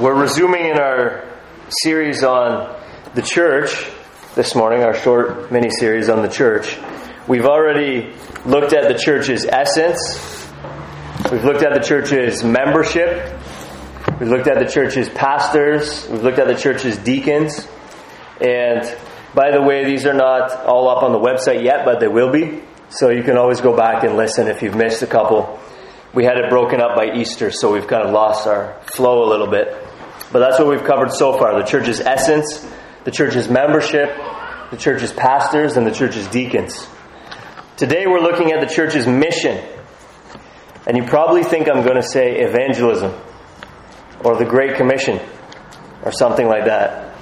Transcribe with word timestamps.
We're 0.00 0.14
resuming 0.14 0.66
in 0.66 0.78
our 0.78 1.24
series 1.82 2.22
on 2.22 2.80
the 3.16 3.22
church 3.22 3.90
this 4.36 4.54
morning, 4.54 4.84
our 4.84 4.94
short 4.94 5.50
mini 5.50 5.70
series 5.70 6.08
on 6.08 6.22
the 6.22 6.28
church. 6.28 6.78
We've 7.26 7.46
already 7.46 8.14
looked 8.46 8.74
at 8.74 8.86
the 8.86 8.96
church's 8.96 9.44
essence, 9.44 10.46
we've 11.32 11.42
looked 11.42 11.64
at 11.64 11.74
the 11.74 11.84
church's 11.84 12.44
membership, 12.44 13.40
we've 14.20 14.28
looked 14.28 14.46
at 14.46 14.60
the 14.60 14.70
church's 14.70 15.08
pastors, 15.08 16.08
we've 16.08 16.22
looked 16.22 16.38
at 16.38 16.46
the 16.46 16.54
church's 16.54 16.96
deacons, 16.98 17.66
and 18.40 18.96
by 19.34 19.50
the 19.50 19.60
way, 19.60 19.84
these 19.84 20.06
are 20.06 20.14
not 20.14 20.64
all 20.64 20.88
up 20.88 21.02
on 21.02 21.10
the 21.10 21.18
website 21.18 21.64
yet, 21.64 21.84
but 21.84 21.98
they 21.98 22.06
will 22.06 22.30
be. 22.30 22.62
So 22.88 23.10
you 23.10 23.24
can 23.24 23.36
always 23.36 23.60
go 23.60 23.76
back 23.76 24.04
and 24.04 24.16
listen 24.16 24.46
if 24.46 24.62
you've 24.62 24.76
missed 24.76 25.02
a 25.02 25.08
couple. 25.08 25.58
We 26.14 26.24
had 26.24 26.36
it 26.38 26.50
broken 26.50 26.80
up 26.80 26.94
by 26.94 27.16
Easter, 27.16 27.50
so 27.50 27.72
we've 27.72 27.88
kind 27.88 28.06
of 28.06 28.12
lost 28.12 28.46
our 28.46 28.80
flow 28.94 29.24
a 29.24 29.28
little 29.28 29.48
bit. 29.48 29.86
But 30.30 30.40
that's 30.40 30.58
what 30.58 30.68
we've 30.68 30.84
covered 30.84 31.12
so 31.12 31.38
far 31.38 31.58
the 31.58 31.66
church's 31.66 32.00
essence, 32.00 32.66
the 33.04 33.10
church's 33.10 33.48
membership, 33.48 34.14
the 34.70 34.76
church's 34.76 35.12
pastors, 35.12 35.76
and 35.76 35.86
the 35.86 35.90
church's 35.90 36.26
deacons. 36.28 36.86
Today 37.76 38.06
we're 38.06 38.20
looking 38.20 38.52
at 38.52 38.60
the 38.60 38.72
church's 38.72 39.06
mission. 39.06 39.64
And 40.86 40.96
you 40.96 41.04
probably 41.04 41.44
think 41.44 41.68
I'm 41.68 41.84
going 41.84 41.96
to 41.96 42.02
say 42.02 42.40
evangelism 42.40 43.14
or 44.24 44.36
the 44.36 44.44
Great 44.44 44.76
Commission 44.76 45.20
or 46.02 46.12
something 46.12 46.46
like 46.46 46.64
that. 46.64 47.14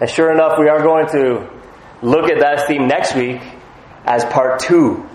And 0.00 0.10
sure 0.10 0.32
enough, 0.32 0.58
we 0.58 0.68
are 0.68 0.82
going 0.82 1.06
to 1.12 1.50
look 2.02 2.30
at 2.30 2.40
that 2.40 2.66
theme 2.66 2.88
next 2.88 3.14
week 3.14 3.40
as 4.04 4.24
part 4.24 4.60
two 4.60 5.08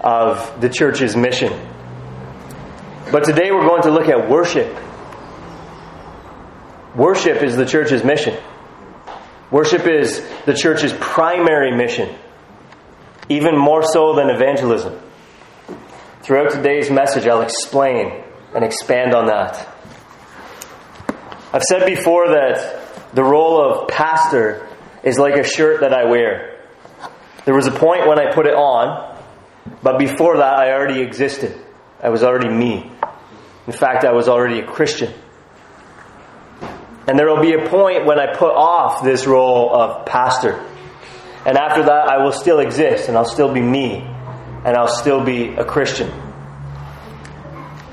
of 0.00 0.60
the 0.60 0.68
church's 0.68 1.16
mission. 1.16 1.52
But 3.10 3.24
today 3.24 3.50
we're 3.50 3.66
going 3.66 3.82
to 3.82 3.90
look 3.90 4.08
at 4.08 4.28
worship 4.28 4.76
Worship 6.96 7.42
is 7.42 7.56
the 7.56 7.66
church's 7.66 8.02
mission. 8.02 8.38
Worship 9.50 9.86
is 9.86 10.26
the 10.46 10.54
church's 10.54 10.94
primary 10.94 11.76
mission, 11.76 12.16
even 13.28 13.56
more 13.56 13.82
so 13.82 14.14
than 14.14 14.30
evangelism. 14.30 14.98
Throughout 16.22 16.52
today's 16.52 16.90
message, 16.90 17.26
I'll 17.26 17.42
explain 17.42 18.24
and 18.54 18.64
expand 18.64 19.14
on 19.14 19.26
that. 19.26 19.68
I've 21.52 21.62
said 21.62 21.84
before 21.84 22.28
that 22.28 23.14
the 23.14 23.22
role 23.22 23.60
of 23.60 23.88
pastor 23.88 24.66
is 25.04 25.18
like 25.18 25.34
a 25.34 25.44
shirt 25.44 25.80
that 25.82 25.92
I 25.92 26.06
wear. 26.06 26.60
There 27.44 27.54
was 27.54 27.66
a 27.66 27.72
point 27.72 28.08
when 28.08 28.18
I 28.18 28.32
put 28.32 28.46
it 28.46 28.54
on, 28.54 29.22
but 29.82 29.98
before 29.98 30.38
that, 30.38 30.54
I 30.58 30.72
already 30.72 31.02
existed. 31.02 31.54
I 32.02 32.08
was 32.08 32.22
already 32.22 32.48
me. 32.48 32.90
In 33.66 33.72
fact, 33.74 34.04
I 34.04 34.12
was 34.12 34.28
already 34.28 34.60
a 34.60 34.66
Christian. 34.66 35.12
And 37.06 37.18
there 37.18 37.28
will 37.28 37.42
be 37.42 37.52
a 37.54 37.68
point 37.68 38.04
when 38.04 38.18
I 38.18 38.34
put 38.34 38.52
off 38.52 39.04
this 39.04 39.26
role 39.26 39.72
of 39.74 40.06
pastor. 40.06 40.64
And 41.44 41.56
after 41.56 41.84
that, 41.84 42.08
I 42.08 42.24
will 42.24 42.32
still 42.32 42.58
exist 42.58 43.08
and 43.08 43.16
I'll 43.16 43.24
still 43.24 43.52
be 43.52 43.60
me 43.60 43.98
and 44.64 44.76
I'll 44.76 44.88
still 44.88 45.24
be 45.24 45.54
a 45.54 45.64
Christian. 45.64 46.10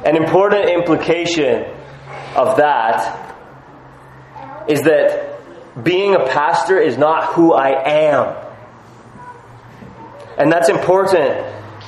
An 0.04 0.18
important 0.18 0.70
implication 0.70 1.66
of 2.36 2.58
that 2.58 3.30
is 4.68 4.82
that 4.82 5.84
being 5.84 6.16
a 6.16 6.26
pastor 6.26 6.80
is 6.80 6.98
not 6.98 7.34
who 7.34 7.54
I 7.54 7.70
am. 7.90 8.36
And 10.38 10.52
that's 10.52 10.70
important 10.70 11.46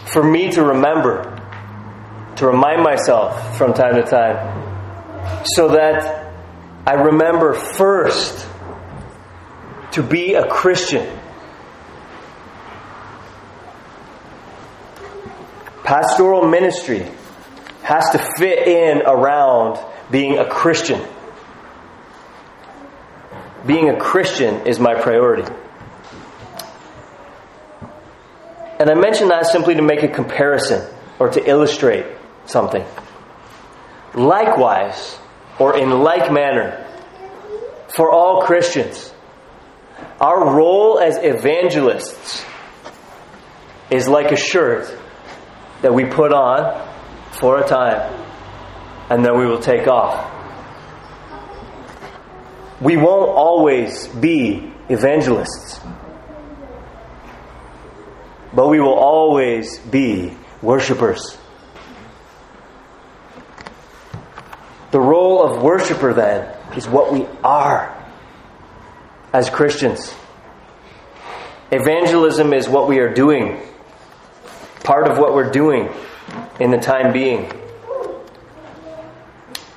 for 0.07 0.23
me 0.23 0.51
to 0.51 0.63
remember, 0.63 1.41
to 2.35 2.45
remind 2.47 2.83
myself 2.83 3.57
from 3.57 3.73
time 3.73 3.95
to 3.95 4.03
time, 4.03 5.43
so 5.55 5.69
that 5.69 6.24
I 6.87 6.93
remember 6.93 7.53
first 7.53 8.47
to 9.93 10.03
be 10.03 10.35
a 10.35 10.47
Christian. 10.47 11.19
Pastoral 15.83 16.47
ministry 16.47 17.07
has 17.81 18.09
to 18.11 18.19
fit 18.37 18.67
in 18.67 19.01
around 19.01 19.79
being 20.11 20.37
a 20.37 20.45
Christian. 20.45 21.01
Being 23.65 23.89
a 23.89 23.97
Christian 23.97 24.67
is 24.67 24.79
my 24.79 24.93
priority. 24.93 25.51
And 28.79 28.89
I 28.91 28.93
mention 28.93 29.29
that 29.29 29.47
simply 29.47 29.73
to 29.75 29.81
make 29.81 30.03
a 30.03 30.07
comparison 30.07 30.87
or 31.17 31.29
to 31.29 31.49
illustrate 31.49 32.05
something. 32.45 32.85
Likewise, 34.13 35.17
or 35.59 35.77
in 35.77 35.89
like 35.89 36.31
manner 36.31 36.85
for 37.95 38.11
all 38.11 38.43
Christians. 38.43 39.13
Our 40.19 40.55
role 40.55 40.99
as 40.99 41.17
evangelists 41.17 42.45
is 43.89 44.07
like 44.07 44.31
a 44.31 44.35
shirt 44.35 44.97
that 45.81 45.93
we 45.93 46.05
put 46.05 46.33
on 46.33 46.87
for 47.31 47.61
a 47.61 47.67
time 47.67 48.25
and 49.09 49.23
then 49.23 49.37
we 49.37 49.45
will 49.45 49.59
take 49.59 49.87
off. 49.87 50.31
We 52.81 52.97
won't 52.97 53.29
always 53.29 54.07
be 54.07 54.71
evangelists, 54.89 55.79
but 58.53 58.67
we 58.67 58.79
will 58.79 58.93
always 58.95 59.79
be 59.79 60.35
worshippers. 60.61 61.37
The 64.95 65.01
role 65.01 65.43
of 65.43 65.61
worshiper, 65.61 66.13
then, 66.13 66.55
is 66.77 66.87
what 66.87 67.11
we 67.11 67.27
are 67.43 67.93
as 69.33 69.49
Christians. 69.49 70.15
Evangelism 71.69 72.53
is 72.53 72.69
what 72.69 72.87
we 72.87 72.99
are 72.99 73.13
doing, 73.13 73.59
part 74.85 75.11
of 75.11 75.17
what 75.17 75.33
we're 75.33 75.51
doing 75.51 75.89
in 76.61 76.71
the 76.71 76.77
time 76.77 77.11
being. 77.11 77.51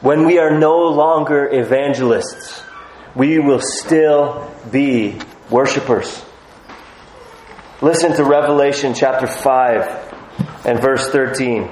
When 0.02 0.24
we 0.24 0.38
are 0.38 0.56
no 0.56 0.82
longer 0.86 1.52
evangelists, 1.52 2.62
we 3.16 3.40
will 3.40 3.60
still 3.60 4.48
be 4.70 5.18
worshippers. 5.50 6.24
Listen 7.82 8.14
to 8.14 8.24
Revelation 8.24 8.94
chapter 8.94 9.26
5 9.26 10.64
and 10.64 10.80
verse 10.80 11.08
13. 11.08 11.68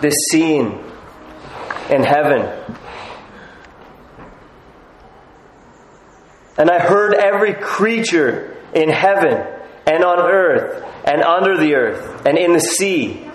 This 0.00 0.14
scene 0.30 0.91
in 1.92 2.02
heaven. 2.02 2.48
And 6.56 6.70
I 6.70 6.78
heard 6.78 7.14
every 7.14 7.54
creature 7.54 8.56
in 8.74 8.88
heaven 8.88 9.46
and 9.86 10.04
on 10.04 10.20
earth 10.20 10.84
and 11.04 11.22
under 11.22 11.56
the 11.58 11.74
earth 11.74 12.26
and 12.26 12.38
in 12.38 12.52
the 12.52 12.60
sea 12.60 13.28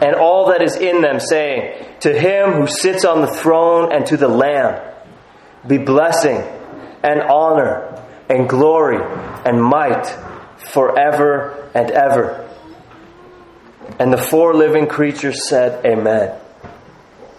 and 0.00 0.14
all 0.14 0.50
that 0.50 0.62
is 0.62 0.76
in 0.76 1.00
them 1.00 1.18
saying, 1.18 1.84
To 2.00 2.12
him 2.12 2.52
who 2.52 2.66
sits 2.66 3.04
on 3.04 3.22
the 3.22 3.26
throne 3.26 3.92
and 3.92 4.04
to 4.06 4.16
the 4.16 4.28
Lamb 4.28 4.94
be 5.66 5.78
blessing 5.78 6.36
and 7.02 7.22
honor 7.22 8.04
and 8.28 8.48
glory 8.48 8.98
and 9.44 9.60
might 9.62 10.06
forever 10.72 11.70
and 11.74 11.90
ever. 11.90 12.42
And 13.98 14.12
the 14.12 14.18
four 14.18 14.54
living 14.54 14.86
creatures 14.86 15.48
said, 15.48 15.84
Amen. 15.86 16.38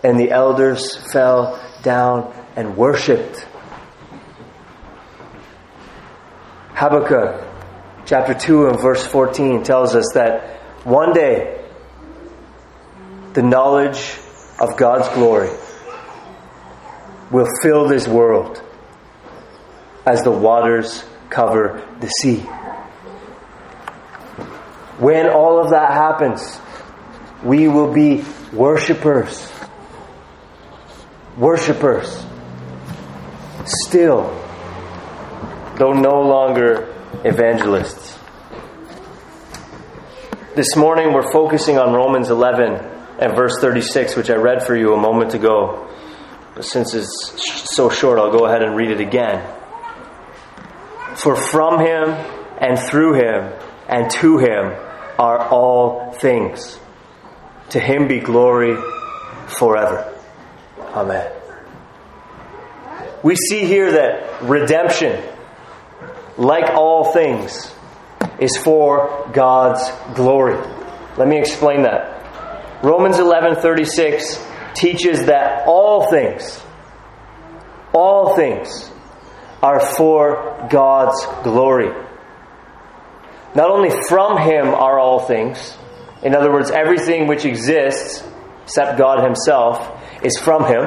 And 0.03 0.19
the 0.19 0.31
elders 0.31 0.95
fell 1.11 1.59
down 1.83 2.33
and 2.55 2.77
worshipped. 2.77 3.45
Habakkuk 6.73 7.43
chapter 8.05 8.33
2 8.33 8.67
and 8.67 8.79
verse 8.79 9.05
14 9.05 9.63
tells 9.63 9.95
us 9.95 10.05
that 10.13 10.59
one 10.83 11.11
day 11.13 11.65
the 13.33 13.41
knowledge 13.41 14.17
of 14.59 14.77
God's 14.77 15.09
glory 15.09 15.49
will 17.31 17.47
fill 17.61 17.87
this 17.87 18.07
world 18.07 18.61
as 20.05 20.23
the 20.23 20.31
waters 20.31 21.03
cover 21.29 21.85
the 21.99 22.07
sea. 22.07 22.39
When 24.99 25.27
all 25.27 25.59
of 25.59 25.71
that 25.71 25.91
happens, 25.91 26.59
we 27.43 27.67
will 27.67 27.93
be 27.93 28.23
worshippers 28.53 29.51
worshippers. 31.37 32.25
Still, 33.65 34.23
though 35.77 35.93
no 35.93 36.21
longer 36.21 36.93
evangelists. 37.23 38.17
This 40.55 40.75
morning 40.75 41.13
we're 41.13 41.31
focusing 41.31 41.77
on 41.77 41.93
Romans 41.93 42.31
11 42.31 42.73
and 43.19 43.35
verse 43.35 43.53
36, 43.61 44.15
which 44.15 44.29
I 44.31 44.35
read 44.35 44.63
for 44.63 44.75
you 44.75 44.93
a 44.93 44.99
moment 44.99 45.35
ago. 45.35 45.87
But 46.55 46.65
since 46.65 46.95
it's 46.95 47.75
so 47.75 47.89
short, 47.89 48.17
I'll 48.17 48.31
go 48.31 48.45
ahead 48.47 48.63
and 48.63 48.75
read 48.75 48.89
it 48.89 48.99
again. 48.99 49.47
For 51.15 51.35
from 51.35 51.79
him 51.79 52.09
and 52.59 52.79
through 52.79 53.13
him 53.13 53.53
and 53.87 54.09
to 54.11 54.39
him 54.39 54.73
are 55.19 55.47
all 55.49 56.11
things. 56.13 56.79
To 57.69 57.79
him 57.79 58.07
be 58.07 58.19
glory 58.19 58.75
forever. 59.47 60.16
Amen. 60.79 61.31
We 63.23 63.35
see 63.35 63.65
here 63.65 63.91
that 63.91 64.43
redemption, 64.43 65.23
like 66.37 66.73
all 66.75 67.11
things, 67.11 67.73
is 68.39 68.55
for 68.57 69.29
God's 69.33 69.89
glory. 70.15 70.57
Let 71.17 71.27
me 71.27 71.39
explain 71.39 71.83
that. 71.83 72.83
Romans 72.83 73.17
11:36 73.17 74.43
teaches 74.75 75.25
that 75.25 75.67
all 75.67 76.09
things 76.09 76.61
all 77.93 78.35
things 78.35 78.91
are 79.63 79.79
for 79.79 80.67
God's 80.69 81.25
glory. 81.43 81.91
Not 83.55 83.69
only 83.71 83.89
from 84.07 84.37
him 84.37 84.67
are 84.67 84.99
all 84.99 85.21
things, 85.21 85.75
in 86.21 86.35
other 86.35 86.51
words, 86.51 86.69
everything 86.69 87.27
which 87.27 87.45
exists 87.45 88.23
except 88.63 88.97
God 88.97 89.23
himself 89.23 89.96
is 90.23 90.37
from 90.37 90.65
him. 90.65 90.83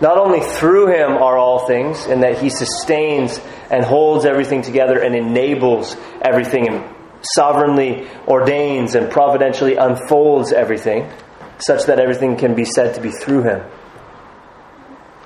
Not 0.00 0.18
only 0.18 0.40
through 0.40 0.88
him 0.88 1.12
are 1.12 1.36
all 1.36 1.66
things, 1.66 2.06
in 2.06 2.20
that 2.20 2.38
he 2.38 2.50
sustains 2.50 3.40
and 3.70 3.84
holds 3.84 4.24
everything 4.24 4.62
together 4.62 4.98
and 4.98 5.14
enables 5.14 5.96
everything 6.20 6.68
and 6.68 6.94
sovereignly 7.34 8.08
ordains 8.26 8.94
and 8.94 9.10
providentially 9.10 9.76
unfolds 9.76 10.52
everything, 10.52 11.08
such 11.58 11.84
that 11.86 12.00
everything 12.00 12.36
can 12.36 12.54
be 12.54 12.64
said 12.64 12.94
to 12.96 13.00
be 13.00 13.10
through 13.10 13.42
him, 13.42 13.62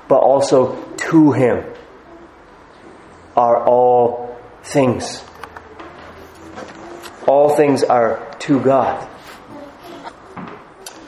but 0.09 0.19
also 0.19 0.83
to 0.97 1.33
him 1.33 1.65
are 3.35 3.65
all 3.65 4.39
things. 4.63 5.25
All 7.27 7.57
things 7.57 7.83
are 7.83 8.35
to 8.41 8.61
God. 8.61 9.09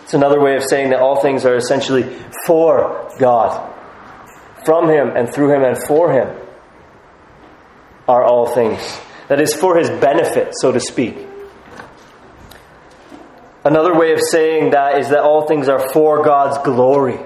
It's 0.08 0.14
another 0.14 0.40
way 0.40 0.56
of 0.56 0.62
saying 0.66 0.88
that 0.88 1.00
all 1.00 1.20
things 1.20 1.44
are 1.44 1.55
essentially 1.55 2.02
for 2.46 3.14
God. 3.19 3.75
From 4.64 4.88
Him 4.88 5.10
and 5.14 5.31
through 5.31 5.52
Him 5.52 5.62
and 5.62 5.76
for 5.87 6.10
Him 6.10 6.34
are 8.08 8.25
all 8.25 8.46
things. 8.55 8.81
That 9.28 9.38
is 9.38 9.52
for 9.52 9.76
His 9.76 9.90
benefit, 9.90 10.55
so 10.58 10.72
to 10.72 10.81
speak. 10.81 11.14
Another 13.66 13.99
way 13.99 14.14
of 14.14 14.20
saying 14.31 14.70
that 14.70 14.99
is 14.99 15.10
that 15.10 15.20
all 15.20 15.46
things 15.46 15.69
are 15.69 15.93
for 15.93 16.25
God's 16.25 16.56
glory. 16.64 17.19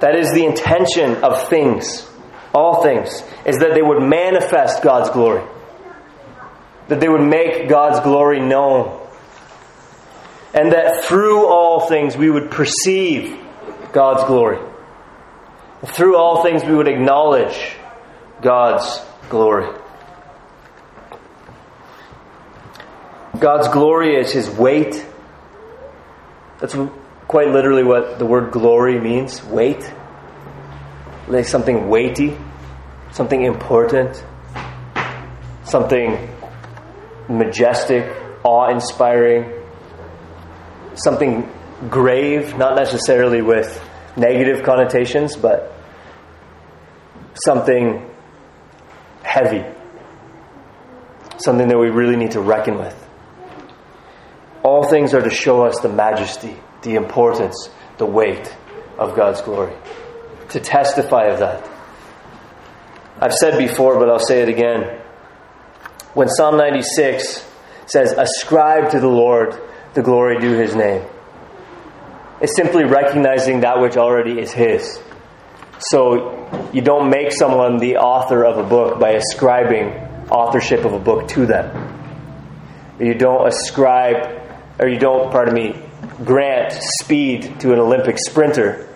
That 0.00 0.14
is 0.14 0.30
the 0.30 0.44
intention 0.44 1.16
of 1.24 1.48
things, 1.48 2.08
all 2.54 2.84
things, 2.84 3.24
is 3.44 3.56
that 3.58 3.74
they 3.74 3.82
would 3.82 4.04
manifest 4.04 4.84
God's 4.84 5.10
glory. 5.10 5.42
That 6.86 7.00
they 7.00 7.08
would 7.08 7.26
make 7.28 7.68
God's 7.68 7.98
glory 7.98 8.38
known 8.38 9.07
and 10.54 10.72
that 10.72 11.04
through 11.04 11.46
all 11.46 11.88
things 11.88 12.16
we 12.16 12.30
would 12.30 12.50
perceive 12.50 13.36
God's 13.92 14.24
glory. 14.24 14.58
Through 15.84 16.16
all 16.16 16.42
things 16.42 16.64
we 16.64 16.74
would 16.74 16.88
acknowledge 16.88 17.76
God's 18.42 19.00
glory. 19.28 19.74
God's 23.38 23.68
glory 23.68 24.16
is 24.16 24.32
His 24.32 24.48
weight. 24.50 25.06
That's 26.60 26.76
quite 27.28 27.48
literally 27.48 27.84
what 27.84 28.18
the 28.18 28.26
word 28.26 28.50
glory 28.50 28.98
means 28.98 29.44
weight. 29.44 29.88
Like 31.28 31.44
something 31.44 31.88
weighty, 31.88 32.36
something 33.12 33.44
important, 33.44 34.24
something 35.64 36.28
majestic, 37.28 38.10
awe 38.42 38.70
inspiring, 38.70 39.57
something 41.02 41.48
grave, 41.88 42.56
not 42.56 42.76
necessarily 42.76 43.42
with 43.42 43.82
negative 44.16 44.64
connotations, 44.64 45.36
but 45.36 45.72
something 47.44 48.08
heavy, 49.22 49.64
something 51.38 51.68
that 51.68 51.78
we 51.78 51.90
really 51.90 52.16
need 52.16 52.32
to 52.32 52.40
reckon 52.40 52.78
with. 52.78 53.08
All 54.62 54.88
things 54.88 55.14
are 55.14 55.22
to 55.22 55.30
show 55.30 55.64
us 55.64 55.78
the 55.80 55.88
majesty, 55.88 56.56
the 56.82 56.96
importance, 56.96 57.70
the 57.98 58.06
weight 58.06 58.54
of 58.98 59.14
God's 59.14 59.40
glory, 59.42 59.74
to 60.50 60.60
testify 60.60 61.26
of 61.26 61.38
that. 61.38 61.68
I've 63.20 63.34
said 63.34 63.58
before, 63.58 63.98
but 63.98 64.08
I'll 64.08 64.18
say 64.18 64.42
it 64.42 64.48
again. 64.48 65.00
When 66.14 66.28
Psalm 66.28 66.56
96 66.56 67.48
says, 67.86 68.12
Ascribe 68.12 68.90
to 68.90 69.00
the 69.00 69.08
Lord 69.08 69.60
the 69.94 70.02
glory 70.02 70.38
due 70.38 70.56
his 70.56 70.74
name. 70.74 71.02
It's 72.40 72.54
simply 72.54 72.84
recognizing 72.84 73.60
that 73.60 73.80
which 73.80 73.96
already 73.96 74.38
is 74.38 74.52
his. 74.52 75.00
So 75.78 76.70
you 76.72 76.82
don't 76.82 77.10
make 77.10 77.32
someone 77.32 77.78
the 77.78 77.96
author 77.96 78.44
of 78.44 78.58
a 78.58 78.68
book 78.68 79.00
by 79.00 79.10
ascribing 79.10 79.88
authorship 80.30 80.84
of 80.84 80.92
a 80.92 80.98
book 80.98 81.28
to 81.28 81.46
them. 81.46 81.94
You 83.00 83.14
don't 83.14 83.46
ascribe, 83.46 84.42
or 84.78 84.88
you 84.88 84.98
don't, 84.98 85.30
pardon 85.30 85.54
me, 85.54 85.80
grant 86.24 86.72
speed 87.00 87.60
to 87.60 87.72
an 87.72 87.78
Olympic 87.78 88.18
sprinter 88.18 88.88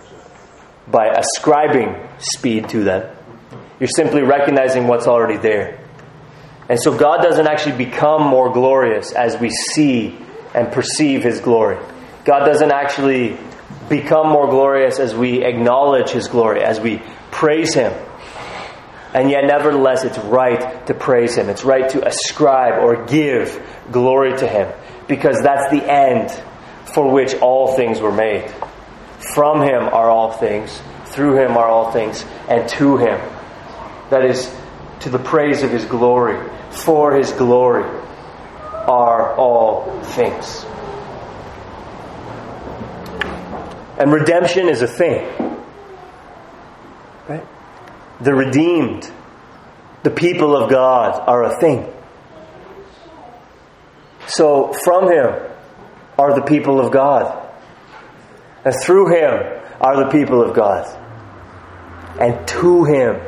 by 0.87 1.07
ascribing 1.07 1.95
speed 2.19 2.69
to 2.69 2.83
them. 2.83 3.15
You're 3.79 3.87
simply 3.87 4.21
recognizing 4.21 4.87
what's 4.87 5.07
already 5.07 5.37
there. 5.37 5.79
And 6.69 6.79
so 6.81 6.97
God 6.97 7.21
doesn't 7.21 7.47
actually 7.47 7.77
become 7.77 8.23
more 8.23 8.51
glorious 8.51 9.11
as 9.11 9.37
we 9.37 9.49
see 9.49 10.17
and 10.53 10.71
perceive 10.71 11.23
His 11.23 11.39
glory. 11.39 11.77
God 12.25 12.45
doesn't 12.45 12.71
actually 12.71 13.37
become 13.89 14.29
more 14.29 14.47
glorious 14.47 14.99
as 14.99 15.13
we 15.13 15.43
acknowledge 15.43 16.09
His 16.09 16.27
glory, 16.27 16.63
as 16.63 16.79
we 16.79 17.01
praise 17.31 17.73
Him. 17.73 17.93
And 19.13 19.29
yet, 19.29 19.45
nevertheless, 19.45 20.03
it's 20.03 20.17
right 20.17 20.87
to 20.87 20.93
praise 20.93 21.35
Him. 21.35 21.49
It's 21.49 21.63
right 21.63 21.89
to 21.89 22.07
ascribe 22.07 22.81
or 22.81 23.05
give 23.05 23.61
glory 23.91 24.37
to 24.37 24.47
Him 24.47 24.71
because 25.07 25.41
that's 25.41 25.69
the 25.71 25.83
end 25.83 26.31
for 26.93 27.11
which 27.11 27.35
all 27.35 27.75
things 27.75 27.99
were 27.99 28.11
made. 28.11 28.49
From 29.33 29.61
Him 29.61 29.83
are 29.83 30.09
all 30.09 30.31
things, 30.31 30.81
through 31.05 31.37
Him 31.37 31.57
are 31.57 31.67
all 31.67 31.91
things, 31.91 32.25
and 32.49 32.67
to 32.69 32.97
Him. 32.97 33.19
That 34.09 34.25
is, 34.25 34.53
to 35.01 35.09
the 35.09 35.19
praise 35.19 35.63
of 35.63 35.71
His 35.71 35.85
glory, 35.85 36.49
for 36.71 37.15
His 37.15 37.31
glory 37.33 37.83
are 38.87 39.35
all 39.35 40.01
things. 40.03 40.65
And 43.97 44.11
redemption 44.11 44.69
is 44.69 44.81
a 44.81 44.87
thing. 44.87 45.25
Right? 47.27 47.45
The 48.21 48.33
redeemed, 48.33 49.09
the 50.03 50.09
people 50.09 50.55
of 50.55 50.69
God, 50.69 51.23
are 51.27 51.43
a 51.43 51.59
thing. 51.59 51.91
So 54.27 54.73
from 54.83 55.11
Him 55.11 55.51
are 56.17 56.33
the 56.33 56.45
people 56.45 56.79
of 56.79 56.91
God. 56.91 57.39
And 58.65 58.73
through 58.81 59.07
Him 59.15 59.61
are 59.79 60.03
the 60.03 60.09
people 60.09 60.41
of 60.41 60.55
God. 60.55 60.99
And 62.19 62.47
to 62.47 62.83
Him, 62.85 63.21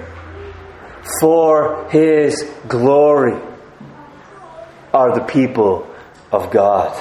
for 1.22 1.88
His 1.90 2.44
glory 2.68 3.40
are 4.96 5.14
the 5.14 5.26
people 5.26 5.86
of 6.32 6.50
God. 6.52 6.96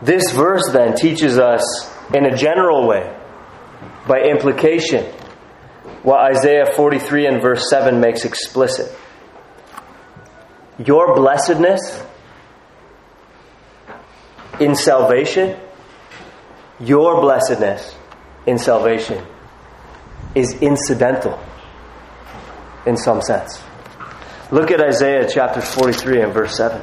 This 0.00 0.30
verse 0.30 0.70
then 0.72 0.94
teaches 0.94 1.36
us 1.36 1.62
in 2.14 2.24
a 2.26 2.36
general 2.36 2.86
way, 2.86 3.12
by 4.06 4.20
implication, 4.20 5.04
what 6.04 6.20
Isaiah 6.36 6.66
43 6.76 7.26
and 7.26 7.42
verse 7.42 7.68
7 7.68 7.98
makes 7.98 8.24
explicit. 8.24 8.96
Your 10.78 11.16
blessedness 11.16 12.04
in 14.60 14.76
salvation, 14.76 15.58
your 16.78 17.20
blessedness 17.20 17.96
in 18.46 18.58
salvation 18.58 19.26
is 20.36 20.52
incidental 20.60 21.36
in 22.86 22.96
some 22.96 23.22
sense. 23.22 23.60
Look 24.54 24.70
at 24.70 24.80
Isaiah 24.80 25.28
chapter 25.28 25.60
43 25.60 26.22
and 26.22 26.32
verse 26.32 26.56
7. 26.56 26.80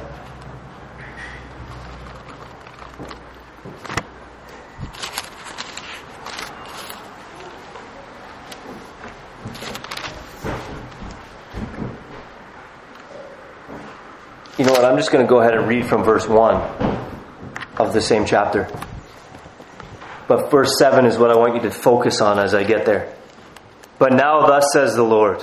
You 14.58 14.66
know 14.66 14.72
what? 14.72 14.84
I'm 14.84 14.98
just 14.98 15.10
going 15.10 15.24
to 15.24 15.26
go 15.26 15.40
ahead 15.40 15.54
and 15.54 15.66
read 15.66 15.86
from 15.86 16.04
verse 16.04 16.28
1 16.28 16.54
of 17.78 17.94
the 17.94 18.02
same 18.02 18.26
chapter. 18.26 18.68
But 20.28 20.50
verse 20.50 20.78
7 20.78 21.06
is 21.06 21.16
what 21.16 21.30
I 21.30 21.38
want 21.38 21.54
you 21.54 21.62
to 21.62 21.70
focus 21.70 22.20
on 22.20 22.38
as 22.38 22.54
I 22.54 22.64
get 22.64 22.84
there. 22.84 23.16
But 23.98 24.12
now, 24.12 24.46
thus 24.46 24.66
says 24.74 24.94
the 24.94 25.04
Lord. 25.04 25.42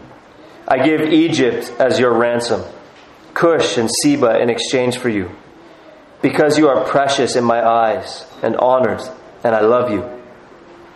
I 0.71 0.77
give 0.85 1.01
Egypt 1.01 1.69
as 1.79 1.99
your 1.99 2.17
ransom, 2.17 2.63
Cush 3.33 3.77
and 3.77 3.89
Seba 4.01 4.39
in 4.39 4.49
exchange 4.49 4.97
for 4.97 5.09
you, 5.09 5.29
because 6.21 6.57
you 6.57 6.69
are 6.69 6.85
precious 6.85 7.35
in 7.35 7.43
my 7.43 7.61
eyes 7.61 8.25
and 8.41 8.55
honored, 8.55 9.01
and 9.43 9.53
I 9.53 9.59
love 9.59 9.91
you. 9.91 10.09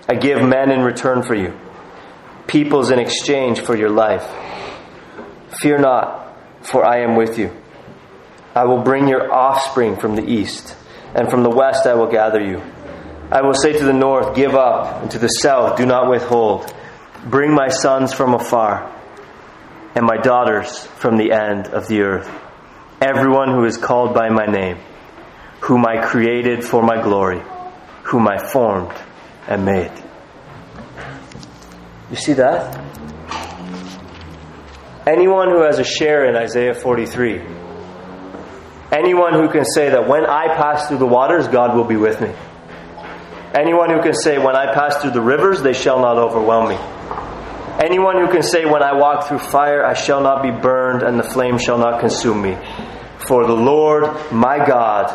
I 0.07 0.13
give 0.15 0.41
men 0.41 0.71
in 0.71 0.79
return 0.79 1.23
for 1.23 1.35
you, 1.35 1.59
peoples 2.47 2.89
in 2.89 2.99
exchange 2.99 3.59
for 3.59 3.75
your 3.75 3.89
life. 3.89 4.25
Fear 5.59 5.79
not, 5.79 6.37
for 6.61 6.85
I 6.85 6.99
am 7.01 7.17
with 7.17 7.37
you. 7.37 7.51
I 8.55 8.63
will 8.63 8.81
bring 8.81 9.09
your 9.09 9.29
offspring 9.29 9.97
from 9.97 10.15
the 10.15 10.23
east, 10.25 10.73
and 11.13 11.29
from 11.29 11.43
the 11.43 11.49
west 11.49 11.85
I 11.85 11.95
will 11.95 12.09
gather 12.09 12.39
you. 12.41 12.61
I 13.29 13.41
will 13.41 13.53
say 13.53 13.73
to 13.73 13.83
the 13.83 13.91
north, 13.91 14.37
Give 14.37 14.55
up, 14.55 15.01
and 15.01 15.11
to 15.11 15.19
the 15.19 15.27
south, 15.27 15.75
Do 15.75 15.85
not 15.85 16.09
withhold. 16.09 16.73
Bring 17.25 17.53
my 17.53 17.67
sons 17.67 18.13
from 18.13 18.33
afar, 18.33 18.94
and 19.95 20.05
my 20.05 20.17
daughters 20.17 20.85
from 20.85 21.17
the 21.17 21.31
end 21.31 21.67
of 21.67 21.87
the 21.87 22.01
earth. 22.01 22.29
Everyone 23.01 23.49
who 23.49 23.63
is 23.63 23.77
called 23.77 24.13
by 24.13 24.29
my 24.29 24.45
name, 24.45 24.77
whom 25.61 25.85
I 25.85 26.05
created 26.05 26.63
for 26.63 26.83
my 26.83 27.01
glory, 27.01 27.41
whom 28.03 28.27
I 28.27 28.37
formed 28.37 28.93
and 29.47 29.65
made. 29.65 29.91
You 32.11 32.17
see 32.17 32.33
that? 32.33 32.81
Anyone 35.07 35.49
who 35.49 35.61
has 35.63 35.79
a 35.79 35.83
share 35.83 36.25
in 36.25 36.35
Isaiah 36.35 36.73
43, 36.73 37.41
anyone 38.91 39.33
who 39.33 39.49
can 39.49 39.63
say 39.63 39.89
that 39.89 40.07
when 40.07 40.25
I 40.25 40.55
pass 40.55 40.87
through 40.87 40.97
the 40.97 41.05
waters, 41.05 41.47
God 41.47 41.75
will 41.75 41.83
be 41.85 41.95
with 41.95 42.19
me. 42.21 42.33
Anyone 43.53 43.89
who 43.89 44.01
can 44.01 44.13
say, 44.13 44.37
when 44.37 44.55
I 44.55 44.73
pass 44.73 44.97
through 44.97 45.11
the 45.11 45.21
rivers, 45.21 45.61
they 45.61 45.73
shall 45.73 45.99
not 45.99 46.17
overwhelm 46.17 46.69
me. 46.69 46.94
Anyone 47.83 48.17
who 48.19 48.31
can 48.31 48.41
say, 48.41 48.63
when 48.65 48.81
I 48.81 48.93
walk 48.93 49.27
through 49.27 49.39
fire, 49.39 49.85
I 49.85 49.93
shall 49.93 50.21
not 50.21 50.41
be 50.41 50.49
burned, 50.49 51.03
and 51.03 51.19
the 51.19 51.23
flame 51.23 51.57
shall 51.57 51.77
not 51.77 51.99
consume 51.99 52.41
me. 52.41 52.57
For 53.27 53.45
the 53.45 53.53
Lord 53.53 54.31
my 54.31 54.65
God, 54.65 55.07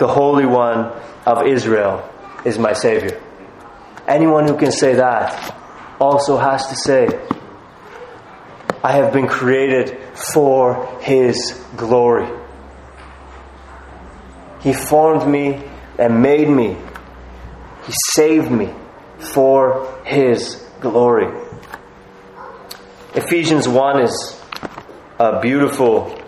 the 0.00 0.08
Holy 0.08 0.46
One 0.46 0.92
of 1.24 1.46
Israel, 1.46 2.08
is 2.44 2.58
my 2.58 2.72
Savior. 2.72 3.22
Anyone 4.08 4.48
who 4.48 4.56
can 4.56 4.72
say 4.72 4.94
that 4.94 5.54
also 6.00 6.36
has 6.36 6.66
to 6.68 6.76
say, 6.76 7.08
I 8.82 8.92
have 8.92 9.12
been 9.12 9.28
created 9.28 9.96
for 10.32 10.98
His 11.00 11.52
glory. 11.76 12.28
He 14.60 14.72
formed 14.72 15.28
me 15.30 15.62
and 15.98 16.20
made 16.20 16.48
me. 16.48 16.76
He 17.86 17.92
saved 18.14 18.50
me 18.50 18.72
for 19.18 20.00
His 20.04 20.56
glory. 20.80 21.45
Ephesians 23.16 23.66
1 23.66 24.02
is 24.02 24.40
a 25.18 25.40
beautiful 25.40 26.22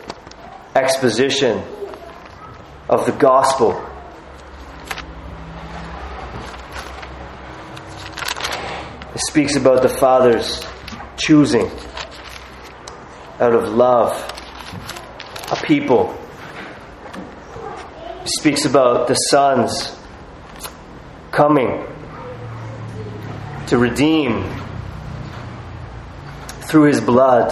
exposition 0.75 1.63
of 2.89 3.05
the 3.05 3.13
gospel 3.13 3.89
It 9.19 9.23
speaks 9.27 9.57
about 9.57 9.83
the 9.83 9.89
Father's 9.89 10.65
choosing 11.17 11.69
out 13.41 13.53
of 13.53 13.69
love 13.75 14.13
a 15.51 15.57
people. 15.57 16.17
It 18.23 18.29
speaks 18.29 18.65
about 18.65 19.09
the 19.09 19.15
Son's 19.15 19.99
coming 21.33 21.85
to 23.67 23.77
redeem 23.77 24.45
through 26.69 26.85
his 26.85 27.01
blood, 27.01 27.51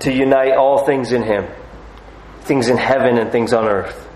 to 0.00 0.12
unite 0.12 0.56
all 0.56 0.86
things 0.86 1.12
in 1.12 1.22
him, 1.22 1.46
things 2.42 2.68
in 2.68 2.76
heaven 2.76 3.18
and 3.18 3.30
things 3.30 3.52
on 3.52 3.66
earth. 3.66 4.08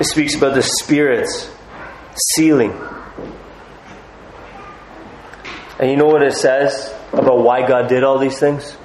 It 0.00 0.04
speaks 0.04 0.34
about 0.34 0.54
the 0.54 0.62
Spirit's 0.62 1.50
sealing 2.34 2.72
and 5.78 5.90
you 5.90 5.96
know 5.96 6.06
what 6.06 6.22
it 6.22 6.34
says 6.34 6.92
about 7.12 7.38
why 7.38 7.66
God 7.66 7.88
did 7.88 8.02
all 8.02 8.18
these 8.18 8.38
things? 8.38 8.76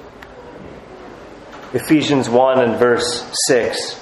Ephesians 1.72 2.28
1 2.28 2.60
and 2.60 2.78
verse 2.78 3.28
6. 3.48 4.00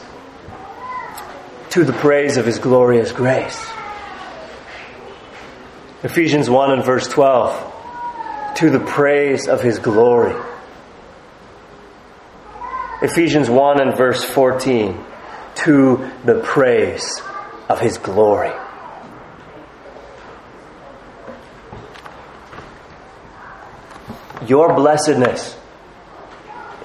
To 1.71 1.85
the 1.85 1.95
praise 1.95 2.37
of 2.37 2.45
his 2.45 2.59
glorious 2.59 3.11
grace. 3.13 3.67
Ephesians 6.03 6.51
1 6.51 6.73
and 6.73 6.85
verse 6.85 7.09
12. 7.09 7.72
To 8.57 8.71
the 8.71 8.81
praise 8.81 9.49
of 9.49 9.61
his 9.61 9.79
glory. 9.79 10.41
Ephesians 13.03 13.51
1 13.51 13.81
and 13.81 13.97
verse 13.97 14.23
14. 14.23 15.05
To 15.55 16.11
the 16.25 16.41
praise 16.41 17.21
of 17.69 17.81
his 17.81 17.99
glory. 17.99 18.53
Your 24.47 24.75
blessedness 24.75 25.57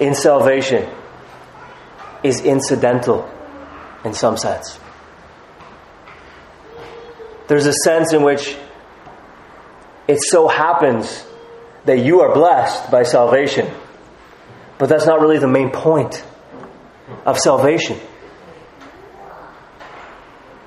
in 0.00 0.14
salvation 0.14 0.88
is 2.22 2.40
incidental 2.40 3.28
in 4.04 4.14
some 4.14 4.36
sense. 4.36 4.78
There's 7.48 7.66
a 7.66 7.72
sense 7.72 8.12
in 8.12 8.22
which 8.22 8.56
it 10.06 10.18
so 10.20 10.48
happens 10.48 11.24
that 11.88 11.98
you 11.98 12.20
are 12.20 12.32
blessed 12.32 12.90
by 12.90 13.02
salvation, 13.02 13.68
but 14.78 14.88
that's 14.88 15.06
not 15.06 15.20
really 15.20 15.38
the 15.38 15.48
main 15.48 15.70
point 15.70 16.24
of 17.26 17.38
salvation. 17.38 17.98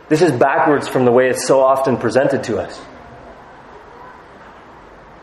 This 0.09 0.21
is 0.21 0.31
backwards 0.31 0.87
from 0.87 1.05
the 1.05 1.11
way 1.11 1.29
it's 1.29 1.47
so 1.47 1.61
often 1.61 1.97
presented 1.97 2.43
to 2.45 2.59
us 2.59 2.81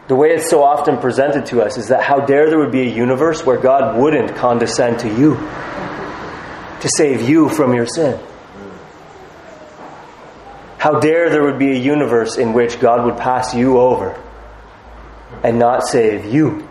the 0.08 0.16
way 0.16 0.30
it's 0.30 0.48
so 0.48 0.64
often 0.64 0.96
presented 0.96 1.44
to 1.46 1.62
us 1.62 1.76
is 1.76 1.88
that 1.88 2.02
how 2.02 2.20
dare 2.20 2.48
there 2.48 2.58
would 2.58 2.72
be 2.72 2.80
a 2.80 2.90
universe 2.90 3.44
where 3.44 3.58
God 3.58 3.98
wouldn't 3.98 4.34
condescend 4.36 5.00
to 5.00 5.08
you 5.08 5.34
to 6.80 6.88
save 6.88 7.28
you 7.28 7.50
from 7.50 7.74
your 7.74 7.86
sin. 7.86 8.18
How 10.78 10.98
dare 10.98 11.28
there 11.28 11.42
would 11.42 11.58
be 11.58 11.72
a 11.72 11.78
universe 11.78 12.38
in 12.38 12.54
which 12.54 12.80
God 12.80 13.04
would 13.04 13.18
pass 13.18 13.54
you 13.54 13.78
over 13.78 14.18
and 15.42 15.58
not 15.58 15.86
save 15.86 16.24
you 16.24 16.68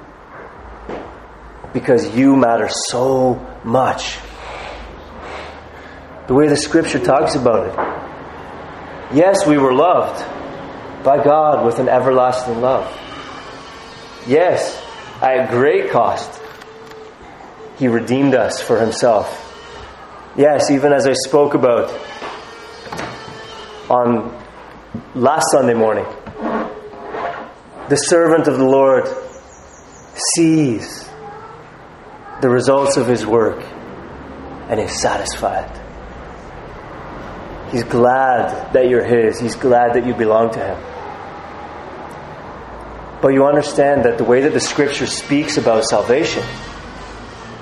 because 1.74 2.16
you 2.16 2.36
matter 2.36 2.70
so 2.90 3.36
much. 3.64 4.18
The 6.28 6.34
way 6.34 6.48
the 6.48 6.58
scripture 6.58 7.00
talks 7.00 7.36
about 7.36 7.68
it. 7.68 9.16
Yes, 9.16 9.46
we 9.46 9.58
were 9.58 9.74
loved 9.74 10.20
by 11.04 11.24
God 11.24 11.66
with 11.66 11.80
an 11.80 11.88
everlasting 11.88 12.60
love. 12.60 12.86
Yes, 14.28 14.82
at 15.22 15.50
great 15.50 15.92
cost, 15.92 16.42
He 17.78 17.88
redeemed 17.88 18.34
us 18.34 18.62
for 18.62 18.80
Himself. 18.80 19.44
Yes, 20.36 20.70
even 20.70 20.92
as 20.92 21.08
I 21.08 21.14
spoke 21.14 21.54
about 21.54 21.90
on 23.90 24.38
last 25.16 25.46
Sunday 25.52 25.74
morning, 25.74 26.06
the 27.90 27.96
servant 27.96 28.48
of 28.48 28.58
the 28.58 28.66
Lord 28.66 29.08
sees 30.36 31.08
the 32.42 32.50
results 32.50 32.98
of 32.98 33.08
his 33.08 33.26
work 33.26 33.64
and 34.70 34.80
is 34.80 35.02
satisfied. 35.02 35.72
He's 37.72 37.84
glad 37.84 38.74
that 38.74 38.90
you're 38.90 39.04
his, 39.04 39.40
he's 39.40 39.56
glad 39.56 39.94
that 39.94 40.06
you 40.06 40.14
belong 40.14 40.52
to 40.54 40.60
him. 40.60 40.98
But 43.22 43.30
you 43.30 43.46
understand 43.46 44.06
that 44.06 44.18
the 44.18 44.24
way 44.24 44.42
that 44.42 44.54
the 44.54 44.60
scripture 44.60 45.08
speaks 45.08 45.58
about 45.58 45.84
salvation 45.86 46.44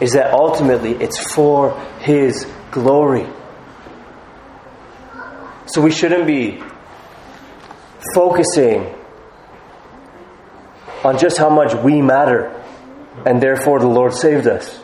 is 0.02 0.14
that 0.14 0.34
ultimately 0.34 0.92
it's 0.92 1.34
for 1.34 1.80
His 2.00 2.46
glory. 2.72 3.28
So 5.68 5.82
we 5.82 5.92
shouldn't 5.92 6.28
be 6.28 6.62
focusing 8.14 8.95
on 11.06 11.20
just 11.20 11.38
how 11.38 11.50
much 11.50 11.74
we 11.76 12.02
matter 12.02 12.50
and 13.26 13.42
therefore 13.42 13.80
the 13.80 13.88
Lord 13.88 14.14
saved 14.14 14.48
us. 14.48 14.80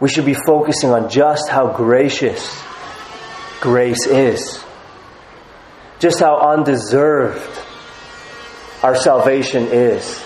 We 0.00 0.08
should 0.08 0.24
be 0.26 0.34
focusing 0.34 0.90
on 0.90 1.10
just 1.10 1.48
how 1.48 1.72
gracious 1.72 2.62
grace 3.60 4.06
is. 4.06 4.62
Just 5.98 6.20
how 6.20 6.38
undeserved 6.38 7.40
our 8.82 8.94
salvation 8.94 9.64
is. 9.64 10.22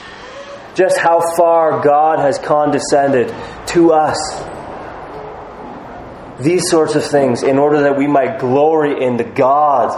Just 0.74 0.98
how 0.98 1.20
far 1.36 1.82
God 1.82 2.18
has 2.18 2.38
condescended 2.38 3.34
to 3.68 3.92
us. 3.92 4.18
These 6.40 6.68
sorts 6.68 6.94
of 6.94 7.04
things 7.04 7.42
in 7.42 7.58
order 7.58 7.82
that 7.82 7.96
we 7.96 8.06
might 8.06 8.38
glory 8.38 9.04
in 9.04 9.16
the 9.16 9.24
God 9.24 9.90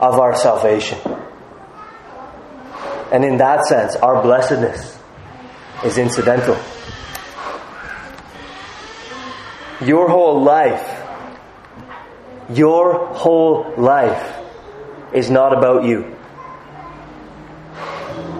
of 0.00 0.18
our 0.18 0.36
salvation. 0.36 0.98
And 3.12 3.24
in 3.24 3.38
that 3.38 3.64
sense, 3.66 3.96
our 3.96 4.22
blessedness 4.22 4.98
is 5.84 5.98
incidental. 5.98 6.56
Your 9.80 10.08
whole 10.08 10.42
life, 10.42 11.04
your 12.50 13.14
whole 13.14 13.74
life 13.76 14.36
is 15.12 15.30
not 15.30 15.56
about 15.56 15.84
you. 15.84 16.16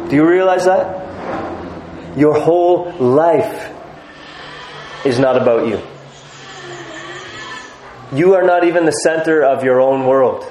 Do 0.08 0.16
you 0.16 0.26
realize 0.26 0.64
that? 0.64 2.16
Your 2.16 2.40
whole 2.40 2.92
life 2.92 3.72
is 5.04 5.18
not 5.18 5.36
about 5.40 5.68
you. 5.68 5.80
You 8.16 8.34
are 8.34 8.44
not 8.44 8.64
even 8.64 8.84
the 8.86 8.92
center 8.92 9.44
of 9.44 9.62
your 9.64 9.80
own 9.80 10.06
world. 10.06 10.50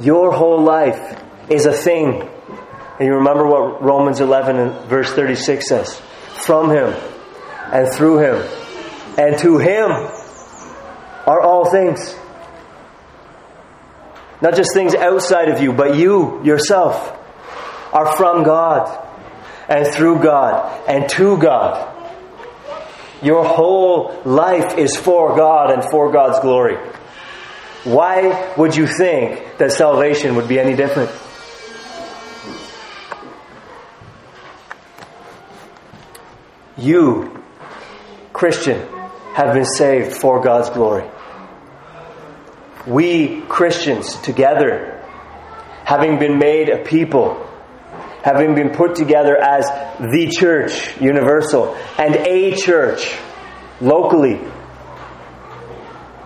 Your 0.00 0.32
whole 0.32 0.62
life 0.62 1.20
is 1.48 1.66
a 1.66 1.72
thing. 1.72 2.22
And 2.98 3.06
you 3.06 3.14
remember 3.14 3.46
what 3.46 3.82
Romans 3.82 4.20
11 4.20 4.56
and 4.56 4.88
verse 4.88 5.12
36 5.12 5.68
says 5.68 6.00
From 6.44 6.70
Him, 6.70 6.94
and 7.72 7.92
through 7.92 8.18
Him, 8.18 8.48
and 9.16 9.38
to 9.38 9.58
Him 9.58 9.90
are 11.26 11.40
all 11.40 11.70
things. 11.70 12.16
Not 14.40 14.54
just 14.54 14.72
things 14.72 14.94
outside 14.94 15.48
of 15.48 15.60
you, 15.60 15.72
but 15.72 15.96
you 15.96 16.44
yourself 16.44 17.16
are 17.92 18.16
from 18.16 18.44
God, 18.44 19.06
and 19.68 19.86
through 19.86 20.22
God, 20.22 20.88
and 20.88 21.08
to 21.10 21.38
God. 21.38 21.94
Your 23.22 23.44
whole 23.44 24.22
life 24.24 24.78
is 24.78 24.96
for 24.96 25.36
God 25.36 25.72
and 25.72 25.82
for 25.90 26.12
God's 26.12 26.38
glory. 26.40 26.76
Why 27.84 28.54
would 28.56 28.76
you 28.76 28.86
think 28.86 29.58
that 29.58 29.72
salvation 29.72 30.34
would 30.36 30.48
be 30.48 30.58
any 30.58 30.74
different? 30.74 31.10
You, 36.76 37.42
Christian, 38.32 38.86
have 39.34 39.54
been 39.54 39.64
saved 39.64 40.16
for 40.16 40.40
God's 40.40 40.70
glory. 40.70 41.08
We, 42.86 43.42
Christians, 43.42 44.16
together, 44.22 45.04
having 45.84 46.18
been 46.18 46.38
made 46.38 46.68
a 46.68 46.84
people, 46.84 47.44
having 48.22 48.54
been 48.54 48.70
put 48.70 48.94
together 48.94 49.36
as 49.36 49.66
the 49.98 50.30
church, 50.36 51.00
universal, 51.00 51.74
and 51.98 52.14
a 52.14 52.54
church, 52.56 53.16
locally, 53.80 54.40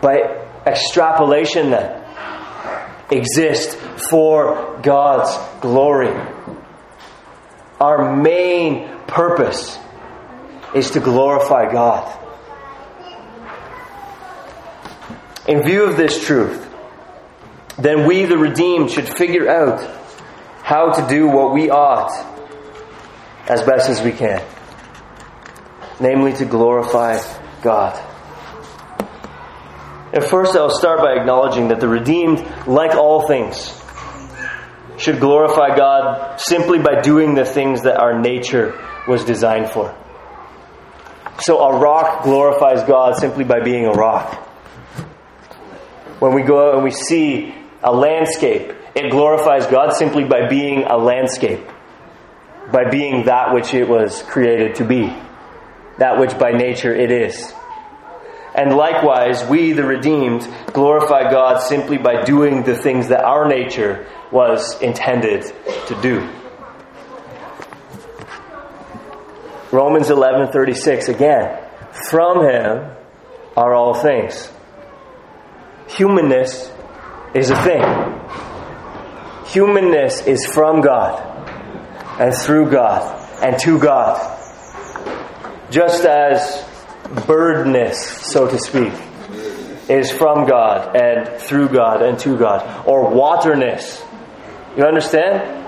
by 0.01 0.42
extrapolation 0.67 1.71
then, 1.71 2.05
exist 3.11 3.77
for 4.11 4.81
God's 4.83 5.37
glory. 5.61 6.15
Our 7.81 8.17
main 8.17 8.89
purpose 9.07 9.79
is 10.75 10.93
to 10.93 11.01
glorify 11.01 11.71
God. 11.71 12.19
In 15.47 15.63
view 15.63 15.85
of 15.85 15.97
this 15.97 16.25
truth, 16.25 16.69
then 17.77 18.07
we, 18.07 18.25
the 18.25 18.39
redeemed, 18.39 18.91
should 18.91 19.09
figure 19.09 19.49
out 19.49 19.81
how 20.63 20.93
to 20.93 21.09
do 21.09 21.27
what 21.27 21.53
we 21.53 21.71
ought 21.71 22.13
as 23.49 23.63
best 23.63 23.91
as 23.91 24.01
we 24.01 24.13
can 24.13 24.43
namely, 26.03 26.33
to 26.35 26.45
glorify 26.45 27.19
God. 27.63 28.12
And 30.13 30.23
first, 30.23 30.55
I'll 30.55 30.69
start 30.69 31.01
by 31.01 31.15
acknowledging 31.15 31.69
that 31.69 31.81
the 31.81 31.89
redeemed, 31.89 32.45
like 32.67 32.95
all 32.95 33.27
things, 33.27 33.73
should 34.99 35.21
glorify 35.21 35.75
God 35.75 36.39
simply 36.39 36.79
by 36.79 37.01
doing 37.01 37.35
the 37.35 37.47
things 37.47 37.83
that 37.83 37.99
our 37.99 38.21
nature 38.21 38.79
was 39.09 39.25
designed 39.25 39.71
for. 39.71 39.97
So, 41.41 41.61
a 41.61 41.79
rock 41.79 42.25
glorifies 42.25 42.85
God 42.85 43.17
simply 43.17 43.45
by 43.45 43.61
being 43.61 43.87
a 43.87 43.93
rock. 43.93 44.35
When 46.19 46.35
we 46.35 46.43
go 46.43 46.69
out 46.69 46.75
and 46.75 46.85
we 46.85 46.91
see 46.91 47.55
a 47.83 47.93
landscape, 47.93 48.75
it 48.95 49.11
glorifies 49.11 49.67
God 49.67 49.95
simply 49.95 50.25
by 50.25 50.47
being 50.47 50.85
a 50.85 50.97
landscape, 50.99 51.67
by 52.71 52.91
being 52.91 53.25
that 53.25 53.55
which 53.55 53.73
it 53.73 53.89
was 53.89 54.23
created 54.23 54.77
to 54.77 54.85
be, 54.85 55.07
that 55.97 56.19
which 56.19 56.39
by 56.39 56.51
nature 56.51 56.95
it 56.95 57.11
is. 57.11 57.53
And 58.55 58.75
likewise, 58.75 59.45
we, 59.49 59.73
the 59.73 59.85
redeemed, 59.85 60.47
glorify 60.73 61.31
God 61.31 61.63
simply 61.63 61.97
by 61.97 62.23
doing 62.23 62.63
the 62.65 62.77
things 62.77 63.09
that 63.09 63.25
our 63.25 63.49
nature 63.49 64.07
was 64.31 64.81
intended 64.83 65.43
to 65.87 66.01
do. 66.03 66.29
Romans 69.71 70.09
11:36 70.09 71.09
again, 71.09 71.59
from 72.11 72.45
him 72.45 72.91
are 73.57 73.75
all 73.75 73.95
things. 73.95 74.53
Humanness 75.87 76.71
is 77.35 77.51
a 77.51 77.57
thing. 77.63 77.83
Humanness 79.47 80.27
is 80.27 80.45
from 80.47 80.83
God 80.83 81.21
and 82.21 82.35
through 82.35 82.71
God 82.71 83.19
and 83.43 83.59
to 83.61 83.79
God. 83.79 84.39
Just 85.71 86.05
as 86.05 86.63
birdness, 87.27 87.99
so 88.01 88.49
to 88.49 88.59
speak, 88.59 88.93
is 89.89 90.11
from 90.11 90.47
God 90.47 90.97
and 90.97 91.41
through 91.41 91.69
God 91.69 92.03
and 92.03 92.19
to 92.21 92.37
God. 92.39 92.87
Or 92.87 93.11
waterness. 93.11 94.03
You 94.77 94.85
understand? 94.85 95.61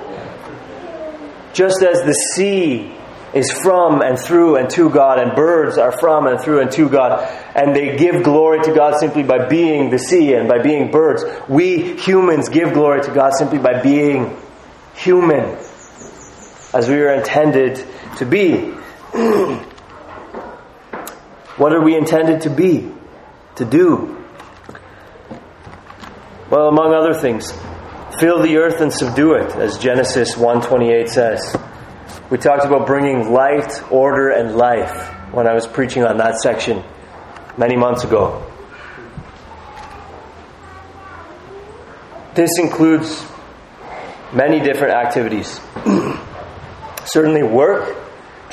Just 1.53 1.83
as 1.83 2.03
the 2.03 2.15
sea 2.15 2.93
is 3.35 3.51
from 3.51 4.01
and 4.01 4.19
through 4.19 4.57
and 4.57 4.71
to 4.71 4.89
God, 4.89 5.19
and 5.19 5.35
birds 5.35 5.77
are 5.77 5.93
from 5.99 6.27
and 6.27 6.41
through 6.41 6.61
and 6.61 6.71
to 6.73 6.89
God, 6.89 7.29
and 7.55 7.75
they 7.75 7.97
give 7.97 8.23
glory 8.23 8.63
to 8.63 8.73
God 8.73 8.99
simply 8.99 9.25
by 9.25 9.47
being 9.47 9.91
the 9.91 9.99
sea 9.99 10.35
and 10.35 10.49
by 10.49 10.61
being 10.61 10.91
birds. 10.91 11.25
We 11.49 11.97
humans 11.99 12.49
give 12.49 12.73
glory 12.73 13.03
to 13.03 13.13
God 13.13 13.33
simply 13.35 13.59
by 13.59 13.83
being 13.83 14.37
human, 14.95 15.57
as 16.73 16.89
we 16.89 16.95
are 16.95 17.13
intended 17.13 17.85
to 18.19 18.25
be. 18.25 18.73
what 21.57 21.73
are 21.73 21.83
we 21.83 21.97
intended 21.97 22.43
to 22.43 22.51
be? 22.51 22.93
To 23.57 23.65
do? 23.65 24.25
Well, 26.51 26.69
among 26.69 26.95
other 26.95 27.15
things, 27.15 27.53
fill 28.19 28.43
the 28.43 28.57
earth 28.57 28.81
and 28.81 28.93
subdue 28.93 29.35
it, 29.35 29.55
as 29.57 29.79
Genesis 29.79 30.37
1:28 30.37 31.09
says. 31.09 31.57
We 32.31 32.39
talked 32.39 32.65
about 32.65 32.87
bringing 32.87 33.33
light, 33.33 33.81
order, 33.93 34.31
and 34.31 34.57
life 34.57 35.09
when 35.33 35.47
I 35.47 35.55
was 35.55 35.67
preaching 35.67 36.05
on 36.05 36.17
that 36.19 36.39
section 36.39 36.83
many 37.57 37.77
months 37.77 38.05
ago. 38.05 38.43
This 42.35 42.51
includes 42.59 43.25
many 44.33 44.61
different 44.61 44.95
activities. 44.95 45.61
Certainly 47.05 47.45
work. 47.45 48.04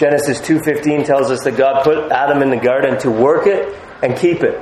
Genesis 0.02 0.40
2:15 0.42 1.04
tells 1.04 1.30
us 1.30 1.44
that 1.44 1.56
God 1.56 1.84
put 1.84 2.12
Adam 2.12 2.42
in 2.42 2.50
the 2.50 2.58
garden 2.58 2.98
to 3.02 3.12
work 3.12 3.46
it 3.46 3.72
and 4.02 4.18
keep 4.18 4.42
it. 4.42 4.60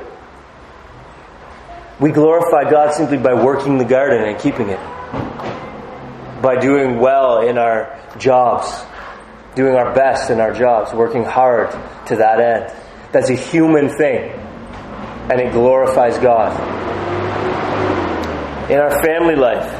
We 1.97 2.11
glorify 2.11 2.69
God 2.69 2.93
simply 2.93 3.19
by 3.19 3.33
working 3.35 3.77
the 3.77 3.85
garden 3.85 4.21
and 4.21 4.37
keeping 4.37 4.67
it. 4.67 4.79
By 6.41 6.57
doing 6.57 6.99
well 6.99 7.39
in 7.47 7.57
our 7.57 7.97
jobs, 8.17 8.83
doing 9.55 9.77
our 9.77 9.93
best 9.95 10.29
in 10.29 10.41
our 10.41 10.51
jobs, 10.51 10.93
working 10.93 11.23
hard 11.23 11.71
to 12.07 12.17
that 12.17 12.41
end. 12.41 12.73
That's 13.13 13.29
a 13.29 13.35
human 13.35 13.87
thing, 13.87 14.31
and 15.31 15.39
it 15.39 15.53
glorifies 15.53 16.17
God. 16.17 16.51
In 18.69 18.77
our 18.77 18.91
family 19.01 19.37
life, 19.37 19.73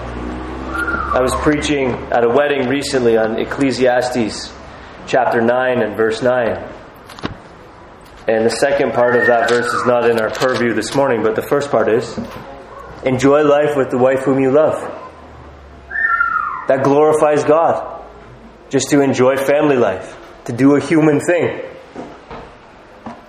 I 1.14 1.20
was 1.20 1.36
preaching 1.42 1.92
at 2.14 2.24
a 2.24 2.30
wedding 2.30 2.70
recently 2.70 3.18
on 3.18 3.38
Ecclesiastes 3.38 4.54
chapter 5.10 5.42
9 5.42 5.82
and 5.82 5.98
verse 5.98 6.22
9. 6.22 6.72
And 8.28 8.46
the 8.46 8.52
second 8.52 8.94
part 8.94 9.16
of 9.16 9.26
that 9.26 9.50
verse 9.50 9.66
is 9.74 9.86
not 9.88 10.08
in 10.08 10.20
our 10.20 10.30
purview 10.30 10.76
this 10.76 10.94
morning, 10.94 11.24
but 11.24 11.36
the 11.36 11.42
first 11.42 11.72
part 11.72 11.90
is 11.90 12.16
enjoy 13.04 13.42
life 13.42 13.76
with 13.76 13.90
the 13.90 13.98
wife 13.98 14.20
whom 14.20 14.40
you 14.40 14.52
love. 14.52 14.80
That 16.68 16.84
glorifies 16.84 17.44
God 17.44 18.06
just 18.70 18.92
to 18.92 19.02
enjoy 19.02 19.36
family 19.36 19.78
life, 19.78 20.16
to 20.46 20.54
do 20.54 20.76
a 20.76 20.80
human 20.80 21.20
thing, 21.20 21.60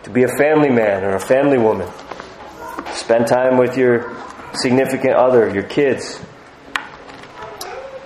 to 0.03 0.11
be 0.11 0.25
a 0.25 0.37
family 0.37 0.69
man 0.69 1.03
or 1.03 1.15
a 1.15 1.21
family 1.21 1.57
woman. 1.57 1.91
Spend 2.93 3.27
time 3.27 3.57
with 3.57 3.79
your 3.79 4.15
significant 4.53 5.15
other, 5.15 5.49
your 5.49 5.63
kids. 5.63 6.21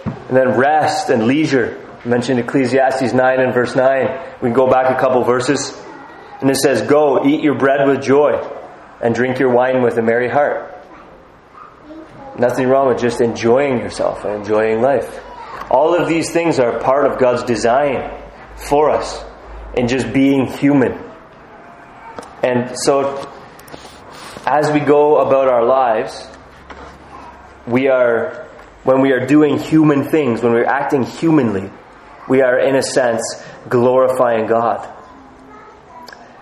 And 0.07 0.37
then 0.37 0.57
rest 0.57 1.11
and 1.11 1.27
leisure. 1.27 1.84
I 2.05 2.09
mentioned 2.09 2.39
Ecclesiastes 2.39 3.15
9 3.15 3.41
and 3.41 3.55
verse 3.55 3.75
9. 3.75 4.37
We 4.43 4.49
can 4.49 4.53
go 4.53 4.69
back 4.69 4.95
a 4.95 5.01
couple 5.01 5.25
verses. 5.25 5.73
And 6.41 6.51
it 6.51 6.57
says, 6.57 6.83
Go, 6.83 7.25
eat 7.27 7.43
your 7.43 7.57
bread 7.57 7.87
with 7.87 8.03
joy, 8.03 8.33
and 9.01 9.15
drink 9.15 9.39
your 9.39 9.51
wine 9.51 9.83
with 9.83 9.97
a 9.97 10.03
merry 10.03 10.29
heart. 10.29 10.71
Nothing 12.39 12.69
wrong 12.69 12.89
with 12.89 12.99
just 12.99 13.23
enjoying 13.23 13.79
yourself 13.79 14.25
and 14.25 14.35
enjoying 14.35 14.83
life. 14.83 15.19
All 15.71 15.95
of 15.95 16.07
these 16.09 16.31
things 16.31 16.59
are 16.59 16.79
part 16.81 17.11
of 17.11 17.19
God's 17.19 17.45
design 17.45 18.23
for 18.57 18.91
us 18.91 19.25
in 19.75 19.89
just 19.89 20.13
being 20.13 20.47
human. 20.47 21.01
And 22.43 22.77
so, 22.81 23.33
as 24.45 24.71
we 24.71 24.81
go 24.81 25.19
about 25.19 25.49
our 25.49 25.65
lives, 25.65 26.29
we 27.67 27.89
are, 27.89 28.47
when 28.83 29.01
we 29.01 29.13
are 29.13 29.25
doing 29.25 29.59
human 29.59 30.05
things, 30.05 30.43
when 30.43 30.53
we're 30.53 30.67
acting 30.67 31.05
humanly, 31.05 31.71
we 32.29 32.43
are, 32.43 32.59
in 32.59 32.77
a 32.77 32.83
sense, 32.83 33.23
glorifying 33.69 34.47
God. 34.47 34.91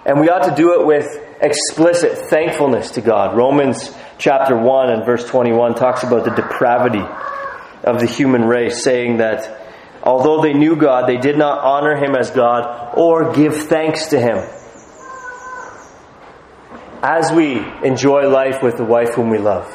And 0.05 0.21
we 0.21 0.29
ought 0.29 0.49
to 0.49 0.55
do 0.55 0.81
it 0.81 0.87
with 0.87 1.07
explicit 1.41 2.29
thankfulness 2.29 2.93
to 2.93 3.01
God. 3.01 3.37
Romans 3.37 3.95
chapter 4.19 4.57
1 4.57 4.91
and 4.91 5.05
verse 5.05 5.25
21 5.25 5.75
talks 5.75 6.03
about 6.03 6.25
the 6.25 6.31
depravity 6.31 7.05
of 7.85 8.01
the 8.01 8.07
human 8.07 8.43
race, 8.43 8.83
saying 8.83 9.19
that 9.19 9.61
although 10.03 10.41
they 10.43 10.53
knew 10.53 10.77
God, 10.77 11.09
they 11.09 11.17
did 11.17 11.37
not 11.37 11.59
honor 11.61 11.97
Him 11.97 12.15
as 12.17 12.31
God 12.31 12.95
or 12.97 13.33
give 13.33 13.67
thanks 13.67 14.09
to 14.09 14.21
Him. 14.21 14.39
As 17.03 17.33
we 17.33 17.59
enjoy 17.85 18.29
life 18.29 18.63
with 18.63 18.77
the 18.77 18.85
wife 18.85 19.15
whom 19.15 19.31
we 19.31 19.39
love, 19.39 19.67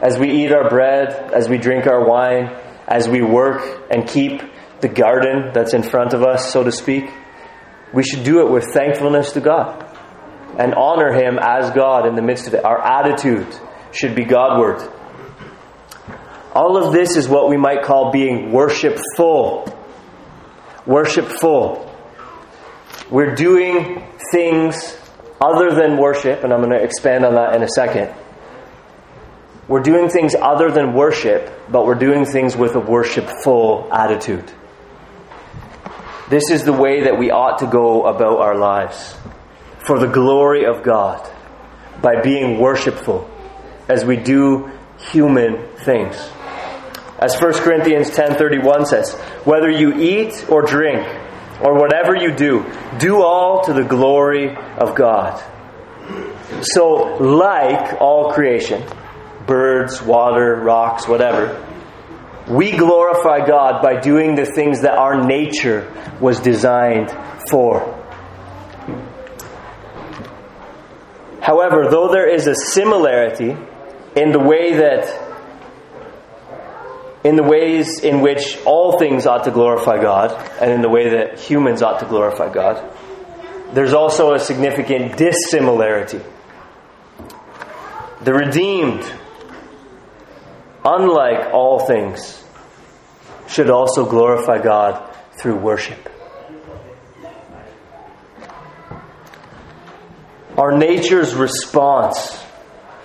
as 0.00 0.18
we 0.18 0.30
eat 0.30 0.52
our 0.52 0.68
bread, 0.70 1.08
as 1.32 1.48
we 1.48 1.58
drink 1.58 1.86
our 1.86 2.06
wine, 2.08 2.56
as 2.88 3.08
we 3.08 3.20
work 3.20 3.86
and 3.90 4.08
keep 4.08 4.42
the 4.80 4.88
garden 4.88 5.52
that's 5.52 5.74
in 5.74 5.82
front 5.82 6.14
of 6.14 6.22
us, 6.22 6.52
so 6.52 6.64
to 6.64 6.72
speak, 6.72 7.10
we 7.92 8.02
should 8.02 8.24
do 8.24 8.46
it 8.46 8.50
with 8.50 8.72
thankfulness 8.72 9.32
to 9.32 9.40
God 9.40 9.86
and 10.58 10.74
honor 10.74 11.12
Him 11.12 11.38
as 11.40 11.70
God 11.70 12.06
in 12.06 12.14
the 12.14 12.22
midst 12.22 12.46
of 12.46 12.54
it. 12.54 12.64
Our 12.64 12.80
attitude 12.80 13.48
should 13.92 14.14
be 14.14 14.24
Godward. 14.24 14.80
All 16.52 16.76
of 16.76 16.92
this 16.92 17.16
is 17.16 17.28
what 17.28 17.48
we 17.48 17.56
might 17.56 17.82
call 17.82 18.10
being 18.10 18.52
worshipful. 18.52 19.76
Worshipful. 20.86 21.86
We're 23.10 23.34
doing 23.34 24.04
things 24.32 24.96
other 25.40 25.74
than 25.74 25.96
worship, 25.96 26.44
and 26.44 26.52
I'm 26.52 26.60
going 26.60 26.78
to 26.78 26.84
expand 26.84 27.24
on 27.24 27.34
that 27.34 27.54
in 27.54 27.62
a 27.62 27.68
second. 27.68 28.14
We're 29.68 29.82
doing 29.82 30.08
things 30.08 30.34
other 30.34 30.70
than 30.70 30.94
worship, 30.94 31.50
but 31.70 31.86
we're 31.86 31.94
doing 31.94 32.24
things 32.24 32.56
with 32.56 32.74
a 32.74 32.80
worshipful 32.80 33.88
attitude. 33.92 34.52
This 36.30 36.48
is 36.48 36.62
the 36.62 36.72
way 36.72 37.02
that 37.02 37.18
we 37.18 37.32
ought 37.32 37.58
to 37.58 37.66
go 37.66 38.06
about 38.06 38.38
our 38.38 38.56
lives 38.56 39.16
for 39.80 39.98
the 39.98 40.06
glory 40.06 40.64
of 40.64 40.84
God 40.84 41.28
by 42.00 42.22
being 42.22 42.60
worshipful 42.60 43.28
as 43.88 44.04
we 44.04 44.16
do 44.16 44.70
human 45.10 45.66
things. 45.78 46.14
As 47.18 47.34
1 47.34 47.54
Corinthians 47.64 48.10
10:31 48.10 48.86
says, 48.86 49.12
whether 49.44 49.68
you 49.68 49.92
eat 49.94 50.46
or 50.48 50.62
drink 50.62 51.04
or 51.60 51.74
whatever 51.74 52.14
you 52.14 52.30
do, 52.32 52.64
do 53.00 53.22
all 53.22 53.64
to 53.64 53.72
the 53.72 53.82
glory 53.82 54.56
of 54.78 54.94
God. 54.94 55.42
So, 56.62 57.16
like 57.18 58.00
all 58.00 58.32
creation, 58.32 58.84
birds, 59.46 60.00
water, 60.00 60.54
rocks, 60.54 61.08
whatever, 61.08 61.60
we 62.50 62.76
glorify 62.76 63.46
God 63.46 63.80
by 63.80 64.00
doing 64.00 64.34
the 64.34 64.44
things 64.44 64.82
that 64.82 64.98
our 64.98 65.24
nature 65.24 65.92
was 66.20 66.40
designed 66.40 67.10
for. 67.48 67.96
However, 71.40 71.88
though 71.90 72.08
there 72.08 72.28
is 72.28 72.46
a 72.46 72.54
similarity 72.54 73.56
in 74.16 74.32
the 74.32 74.40
way 74.40 74.74
that 74.74 75.28
in 77.22 77.36
the 77.36 77.42
ways 77.42 78.00
in 78.02 78.20
which 78.22 78.58
all 78.64 78.98
things 78.98 79.26
ought 79.26 79.44
to 79.44 79.50
glorify 79.50 80.00
God 80.00 80.32
and 80.60 80.72
in 80.72 80.80
the 80.80 80.88
way 80.88 81.10
that 81.10 81.38
humans 81.38 81.82
ought 81.82 82.00
to 82.00 82.06
glorify 82.06 82.52
God, 82.52 82.96
there's 83.74 83.92
also 83.92 84.32
a 84.34 84.38
significant 84.38 85.16
dissimilarity. 85.16 86.20
The 88.22 88.34
redeemed, 88.34 89.04
unlike 90.84 91.52
all 91.52 91.86
things, 91.86 92.42
should 93.48 93.70
also 93.70 94.08
glorify 94.08 94.58
God 94.58 95.14
through 95.32 95.56
worship. 95.56 96.08
Our 100.56 100.76
nature's 100.76 101.34
response 101.34 102.38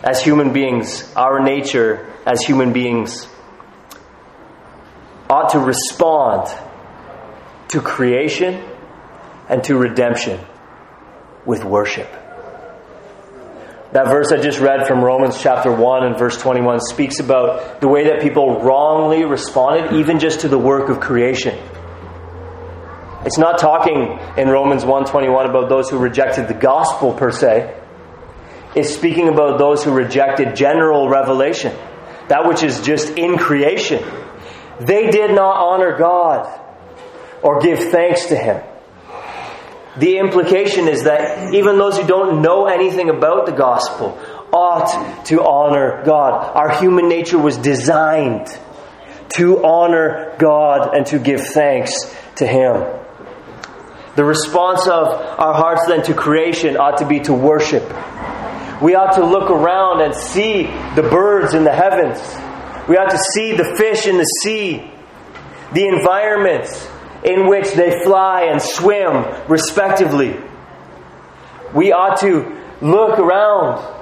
as 0.03 0.21
human 0.21 0.53
beings, 0.53 1.11
our 1.15 1.39
nature 1.39 2.11
as 2.25 2.41
human 2.41 2.73
beings, 2.73 3.27
ought 5.29 5.49
to 5.51 5.59
respond 5.59 6.47
to 7.69 7.81
creation 7.81 8.63
and 9.49 9.63
to 9.63 9.77
redemption 9.77 10.39
with 11.45 11.63
worship. 11.63 12.09
That 13.95 14.07
verse 14.07 14.33
I 14.33 14.41
just 14.41 14.59
read 14.59 14.87
from 14.87 15.01
Romans 15.01 15.41
chapter 15.41 15.71
1 15.71 16.03
and 16.03 16.17
verse 16.17 16.37
21 16.37 16.81
speaks 16.81 17.21
about 17.21 17.79
the 17.79 17.87
way 17.87 18.09
that 18.09 18.21
people 18.21 18.59
wrongly 18.59 19.23
responded 19.23 19.93
even 19.93 20.19
just 20.19 20.41
to 20.41 20.49
the 20.49 20.57
work 20.57 20.89
of 20.89 20.99
creation. 20.99 21.57
It's 23.23 23.37
not 23.37 23.57
talking 23.57 24.19
in 24.35 24.49
Romans 24.49 24.83
1:21 24.83 25.49
about 25.49 25.69
those 25.69 25.89
who 25.89 25.97
rejected 25.97 26.49
the 26.49 26.53
gospel 26.53 27.13
per 27.13 27.31
se. 27.31 27.73
It's 28.75 28.93
speaking 28.93 29.29
about 29.29 29.59
those 29.59 29.85
who 29.85 29.91
rejected 29.91 30.57
general 30.57 31.07
revelation, 31.07 31.71
that 32.27 32.45
which 32.45 32.63
is 32.63 32.81
just 32.81 33.17
in 33.17 33.37
creation. 33.37 34.03
They 34.81 35.07
did 35.07 35.31
not 35.31 35.55
honor 35.55 35.95
God 35.97 36.49
or 37.41 37.61
give 37.61 37.79
thanks 37.79 38.25
to 38.25 38.35
him. 38.35 38.61
The 39.97 40.17
implication 40.17 40.87
is 40.87 41.03
that 41.03 41.53
even 41.53 41.77
those 41.77 41.97
who 41.97 42.05
don't 42.05 42.41
know 42.41 42.65
anything 42.67 43.09
about 43.09 43.45
the 43.45 43.53
gospel 43.53 44.19
ought 44.51 45.25
to 45.25 45.41
honor 45.43 46.03
God. 46.05 46.55
Our 46.55 46.79
human 46.79 47.07
nature 47.07 47.37
was 47.37 47.57
designed 47.57 48.47
to 49.35 49.65
honor 49.65 50.35
God 50.37 50.95
and 50.95 51.05
to 51.07 51.19
give 51.19 51.41
thanks 51.47 51.93
to 52.37 52.45
Him. 52.47 52.83
The 54.15 54.23
response 54.23 54.87
of 54.87 55.07
our 55.07 55.53
hearts 55.53 55.87
then 55.87 56.03
to 56.03 56.13
creation 56.13 56.77
ought 56.77 56.99
to 56.99 57.05
be 57.05 57.19
to 57.21 57.33
worship. 57.33 57.83
We 58.81 58.95
ought 58.95 59.15
to 59.15 59.25
look 59.25 59.49
around 59.49 60.01
and 60.01 60.13
see 60.13 60.63
the 60.95 61.07
birds 61.09 61.53
in 61.53 61.63
the 61.63 61.73
heavens. 61.73 62.19
We 62.87 62.97
ought 62.97 63.11
to 63.11 63.17
see 63.17 63.53
the 63.55 63.75
fish 63.77 64.05
in 64.05 64.17
the 64.17 64.23
sea, 64.23 64.89
the 65.73 65.87
environments 65.87 66.87
in 67.25 67.47
which 67.47 67.71
they 67.73 68.03
fly 68.03 68.43
and 68.43 68.61
swim, 68.61 69.25
respectively. 69.47 70.39
We 71.73 71.91
ought 71.91 72.19
to 72.21 72.61
look 72.81 73.19
around 73.19 73.93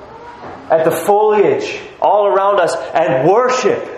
at 0.69 0.85
the 0.85 0.91
foliage 0.91 1.79
all 2.01 2.27
around 2.27 2.59
us 2.59 2.75
and 2.93 3.29
worship 3.29 3.89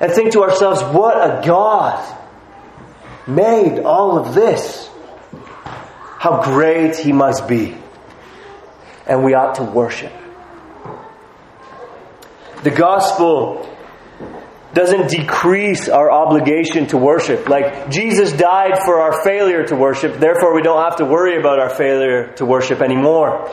and 0.00 0.12
think 0.12 0.32
to 0.32 0.42
ourselves, 0.42 0.82
what 0.82 1.16
a 1.16 1.46
God 1.46 2.16
made 3.26 3.80
all 3.80 4.18
of 4.18 4.34
this. 4.34 4.88
How 6.18 6.42
great 6.42 6.96
He 6.96 7.12
must 7.12 7.48
be. 7.48 7.76
And 9.06 9.24
we 9.24 9.34
ought 9.34 9.56
to 9.56 9.62
worship. 9.62 10.12
The 12.62 12.70
gospel 12.70 13.69
doesn't 14.72 15.08
decrease 15.08 15.88
our 15.88 16.10
obligation 16.10 16.86
to 16.88 16.96
worship. 16.96 17.48
Like, 17.48 17.90
Jesus 17.90 18.32
died 18.32 18.78
for 18.84 19.00
our 19.00 19.24
failure 19.24 19.66
to 19.66 19.76
worship, 19.76 20.18
therefore, 20.18 20.54
we 20.54 20.62
don't 20.62 20.82
have 20.82 20.96
to 20.96 21.04
worry 21.04 21.38
about 21.38 21.58
our 21.58 21.70
failure 21.70 22.32
to 22.34 22.46
worship 22.46 22.80
anymore. 22.80 23.48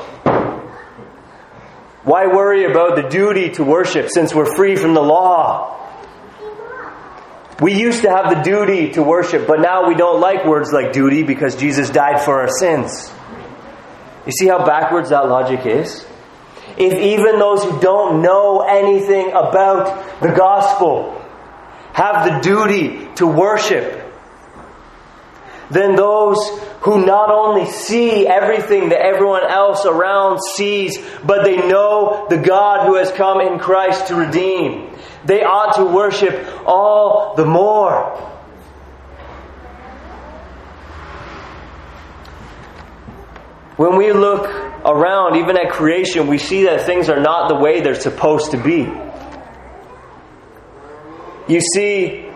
Why 2.04 2.28
worry 2.28 2.66
about 2.66 2.96
the 2.96 3.10
duty 3.10 3.50
to 3.52 3.64
worship 3.64 4.10
since 4.10 4.34
we're 4.34 4.56
free 4.56 4.76
from 4.76 4.94
the 4.94 5.02
law? 5.02 5.74
We 7.60 7.74
used 7.74 8.04
to 8.04 8.10
have 8.10 8.30
the 8.30 8.42
duty 8.44 8.92
to 8.92 9.02
worship, 9.02 9.48
but 9.48 9.60
now 9.60 9.88
we 9.88 9.96
don't 9.96 10.22
like 10.22 10.46
words 10.46 10.72
like 10.72 10.94
duty 10.94 11.24
because 11.24 11.56
Jesus 11.56 11.90
died 11.90 12.22
for 12.22 12.40
our 12.40 12.50
sins. 12.60 13.12
You 14.28 14.32
see 14.32 14.48
how 14.48 14.64
backwards 14.64 15.10
that 15.10 15.28
logic 15.28 15.66
is? 15.66 16.06
If 16.78 16.94
even 16.94 17.40
those 17.40 17.64
who 17.64 17.80
don't 17.80 18.22
know 18.22 18.62
anything 18.62 19.30
about 19.30 20.22
the 20.22 20.30
gospel 20.30 21.22
have 21.94 22.26
the 22.26 22.40
duty 22.42 23.08
to 23.16 23.28
worship, 23.28 24.04
then 25.70 25.96
those 25.96 26.38
who 26.82 27.06
not 27.06 27.30
only 27.30 27.66
see 27.66 28.28
everything 28.28 28.90
that 28.90 29.02
everyone 29.02 29.44
else 29.44 29.86
around 29.86 30.40
sees, 30.56 30.98
but 31.26 31.44
they 31.44 31.58
know 31.58 32.28
the 32.30 32.38
God 32.38 32.86
who 32.86 32.96
has 32.96 33.12
come 33.12 33.42
in 33.42 33.60
Christ 33.60 34.08
to 34.08 34.16
redeem. 34.16 34.96
They 35.26 35.44
ought 35.44 35.76
to 35.76 35.86
worship 35.86 36.48
all 36.66 37.36
the 37.36 37.46
more. 37.46 38.37
When 43.78 43.96
we 43.96 44.12
look 44.12 44.48
around, 44.84 45.38
even 45.38 45.56
at 45.56 45.72
creation, 45.72 46.28
we 46.28 46.40
see 46.40 46.66
that 46.66 46.82
things 46.88 47.10
are 47.10 47.20
not 47.20 47.48
the 47.48 47.56
way 47.56 47.82
they're 47.82 47.94
supposed 47.94 48.52
to 48.52 48.58
be. 48.58 48.90
You 51.48 51.62
see 51.62 52.28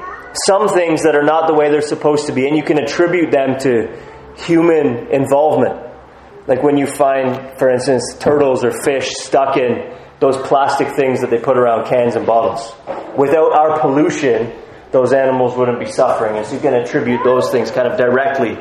some 0.46 0.70
things 0.70 1.04
that 1.04 1.16
are 1.16 1.24
not 1.24 1.48
the 1.48 1.56
way 1.56 1.72
they're 1.72 1.82
supposed 1.82 2.28
to 2.28 2.32
be, 2.32 2.48
and 2.48 2.56
you 2.56 2.64
can 2.64 2.78
attribute 2.78 3.32
them 3.32 3.58
to 3.62 4.00
human 4.38 5.08
involvement. 5.08 5.92
Like 6.48 6.62
when 6.62 6.78
you 6.78 6.86
find, 6.86 7.58
for 7.58 7.70
instance, 7.70 8.16
turtles 8.20 8.64
or 8.64 8.72
fish 8.84 9.10
stuck 9.10 9.58
in 9.58 9.98
those 10.20 10.38
plastic 10.38 10.90
things 10.96 11.22
that 11.22 11.32
they 11.32 11.40
put 11.40 11.58
around 11.58 11.88
cans 11.88 12.16
and 12.16 12.26
bottles. 12.26 12.72
Without 13.18 13.52
our 13.54 13.80
pollution, 13.80 14.54
those 14.92 15.12
animals 15.12 15.58
wouldn't 15.58 15.80
be 15.80 15.92
suffering. 15.92 16.38
And 16.38 16.46
so 16.46 16.54
you 16.54 16.60
can 16.60 16.76
attribute 16.76 17.22
those 17.24 17.50
things 17.50 17.72
kind 17.72 17.88
of 17.88 17.98
directly 17.98 18.58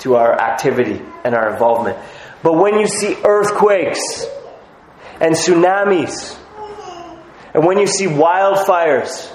to 0.00 0.16
our 0.16 0.38
activity 0.38 1.00
and 1.24 1.34
our 1.34 1.52
involvement. 1.52 1.98
But 2.42 2.54
when 2.54 2.78
you 2.78 2.86
see 2.86 3.16
earthquakes 3.24 4.26
and 5.20 5.34
tsunamis, 5.34 6.38
and 7.54 7.66
when 7.66 7.78
you 7.78 7.86
see 7.86 8.06
wildfires, 8.06 9.30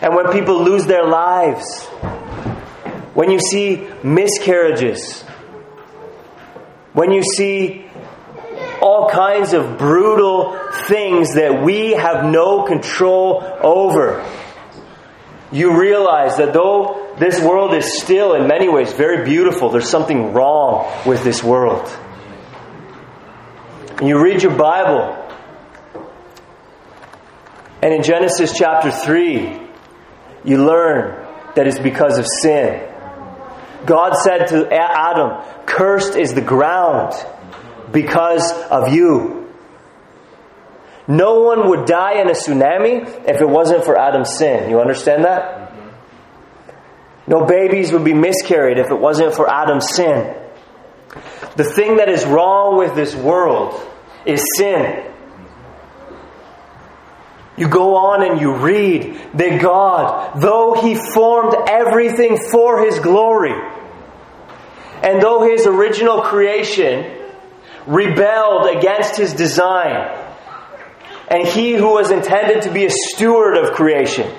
and 0.00 0.14
when 0.14 0.32
people 0.32 0.62
lose 0.62 0.86
their 0.86 1.06
lives, 1.06 1.84
when 3.14 3.30
you 3.30 3.38
see 3.38 3.88
miscarriages, 4.02 5.22
when 6.92 7.12
you 7.12 7.22
see 7.22 7.86
all 8.80 9.08
kinds 9.08 9.52
of 9.52 9.78
brutal 9.78 10.58
things 10.86 11.34
that 11.34 11.62
we 11.62 11.92
have 11.92 12.24
no 12.24 12.64
control 12.64 13.42
over, 13.62 14.24
you 15.54 15.80
realize 15.80 16.36
that 16.38 16.52
though 16.52 17.14
this 17.16 17.40
world 17.40 17.74
is 17.74 18.02
still 18.02 18.34
in 18.34 18.48
many 18.48 18.68
ways 18.68 18.92
very 18.92 19.24
beautiful, 19.24 19.70
there's 19.70 19.88
something 19.88 20.32
wrong 20.32 20.92
with 21.06 21.22
this 21.22 21.44
world. 21.44 21.88
And 23.98 24.08
you 24.08 24.20
read 24.20 24.42
your 24.42 24.56
Bible, 24.56 25.16
and 27.80 27.94
in 27.94 28.02
Genesis 28.02 28.52
chapter 28.58 28.90
3, 28.90 29.60
you 30.42 30.66
learn 30.66 31.24
that 31.54 31.68
it's 31.68 31.78
because 31.78 32.18
of 32.18 32.26
sin. 32.42 32.90
God 33.86 34.14
said 34.14 34.46
to 34.46 34.68
Adam, 34.72 35.40
Cursed 35.66 36.16
is 36.16 36.34
the 36.34 36.40
ground 36.40 37.14
because 37.92 38.50
of 38.70 38.92
you. 38.92 39.43
No 41.06 41.40
one 41.40 41.68
would 41.68 41.86
die 41.86 42.20
in 42.20 42.28
a 42.28 42.32
tsunami 42.32 43.28
if 43.28 43.40
it 43.40 43.48
wasn't 43.48 43.84
for 43.84 43.98
Adam's 43.98 44.36
sin. 44.36 44.70
You 44.70 44.80
understand 44.80 45.24
that? 45.24 45.72
No 47.26 47.44
babies 47.44 47.92
would 47.92 48.04
be 48.04 48.14
miscarried 48.14 48.78
if 48.78 48.90
it 48.90 48.98
wasn't 48.98 49.34
for 49.34 49.48
Adam's 49.48 49.94
sin. 49.94 50.34
The 51.56 51.64
thing 51.64 51.96
that 51.98 52.08
is 52.08 52.24
wrong 52.24 52.78
with 52.78 52.94
this 52.94 53.14
world 53.14 53.80
is 54.26 54.42
sin. 54.56 55.04
You 57.56 57.68
go 57.68 57.94
on 57.96 58.28
and 58.28 58.40
you 58.40 58.56
read 58.56 59.20
that 59.34 59.62
God, 59.62 60.40
though 60.40 60.74
He 60.74 60.96
formed 60.96 61.54
everything 61.68 62.36
for 62.50 62.84
His 62.84 62.98
glory, 62.98 63.54
and 65.02 65.22
though 65.22 65.42
His 65.48 65.66
original 65.66 66.22
creation 66.22 67.28
rebelled 67.86 68.76
against 68.76 69.16
His 69.16 69.34
design, 69.34 70.23
and 71.34 71.48
He 71.48 71.72
who 71.72 71.94
was 71.94 72.12
intended 72.12 72.62
to 72.62 72.70
be 72.70 72.84
a 72.86 72.90
steward 72.90 73.56
of 73.58 73.72
creation, 73.72 74.32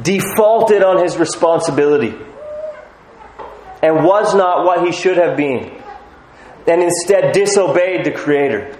defaulted 0.00 0.82
on 0.82 1.02
His 1.02 1.18
responsibility 1.18 2.14
and 3.82 4.04
was 4.06 4.34
not 4.34 4.64
what 4.64 4.86
He 4.86 4.92
should 4.92 5.18
have 5.18 5.36
been 5.36 5.70
and 6.66 6.82
instead 6.82 7.32
disobeyed 7.34 8.06
the 8.06 8.12
Creator 8.12 8.78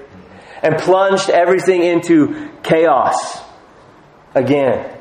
and 0.63 0.79
plunged 0.79 1.29
everything 1.29 1.83
into 1.83 2.49
chaos 2.63 3.43
again. 4.35 4.97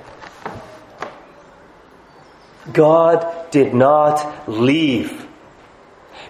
God 2.74 3.52
did 3.52 3.74
not 3.74 4.50
leave. 4.50 5.27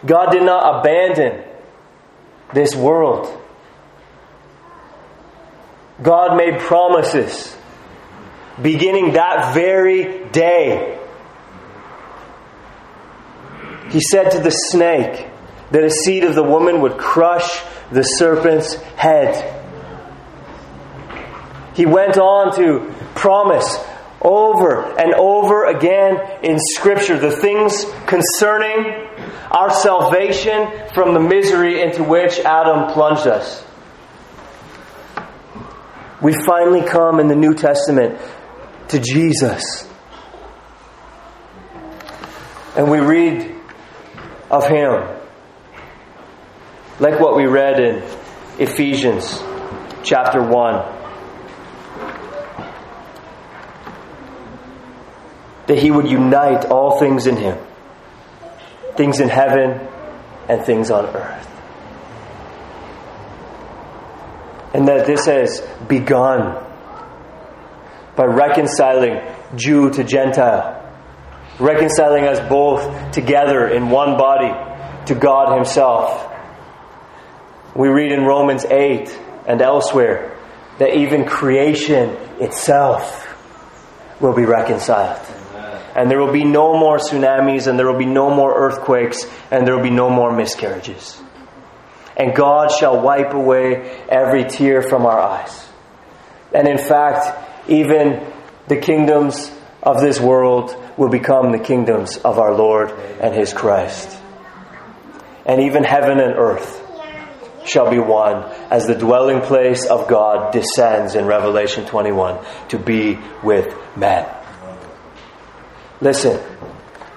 God 0.06 0.32
did 0.32 0.44
not 0.44 0.80
abandon 0.80 1.44
this 2.54 2.76
world. 2.76 3.28
God 6.02 6.38
made 6.38 6.60
promises 6.60 7.56
beginning 8.62 9.14
that 9.14 9.54
very 9.54 10.26
day. 10.30 11.00
He 13.90 14.02
said 14.02 14.32
to 14.32 14.40
the 14.40 14.52
snake, 14.52 15.28
that 15.72 15.84
a 15.84 15.90
seed 15.90 16.24
of 16.24 16.36
the 16.36 16.44
woman 16.44 16.82
would 16.82 16.98
crush 16.98 17.62
the 17.92 18.04
serpent's 18.04 18.76
head. 18.96 19.54
He 21.76 21.86
went 21.86 22.18
on 22.18 22.56
to 22.56 22.94
promise 23.16 23.78
over 24.22 24.98
and 25.00 25.14
over 25.14 25.66
again 25.66 26.40
in 26.44 26.58
Scripture 26.76 27.20
the 27.20 27.32
things 27.32 27.86
concerning 28.08 29.08
our 29.52 29.70
salvation 29.70 30.68
from 30.94 31.14
the 31.14 31.20
misery 31.20 31.82
into 31.82 32.04
which 32.04 32.40
Adam 32.40 32.92
plunged 32.94 33.28
us. 33.28 33.64
We 36.22 36.34
finally 36.46 36.82
come 36.82 37.20
in 37.20 37.28
the 37.28 37.36
New 37.36 37.54
Testament 37.54 38.20
to 38.90 39.00
Jesus. 39.00 39.88
And 42.76 42.90
we 42.92 43.00
read 43.00 43.56
of 44.50 44.68
Him 44.68 45.18
like 47.00 47.20
what 47.20 47.36
we 47.36 47.46
read 47.46 47.80
in 47.80 48.04
Ephesians 48.60 49.42
chapter 50.04 50.42
1. 50.42 50.96
That 55.68 55.78
he 55.78 55.92
would 55.92 56.10
unite 56.10 56.66
all 56.66 56.98
things 56.98 57.28
in 57.28 57.36
him 57.36 57.58
things 58.98 59.20
in 59.20 59.30
heaven 59.30 59.88
and 60.50 60.66
things 60.66 60.92
on 60.92 61.06
earth. 61.06 61.44
And 64.74 64.88
that 64.88 65.06
this 65.06 65.26
has 65.26 65.62
begun 65.88 66.64
by 68.16 68.26
reconciling 68.26 69.22
Jew 69.56 69.92
to 69.92 70.04
Gentile, 70.04 70.84
reconciling 71.60 72.26
us 72.26 72.40
both 72.50 73.12
together 73.12 73.68
in 73.68 73.90
one 73.90 74.18
body 74.18 74.54
to 75.06 75.16
God 75.16 75.56
Himself 75.56 76.28
we 77.78 77.90
read 77.90 78.12
in 78.12 78.24
Romans 78.26 78.66
8 78.66 79.20
and 79.46 79.62
elsewhere 79.62 80.36
that 80.80 80.98
even 80.98 81.26
creation 81.26 82.10
itself 82.40 83.24
will 84.20 84.34
be 84.34 84.46
reconciled. 84.46 85.27
And 85.98 86.12
there 86.12 86.20
will 86.20 86.32
be 86.32 86.44
no 86.44 86.78
more 86.78 87.00
tsunamis, 87.00 87.66
and 87.66 87.78
there 87.78 87.92
will 87.92 87.98
be 87.98 88.06
no 88.06 88.30
more 88.30 88.54
earthquakes, 88.56 89.26
and 89.50 89.66
there 89.66 89.76
will 89.76 89.84
be 89.84 89.90
no 89.90 90.12
more 90.12 90.32
miscarriages. 90.32 91.20
And 92.16 92.36
God 92.36 92.72
shall 92.72 93.02
wipe 93.02 93.34
away 93.34 94.06
every 94.08 94.46
tear 94.46 94.84
from 94.84 95.08
our 95.08 95.20
eyes. 95.20 95.68
And 96.54 96.68
in 96.68 96.78
fact, 96.78 97.70
even 97.70 98.32
the 98.68 98.78
kingdoms 98.78 99.52
of 99.82 100.00
this 100.00 100.20
world 100.20 100.76
will 100.98 101.10
become 101.10 101.52
the 101.52 101.60
kingdoms 101.60 102.18
of 102.18 102.38
our 102.38 102.54
Lord 102.54 102.92
and 103.20 103.34
His 103.34 103.52
Christ. 103.52 104.16
And 105.48 105.62
even 105.62 105.84
heaven 105.84 106.20
and 106.20 106.36
earth 106.38 106.84
shall 107.66 107.90
be 107.90 108.00
one 108.00 108.44
as 108.70 108.86
the 108.86 108.96
dwelling 108.96 109.42
place 109.42 109.86
of 109.86 110.08
God 110.08 110.54
descends 110.54 111.16
in 111.16 111.26
Revelation 111.26 111.86
21 111.86 112.46
to 112.70 112.78
be 112.78 113.18
with 113.44 113.76
men. 113.96 114.37
Listen, 116.02 116.40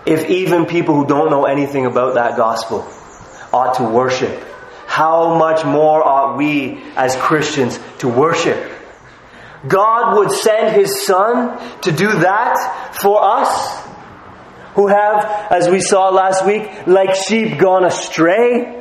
if 0.06 0.28
even 0.30 0.66
people 0.66 0.94
who 0.94 1.06
don't 1.06 1.30
know 1.30 1.44
anything 1.44 1.86
about 1.86 2.14
that 2.14 2.36
gospel 2.36 2.86
ought 3.52 3.74
to 3.74 3.84
worship, 3.84 4.44
how 4.86 5.36
much 5.36 5.64
more 5.64 6.02
ought 6.02 6.36
we 6.36 6.82
as 6.96 7.14
Christians 7.16 7.78
to 7.98 8.08
worship? 8.08 8.72
God 9.68 10.16
would 10.16 10.30
send 10.30 10.74
His 10.74 11.04
Son 11.04 11.58
to 11.82 11.92
do 11.92 12.08
that 12.08 12.96
for 13.00 13.22
us 13.22 13.86
who 14.74 14.86
have, 14.86 15.24
as 15.50 15.68
we 15.68 15.80
saw 15.80 16.08
last 16.08 16.46
week, 16.46 16.86
like 16.86 17.14
sheep 17.14 17.58
gone 17.58 17.84
astray. 17.84 18.76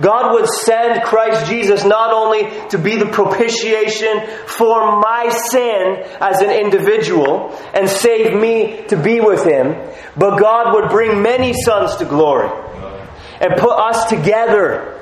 God 0.00 0.34
would 0.34 0.48
send 0.48 1.02
Christ 1.04 1.46
Jesus 1.46 1.84
not 1.84 2.12
only 2.12 2.68
to 2.70 2.78
be 2.78 2.96
the 2.96 3.06
propitiation 3.06 4.26
for 4.46 5.00
my 5.00 5.28
sin 5.50 6.02
as 6.20 6.40
an 6.40 6.50
individual 6.50 7.56
and 7.72 7.88
save 7.88 8.38
me 8.38 8.84
to 8.88 9.00
be 9.00 9.20
with 9.20 9.44
Him, 9.44 9.76
but 10.16 10.38
God 10.38 10.74
would 10.74 10.90
bring 10.90 11.22
many 11.22 11.52
sons 11.52 11.96
to 11.96 12.04
glory 12.04 12.48
and 13.40 13.54
put 13.56 13.78
us 13.78 14.08
together 14.08 15.00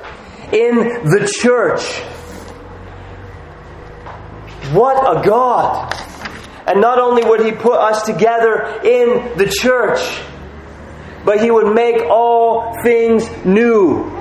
in 0.51 0.75
the 0.75 1.31
church. 1.41 1.81
What 4.73 5.17
a 5.17 5.27
God! 5.27 5.91
And 6.67 6.81
not 6.81 6.99
only 6.99 7.23
would 7.23 7.43
He 7.43 7.51
put 7.51 7.79
us 7.79 8.03
together 8.03 8.81
in 8.83 9.37
the 9.37 9.51
church, 9.51 10.21
but 11.25 11.41
He 11.41 11.49
would 11.49 11.73
make 11.73 12.03
all 12.03 12.75
things 12.83 13.27
new 13.43 14.12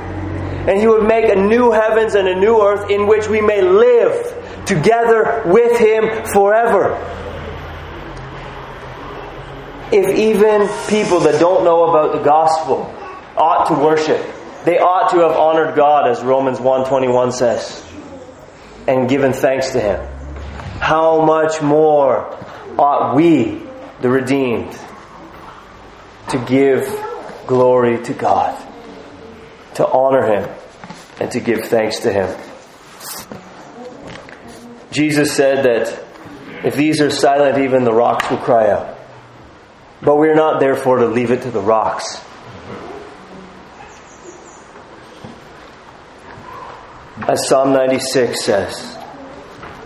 and 0.69 0.79
he 0.79 0.87
would 0.87 1.07
make 1.07 1.25
a 1.25 1.35
new 1.35 1.73
heavens 1.73 2.15
and 2.15 2.29
a 2.29 2.35
new 2.35 2.61
earth 2.63 2.89
in 2.91 3.07
which 3.07 3.29
we 3.29 3.41
may 3.41 3.63
live 3.63 4.65
together 4.65 5.43
with 5.47 5.79
him 5.79 6.25
forever. 6.27 6.95
If 9.91 10.17
even 10.17 10.69
people 10.89 11.21
that 11.21 11.41
don't 11.41 11.65
know 11.65 11.91
about 11.91 12.13
the 12.13 12.23
gospel 12.23 12.95
ought 13.37 13.67
to 13.69 13.75
worship, 13.75 14.25
they 14.65 14.79
ought 14.79 15.11
to 15.11 15.19
have 15.19 15.33
honored 15.33 15.75
God 15.75 16.09
as 16.09 16.23
Romans 16.23 16.61
1:21 16.61 17.33
says 17.33 17.85
and 18.87 19.09
given 19.09 19.33
thanks 19.33 19.73
to 19.73 19.81
him. 19.81 20.01
How 20.81 21.25
much 21.25 21.61
more 21.61 22.37
ought 22.79 23.15
we, 23.15 23.63
the 24.01 24.09
redeemed, 24.09 24.77
to 26.31 26.39
give 26.39 26.87
glory 27.47 28.03
to 28.05 28.15
God? 28.15 28.57
To 29.75 29.87
honor 29.87 30.27
him 30.27 30.51
and 31.21 31.31
to 31.33 31.41
give 31.41 31.65
thanks 31.67 32.01
to 32.01 32.13
him. 32.13 32.29
Jesus 34.91 35.35
said 35.35 35.65
that 35.65 36.05
if 36.65 36.77
these 36.77 37.01
are 37.01 37.11
silent, 37.11 37.59
even 37.59 37.85
the 37.85 37.93
rocks 37.93 38.31
will 38.31 38.39
cry 38.39 38.71
out. 38.71 38.99
But 40.03 40.17
we're 40.17 40.35
not 40.35 40.61
therefore 40.61 40.99
to 40.99 41.07
leave 41.07 41.31
it 41.31 41.43
to 41.43 41.51
the 41.51 41.61
rocks. 41.61 42.21
As 47.29 47.49
Psalm 47.49 47.73
96 47.73 48.45
says, 48.45 48.99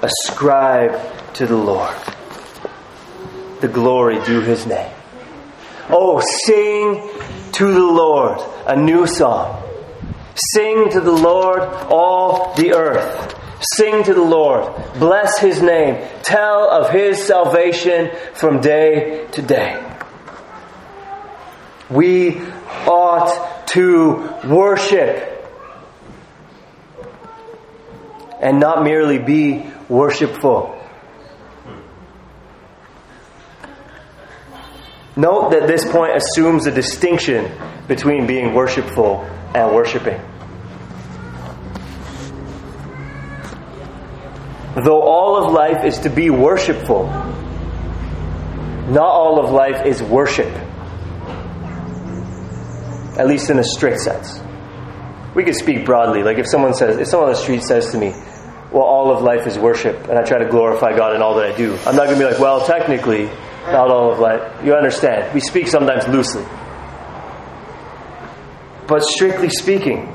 ascribe 0.02 1.34
to 1.34 1.46
the 1.46 1.56
Lord 1.56 1.94
the 3.60 3.68
glory 3.68 4.22
due 4.24 4.40
his 4.40 4.66
name. 4.66 4.92
Oh, 5.88 6.20
sing 6.44 7.10
to 7.52 7.72
the 7.72 7.84
Lord 7.84 8.40
a 8.66 8.74
new 8.74 9.06
song 9.06 9.65
Sing 10.36 10.90
to 10.90 11.00
the 11.00 11.12
Lord, 11.12 11.60
all 11.60 12.54
the 12.54 12.74
earth. 12.74 13.34
Sing 13.74 14.04
to 14.04 14.12
the 14.12 14.22
Lord. 14.22 14.70
Bless 14.98 15.38
his 15.38 15.62
name. 15.62 16.06
Tell 16.22 16.70
of 16.70 16.90
his 16.90 17.24
salvation 17.24 18.10
from 18.34 18.60
day 18.60 19.26
to 19.32 19.42
day. 19.42 19.82
We 21.88 22.42
ought 22.86 23.66
to 23.68 24.30
worship 24.46 25.32
and 28.40 28.60
not 28.60 28.84
merely 28.84 29.18
be 29.18 29.70
worshipful. 29.88 30.74
Note 35.16 35.52
that 35.52 35.66
this 35.66 35.90
point 35.90 36.12
assumes 36.14 36.66
a 36.66 36.70
distinction 36.70 37.50
between 37.88 38.26
being 38.26 38.52
worshipful 38.52 39.26
and 39.56 39.74
worshiping. 39.74 40.20
Though 44.76 45.00
all 45.00 45.42
of 45.42 45.52
life 45.52 45.84
is 45.84 45.98
to 46.00 46.10
be 46.10 46.28
worshipful, 46.28 47.06
not 48.88 49.06
all 49.06 49.42
of 49.42 49.50
life 49.50 49.86
is 49.86 50.02
worship. 50.02 50.52
At 53.18 53.26
least 53.26 53.48
in 53.48 53.58
a 53.58 53.64
strict 53.64 54.00
sense. 54.00 54.40
We 55.34 55.44
could 55.44 55.54
speak 55.54 55.86
broadly. 55.86 56.22
Like 56.22 56.36
if 56.36 56.46
someone 56.46 56.74
says, 56.74 56.98
if 56.98 57.08
someone 57.08 57.30
on 57.30 57.34
the 57.34 57.40
street 57.40 57.62
says 57.62 57.90
to 57.92 57.98
me, 57.98 58.12
well, 58.70 58.84
all 58.84 59.10
of 59.16 59.22
life 59.22 59.46
is 59.46 59.58
worship, 59.58 60.08
and 60.08 60.18
I 60.18 60.22
try 60.22 60.38
to 60.38 60.48
glorify 60.50 60.94
God 60.94 61.14
in 61.16 61.22
all 61.22 61.36
that 61.36 61.54
I 61.54 61.56
do, 61.56 61.78
I'm 61.86 61.96
not 61.96 62.06
going 62.06 62.18
to 62.18 62.24
be 62.24 62.30
like, 62.30 62.38
well, 62.38 62.66
technically, 62.66 63.26
not 63.64 63.90
all 63.90 64.12
of 64.12 64.18
life. 64.18 64.42
You 64.64 64.74
understand. 64.74 65.32
We 65.32 65.40
speak 65.40 65.68
sometimes 65.68 66.06
loosely. 66.08 66.44
But 68.86 69.02
strictly 69.02 69.50
speaking, 69.50 70.12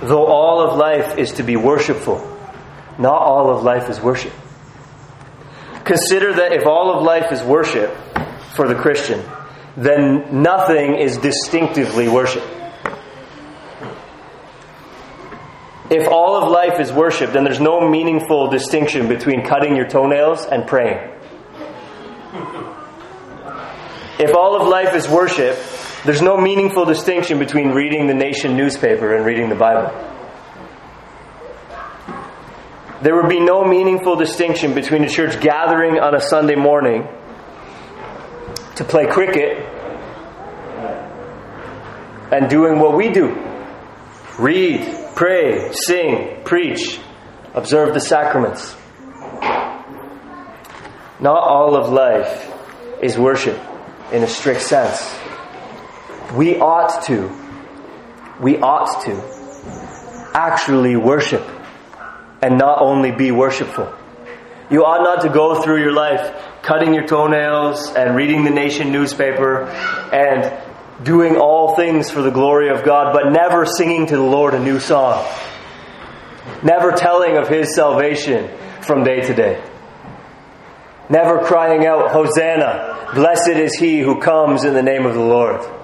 though 0.00 0.26
all 0.26 0.60
of 0.60 0.76
life 0.76 1.18
is 1.18 1.32
to 1.34 1.42
be 1.42 1.56
worshipful, 1.56 2.18
not 2.98 3.20
all 3.22 3.50
of 3.56 3.62
life 3.62 3.88
is 3.88 4.00
worship. 4.00 4.32
Consider 5.84 6.34
that 6.34 6.52
if 6.52 6.66
all 6.66 6.92
of 6.96 7.02
life 7.02 7.32
is 7.32 7.42
worship 7.42 7.94
for 8.54 8.66
the 8.68 8.74
Christian, 8.74 9.22
then 9.76 10.42
nothing 10.42 10.96
is 10.96 11.18
distinctively 11.18 12.08
worship. 12.08 12.42
If 15.90 16.06
all 16.08 16.36
of 16.36 16.50
life 16.50 16.80
is 16.80 16.92
worship, 16.92 17.32
then 17.32 17.44
there's 17.44 17.60
no 17.60 17.88
meaningful 17.88 18.50
distinction 18.50 19.08
between 19.08 19.46
cutting 19.46 19.76
your 19.76 19.88
toenails 19.88 20.44
and 20.44 20.66
praying. 20.66 20.98
If 24.18 24.34
all 24.34 24.60
of 24.60 24.68
life 24.68 24.94
is 24.94 25.08
worship, 25.08 25.56
there's 26.08 26.22
no 26.22 26.38
meaningful 26.38 26.86
distinction 26.86 27.38
between 27.38 27.72
reading 27.72 28.06
the 28.06 28.14
nation 28.14 28.56
newspaper 28.56 29.14
and 29.14 29.26
reading 29.26 29.50
the 29.50 29.54
Bible. 29.54 29.92
There 33.02 33.14
would 33.14 33.28
be 33.28 33.40
no 33.40 33.62
meaningful 33.62 34.16
distinction 34.16 34.72
between 34.72 35.04
a 35.04 35.08
church 35.10 35.38
gathering 35.38 36.00
on 36.00 36.14
a 36.14 36.20
Sunday 36.20 36.54
morning 36.54 37.06
to 38.76 38.84
play 38.84 39.06
cricket 39.06 39.58
and 42.32 42.48
doing 42.48 42.78
what 42.80 42.96
we 42.96 43.10
do 43.10 43.36
read, 44.38 45.14
pray, 45.14 45.72
sing, 45.72 46.42
preach, 46.42 46.98
observe 47.52 47.92
the 47.92 48.00
sacraments. 48.00 48.74
Not 51.20 51.36
all 51.36 51.76
of 51.76 51.92
life 51.92 52.50
is 53.02 53.18
worship 53.18 53.60
in 54.10 54.22
a 54.22 54.26
strict 54.26 54.62
sense. 54.62 55.27
We 56.34 56.58
ought 56.58 57.04
to, 57.04 57.30
we 58.38 58.58
ought 58.58 59.02
to 59.04 60.30
actually 60.34 60.94
worship 60.94 61.42
and 62.42 62.58
not 62.58 62.82
only 62.82 63.12
be 63.12 63.30
worshipful. 63.30 63.90
You 64.70 64.84
ought 64.84 65.02
not 65.02 65.22
to 65.22 65.30
go 65.30 65.62
through 65.62 65.80
your 65.80 65.92
life 65.92 66.44
cutting 66.62 66.92
your 66.92 67.06
toenails 67.06 67.94
and 67.94 68.14
reading 68.14 68.44
the 68.44 68.50
nation 68.50 68.92
newspaper 68.92 69.62
and 70.12 70.52
doing 71.02 71.36
all 71.36 71.74
things 71.76 72.10
for 72.10 72.20
the 72.20 72.30
glory 72.30 72.68
of 72.68 72.84
God, 72.84 73.14
but 73.14 73.32
never 73.32 73.64
singing 73.64 74.06
to 74.08 74.16
the 74.16 74.22
Lord 74.22 74.52
a 74.52 74.58
new 74.58 74.80
song. 74.80 75.26
Never 76.62 76.92
telling 76.92 77.38
of 77.38 77.48
His 77.48 77.74
salvation 77.74 78.50
from 78.82 79.02
day 79.02 79.22
to 79.22 79.34
day. 79.34 79.64
Never 81.08 81.38
crying 81.38 81.86
out, 81.86 82.10
Hosanna, 82.10 83.12
blessed 83.14 83.48
is 83.56 83.76
He 83.76 84.00
who 84.00 84.20
comes 84.20 84.64
in 84.64 84.74
the 84.74 84.82
name 84.82 85.06
of 85.06 85.14
the 85.14 85.20
Lord 85.20 85.77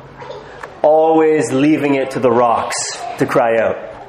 always 0.85 1.51
leaving 1.51 1.95
it 1.95 2.13
to 2.13 2.21
the 2.21 2.31
rocks 2.31 2.77
to 3.19 3.27
cry 3.27 3.57
out. 3.57 4.07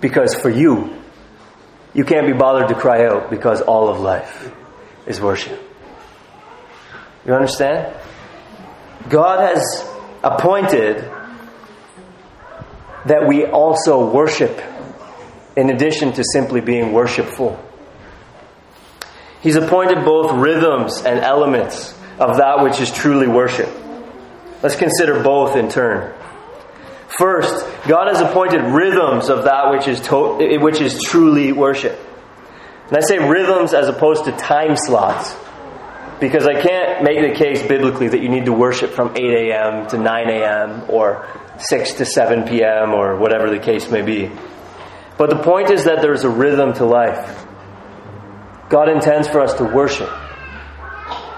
Because 0.00 0.34
for 0.34 0.50
you, 0.50 1.02
you 1.94 2.04
can't 2.04 2.26
be 2.26 2.34
bothered 2.34 2.68
to 2.68 2.74
cry 2.74 3.06
out 3.06 3.30
because 3.30 3.62
all 3.62 3.88
of 3.88 3.98
life 3.98 4.52
is 5.06 5.20
worship. 5.20 5.58
You 7.26 7.32
understand? 7.34 7.96
God 9.08 9.40
has 9.40 9.88
appointed 10.22 10.98
that 13.06 13.26
we 13.26 13.46
also 13.46 14.10
worship 14.10 14.60
in 15.56 15.70
addition 15.70 16.12
to 16.12 16.24
simply 16.32 16.60
being 16.60 16.92
worshipful. 16.92 17.58
He's 19.40 19.56
appointed 19.56 20.04
both 20.04 20.32
rhythms 20.32 21.02
and 21.02 21.20
elements 21.20 21.92
of 22.18 22.36
that 22.36 22.62
which 22.62 22.80
is 22.80 22.90
truly 22.90 23.26
worship. 23.26 23.70
Let's 24.62 24.76
consider 24.76 25.22
both 25.22 25.56
in 25.56 25.68
turn. 25.68 26.14
First, 27.16 27.64
God 27.86 28.08
has 28.08 28.20
appointed 28.20 28.62
rhythms 28.62 29.28
of 29.28 29.44
that 29.44 29.70
which 29.70 29.88
is, 29.88 30.00
to- 30.08 30.58
which 30.58 30.80
is 30.80 31.00
truly 31.02 31.52
worship. 31.52 31.98
And 32.88 32.96
I 32.96 33.00
say 33.00 33.18
rhythms 33.18 33.72
as 33.72 33.88
opposed 33.88 34.24
to 34.24 34.32
time 34.32 34.76
slots 34.76 35.34
because 36.20 36.46
I 36.46 36.60
can't 36.60 37.04
make 37.04 37.20
the 37.20 37.38
case 37.38 37.66
biblically 37.66 38.08
that 38.08 38.20
you 38.20 38.28
need 38.28 38.46
to 38.46 38.52
worship 38.52 38.90
from 38.90 39.16
8 39.16 39.18
a.m. 39.18 39.86
to 39.88 39.98
9 39.98 40.28
a.m. 40.28 40.84
or 40.88 41.26
6 41.58 41.92
to 41.94 42.04
7 42.04 42.48
p.m. 42.48 42.94
or 42.94 43.16
whatever 43.16 43.50
the 43.50 43.58
case 43.58 43.90
may 43.90 44.02
be. 44.02 44.30
But 45.16 45.30
the 45.30 45.42
point 45.42 45.70
is 45.70 45.84
that 45.84 46.02
there's 46.02 46.24
a 46.24 46.30
rhythm 46.30 46.72
to 46.74 46.84
life. 46.84 47.46
God 48.68 48.88
intends 48.88 49.28
for 49.28 49.40
us 49.40 49.54
to 49.54 49.64
worship 49.64 50.10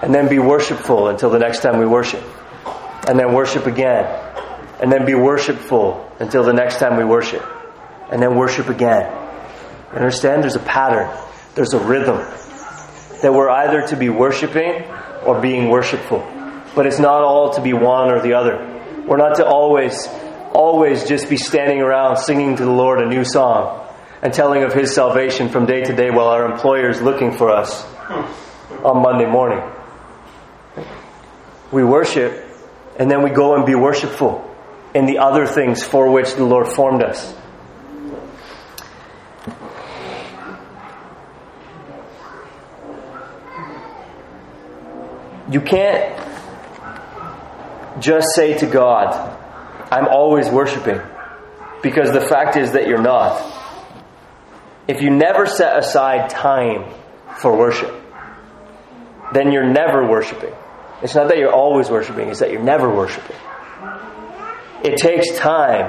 and 0.01 0.13
then 0.13 0.27
be 0.27 0.39
worshipful 0.39 1.07
until 1.07 1.29
the 1.29 1.39
next 1.39 1.61
time 1.61 1.79
we 1.79 1.85
worship 1.85 2.23
and 3.11 3.19
then 3.19 3.33
worship 3.33 3.65
again, 3.65 4.05
and 4.79 4.89
then 4.89 5.05
be 5.05 5.15
worshipful 5.15 6.09
until 6.19 6.43
the 6.45 6.53
next 6.53 6.79
time 6.79 6.95
we 6.95 7.03
worship. 7.03 7.43
and 8.09 8.21
then 8.21 8.37
worship 8.37 8.69
again. 8.69 9.11
You 9.91 9.97
understand? 9.97 10.43
There's 10.43 10.55
a 10.55 10.59
pattern, 10.59 11.09
there's 11.53 11.73
a 11.73 11.79
rhythm 11.79 12.19
that 13.21 13.33
we're 13.33 13.49
either 13.49 13.85
to 13.87 13.97
be 13.97 14.07
worshiping 14.07 14.85
or 15.25 15.41
being 15.41 15.67
worshipful. 15.67 16.19
But 16.73 16.85
it's 16.85 16.99
not 16.99 17.21
all 17.21 17.53
to 17.55 17.61
be 17.61 17.73
one 17.73 18.11
or 18.11 18.21
the 18.21 18.31
other. 18.33 19.03
We're 19.05 19.17
not 19.17 19.35
to 19.35 19.45
always, 19.45 20.07
always 20.53 21.03
just 21.05 21.29
be 21.29 21.35
standing 21.35 21.81
around 21.81 22.15
singing 22.15 22.55
to 22.55 22.63
the 22.63 22.71
Lord 22.71 23.01
a 23.01 23.07
new 23.09 23.25
song 23.25 23.85
and 24.21 24.33
telling 24.33 24.63
of 24.63 24.71
His 24.71 24.95
salvation 24.95 25.49
from 25.49 25.65
day 25.65 25.83
to 25.83 25.93
day 25.93 26.11
while 26.11 26.27
our 26.27 26.49
employer 26.49 26.89
is 26.89 27.01
looking 27.01 27.33
for 27.33 27.49
us 27.49 27.83
on 28.85 29.01
Monday 29.01 29.29
morning. 29.29 29.61
We 31.73 31.83
worship 31.83 32.40
and 32.97 33.09
then 33.09 33.23
we 33.23 33.29
go 33.29 33.55
and 33.55 33.65
be 33.65 33.75
worshipful 33.75 34.47
in 34.93 35.05
the 35.05 35.19
other 35.19 35.45
things 35.47 35.83
for 35.83 36.11
which 36.11 36.35
the 36.35 36.43
Lord 36.43 36.67
formed 36.67 37.01
us. 37.01 37.35
You 45.49 45.59
can't 45.59 46.17
just 47.99 48.29
say 48.35 48.57
to 48.59 48.65
God, 48.65 49.37
I'm 49.91 50.07
always 50.07 50.47
worshiping, 50.49 51.01
because 51.83 52.13
the 52.13 52.21
fact 52.21 52.55
is 52.55 52.71
that 52.71 52.87
you're 52.87 53.01
not. 53.01 53.41
If 54.87 55.01
you 55.01 55.09
never 55.09 55.45
set 55.45 55.77
aside 55.77 56.29
time 56.29 56.85
for 57.39 57.57
worship, 57.57 57.93
then 59.33 59.51
you're 59.51 59.69
never 59.69 60.07
worshiping. 60.07 60.53
It's 61.03 61.15
not 61.15 61.29
that 61.29 61.37
you're 61.37 61.53
always 61.53 61.89
worshiping, 61.89 62.29
it's 62.29 62.39
that 62.39 62.51
you're 62.51 62.61
never 62.61 62.93
worshiping. 62.93 63.35
It 64.83 64.97
takes 64.97 65.37
time 65.37 65.85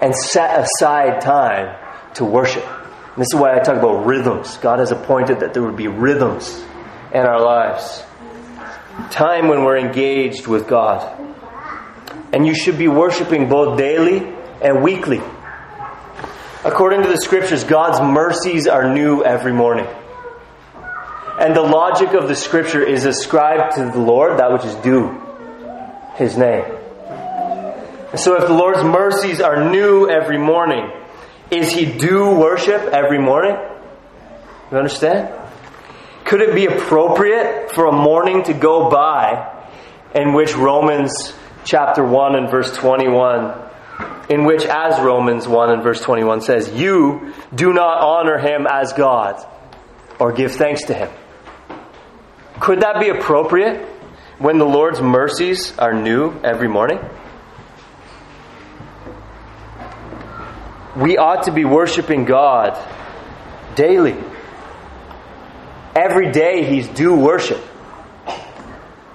and 0.00 0.14
set 0.14 0.58
aside 0.58 1.20
time 1.20 1.76
to 2.14 2.24
worship. 2.24 2.64
And 2.64 3.20
this 3.20 3.28
is 3.32 3.38
why 3.38 3.54
I 3.54 3.60
talk 3.60 3.76
about 3.76 4.06
rhythms. 4.06 4.56
God 4.58 4.78
has 4.78 4.90
appointed 4.90 5.40
that 5.40 5.54
there 5.54 5.62
would 5.62 5.76
be 5.76 5.88
rhythms 5.88 6.64
in 7.12 7.20
our 7.20 7.40
lives. 7.40 8.02
Time 9.10 9.48
when 9.48 9.64
we're 9.64 9.78
engaged 9.78 10.46
with 10.46 10.66
God. 10.66 11.18
And 12.32 12.46
you 12.46 12.54
should 12.54 12.78
be 12.78 12.88
worshiping 12.88 13.48
both 13.48 13.78
daily 13.78 14.34
and 14.62 14.82
weekly. 14.82 15.20
According 16.64 17.02
to 17.02 17.08
the 17.08 17.18
scriptures, 17.18 17.64
God's 17.64 18.00
mercies 18.00 18.66
are 18.66 18.92
new 18.94 19.22
every 19.22 19.52
morning. 19.52 19.86
And 21.40 21.56
the 21.56 21.62
logic 21.62 22.12
of 22.12 22.28
the 22.28 22.34
scripture 22.34 22.82
is 22.82 23.04
ascribed 23.04 23.76
to 23.76 23.84
the 23.86 23.98
Lord 23.98 24.38
that 24.38 24.52
which 24.52 24.64
is 24.64 24.74
due 24.76 25.20
his 26.16 26.36
name. 26.36 26.64
So 28.16 28.36
if 28.36 28.46
the 28.46 28.52
Lord's 28.52 28.84
mercies 28.84 29.40
are 29.40 29.70
new 29.70 30.08
every 30.08 30.38
morning, 30.38 30.92
is 31.50 31.72
he 31.72 31.86
due 31.86 32.34
worship 32.38 32.82
every 32.92 33.18
morning? 33.18 33.56
You 34.70 34.76
understand? 34.76 35.34
Could 36.24 36.42
it 36.42 36.54
be 36.54 36.66
appropriate 36.66 37.72
for 37.72 37.86
a 37.86 37.92
morning 37.92 38.44
to 38.44 38.52
go 38.52 38.90
by 38.90 39.64
in 40.14 40.34
which 40.34 40.54
Romans 40.54 41.34
chapter 41.64 42.04
1 42.04 42.36
and 42.36 42.50
verse 42.50 42.76
21, 42.76 43.54
in 44.28 44.44
which, 44.44 44.64
as 44.64 45.00
Romans 45.00 45.48
1 45.48 45.70
and 45.70 45.82
verse 45.82 46.00
21 46.02 46.42
says, 46.42 46.70
you 46.72 47.32
do 47.54 47.72
not 47.72 48.00
honor 48.02 48.38
him 48.38 48.66
as 48.70 48.92
God 48.92 49.44
or 50.18 50.32
give 50.32 50.52
thanks 50.52 50.84
to 50.84 50.94
him? 50.94 51.10
Could 52.62 52.82
that 52.82 53.00
be 53.00 53.08
appropriate 53.08 53.84
when 54.38 54.58
the 54.58 54.64
Lord's 54.64 55.00
mercies 55.00 55.76
are 55.80 55.92
new 55.92 56.32
every 56.44 56.68
morning? 56.68 57.00
We 60.96 61.18
ought 61.18 61.46
to 61.46 61.52
be 61.52 61.64
worshiping 61.64 62.24
God 62.24 62.78
daily. 63.74 64.14
Every 65.96 66.30
day 66.30 66.62
He's 66.62 66.86
due 66.86 67.16
worship. 67.16 67.60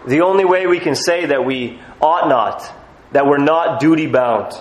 The 0.05 0.23
only 0.23 0.43
way 0.43 0.67
we 0.67 0.81
can 0.81 0.95
say 0.95 1.27
that 1.27 1.45
we 1.45 1.79
ought 2.01 2.27
not, 2.27 2.69
that 3.13 3.25
we're 3.27 3.37
not 3.37 3.79
duty 3.79 4.07
bound 4.07 4.51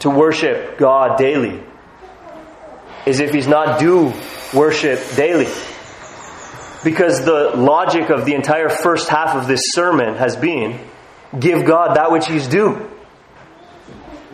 to 0.00 0.10
worship 0.10 0.78
God 0.78 1.16
daily, 1.16 1.62
is 3.06 3.20
if 3.20 3.32
He's 3.32 3.46
not 3.46 3.78
due 3.78 4.12
worship 4.52 4.98
daily. 5.14 5.46
Because 6.88 7.22
the 7.22 7.52
logic 7.54 8.08
of 8.08 8.24
the 8.24 8.32
entire 8.32 8.70
first 8.70 9.10
half 9.10 9.36
of 9.36 9.46
this 9.46 9.60
sermon 9.74 10.14
has 10.14 10.36
been 10.36 10.80
give 11.38 11.66
God 11.66 11.96
that 11.96 12.10
which 12.10 12.26
He's 12.26 12.48
due. 12.48 12.90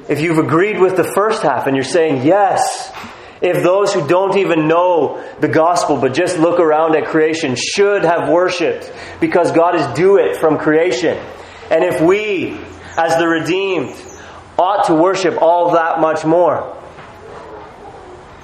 If 0.09 0.20
you've 0.20 0.38
agreed 0.38 0.78
with 0.78 0.96
the 0.96 1.02
first 1.02 1.42
half 1.42 1.66
and 1.66 1.74
you're 1.74 1.84
saying, 1.84 2.24
yes, 2.24 2.92
if 3.42 3.64
those 3.64 3.92
who 3.92 4.07
don't 4.07 4.38
even 4.38 4.68
know 4.68 5.20
the 5.40 5.48
gospel 5.48 5.96
but 5.96 6.14
just 6.14 6.38
look 6.38 6.61
around 6.61 6.94
at 6.94 7.07
creation 7.07 7.57
should 7.57 8.05
have 8.05 8.28
worshiped 8.28 8.92
because 9.18 9.50
God 9.50 9.74
is 9.74 9.84
due 9.96 10.18
it 10.18 10.36
from 10.36 10.57
creation. 10.57 11.18
And 11.72 11.82
if 11.82 12.00
we, 12.00 12.57
as 12.96 13.18
the 13.18 13.26
redeemed, 13.26 13.96
ought 14.57 14.86
to 14.86 14.94
worship 14.94 15.42
all 15.42 15.72
that 15.72 15.98
much 15.98 16.24
more, 16.24 16.80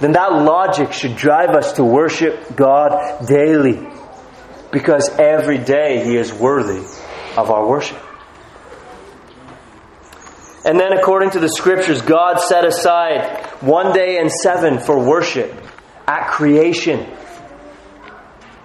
then 0.00 0.11
that 0.12 0.32
logic 0.32 0.92
should 0.92 1.14
drive 1.14 1.50
us 1.50 1.74
to 1.74 1.84
worship 1.84 2.56
God 2.56 3.24
daily 3.28 3.89
because 4.73 5.09
every 5.18 5.59
day 5.59 6.05
He 6.05 6.16
is 6.16 6.33
worthy 6.33 6.85
of 7.37 7.51
our 7.51 7.66
worship. 7.66 7.99
And 10.64 10.79
then, 10.79 10.93
according 10.93 11.31
to 11.31 11.41
the 11.41 11.49
scriptures, 11.49 12.03
God 12.03 12.39
set 12.41 12.64
aside 12.66 13.47
one 13.61 13.95
day 13.95 14.18
and 14.18 14.31
seven 14.31 14.79
for 14.79 14.99
worship 14.99 15.55
at 16.07 16.31
creation. 16.31 17.07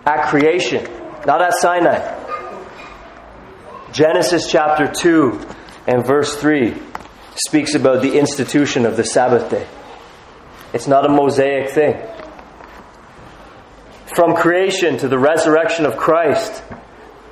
At 0.05 0.29
creation, 0.29 0.83
not 1.25 1.41
at 1.41 1.53
Sinai. 1.55 2.23
Genesis 3.91 4.51
chapter 4.51 4.91
2 4.91 5.39
and 5.87 6.05
verse 6.05 6.35
3 6.35 6.75
speaks 7.35 7.75
about 7.75 8.01
the 8.01 8.17
institution 8.17 8.85
of 8.85 8.97
the 8.97 9.03
Sabbath 9.03 9.49
day. 9.49 9.65
It's 10.73 10.87
not 10.87 11.05
a 11.05 11.09
Mosaic 11.09 11.69
thing. 11.69 11.95
From 14.15 14.33
creation 14.33 14.97
to 14.99 15.09
the 15.09 15.19
resurrection 15.19 15.85
of 15.85 15.97
Christ, 15.97 16.63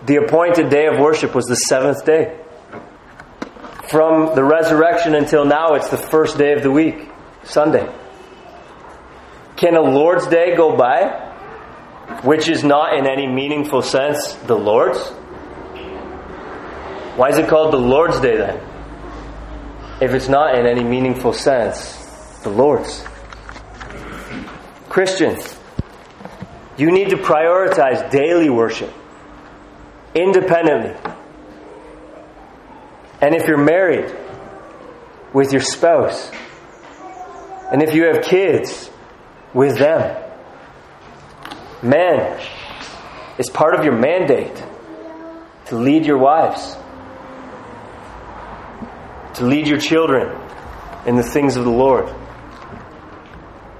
the 0.05 0.17
appointed 0.17 0.69
day 0.69 0.87
of 0.87 0.99
worship 0.99 1.33
was 1.33 1.45
the 1.45 1.55
seventh 1.55 2.03
day. 2.03 2.37
From 3.87 4.35
the 4.35 4.43
resurrection 4.43 5.15
until 5.15 5.45
now, 5.45 5.75
it's 5.75 5.87
the 5.87 5.97
first 5.97 6.37
day 6.37 6.51
of 6.51 6.61
the 6.61 6.71
week, 6.71 7.07
Sunday. 7.43 7.89
Can 9.55 9.77
a 9.77 9.81
Lord's 9.81 10.27
Day 10.27 10.57
go 10.57 10.75
by, 10.75 11.31
which 12.23 12.49
is 12.49 12.65
not 12.65 12.97
in 12.97 13.07
any 13.07 13.27
meaningful 13.27 13.81
sense 13.81 14.33
the 14.47 14.57
Lord's? 14.57 14.99
Why 17.15 17.29
is 17.29 17.37
it 17.37 17.47
called 17.47 17.71
the 17.71 17.77
Lord's 17.77 18.19
Day 18.19 18.35
then? 18.35 18.61
If 20.01 20.13
it's 20.13 20.27
not 20.27 20.59
in 20.59 20.65
any 20.65 20.83
meaningful 20.83 21.31
sense 21.31 21.95
the 22.43 22.49
Lord's. 22.49 23.05
Christian, 24.89 25.37
you 26.77 26.91
need 26.91 27.09
to 27.09 27.17
prioritize 27.17 28.09
daily 28.09 28.49
worship 28.49 28.93
independently 30.15 30.95
and 33.23 33.33
if 33.35 33.47
you're 33.47 33.57
married 33.57 34.13
with 35.31 35.53
your 35.53 35.61
spouse, 35.61 36.29
and 37.71 37.81
if 37.81 37.95
you 37.95 38.03
have 38.03 38.21
kids 38.21 38.89
with 39.53 39.77
them, 39.77 40.21
men, 41.81 42.37
it's 43.37 43.49
part 43.49 43.75
of 43.75 43.85
your 43.85 43.97
mandate 43.97 44.61
to 45.67 45.77
lead 45.77 46.05
your 46.05 46.17
wives, 46.17 46.75
to 49.35 49.45
lead 49.45 49.69
your 49.69 49.79
children 49.79 50.37
in 51.05 51.15
the 51.15 51.23
things 51.23 51.55
of 51.55 51.63
the 51.63 51.71
Lord. 51.71 52.13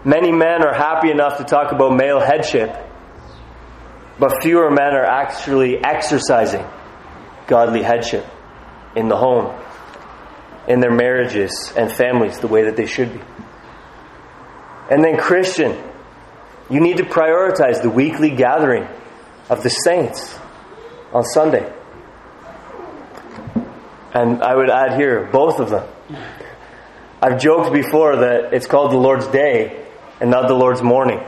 Many 0.06 0.34
men 0.34 0.64
are 0.64 0.74
happy 0.74 1.12
enough 1.12 1.38
to 1.38 1.46
talk 1.46 1.72
about 1.72 1.96
male 1.96 2.20
headship, 2.20 2.76
but 4.20 4.44
fewer 4.44 4.70
men 4.70 4.94
are 4.94 5.06
actually 5.06 5.78
exercising 5.82 6.66
godly 7.48 7.84
headship 7.84 8.26
in 8.98 9.08
the 9.08 9.16
home, 9.16 9.58
in 10.68 10.82
their 10.82 10.92
marriages 10.92 11.72
and 11.78 11.90
families 11.90 12.40
the 12.40 12.48
way 12.48 12.64
that 12.64 12.76
they 12.76 12.86
should 12.86 13.14
be. 13.14 13.22
And 14.92 15.02
then, 15.04 15.18
Christian, 15.18 15.82
you 16.70 16.82
need 16.82 16.98
to 16.98 17.04
prioritize 17.04 17.82
the 17.82 17.90
weekly 17.90 18.30
gathering 18.30 18.86
of 19.50 19.64
the 19.64 19.70
saints 19.70 20.38
on 21.14 21.24
Sunday. 21.24 21.72
And 24.14 24.44
I 24.44 24.54
would 24.54 24.70
add 24.70 25.00
here, 25.00 25.30
both 25.32 25.60
of 25.60 25.70
them. 25.70 25.88
I've 27.22 27.40
joked 27.40 27.72
before 27.72 28.18
that 28.18 28.54
it's 28.54 28.68
called 28.68 28.92
the 28.92 28.98
Lord's 28.98 29.28
Day 29.28 29.83
and 30.24 30.32
not 30.32 30.48
the 30.48 30.54
Lord's 30.54 30.82
morning. 30.82 31.20